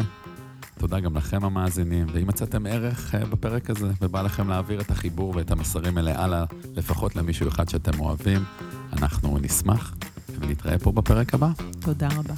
תודה 0.78 1.00
גם 1.00 1.16
לכם 1.16 1.44
המאזינים, 1.44 2.06
ואם 2.12 2.26
מצאתם 2.26 2.66
ערך 2.66 3.14
אה, 3.14 3.24
בפרק 3.24 3.70
הזה 3.70 3.90
ובא 4.00 4.22
לכם 4.22 4.48
להעביר 4.48 4.80
את 4.80 4.90
החיבור 4.90 5.36
ואת 5.36 5.50
המסרים 5.50 5.98
האלה 5.98 6.24
הלאה, 6.24 6.44
לפחות 6.76 7.16
למישהו 7.16 7.48
אחד 7.48 7.68
שאתם 7.68 8.00
אוהבים, 8.00 8.44
אנחנו 8.92 9.38
נשמח, 9.38 9.94
ונתראה 10.42 10.78
פה 10.78 10.92
בפרק 10.92 11.34
הבא. 11.34 11.48
תודה 11.80 12.08
רבה. 12.08 12.34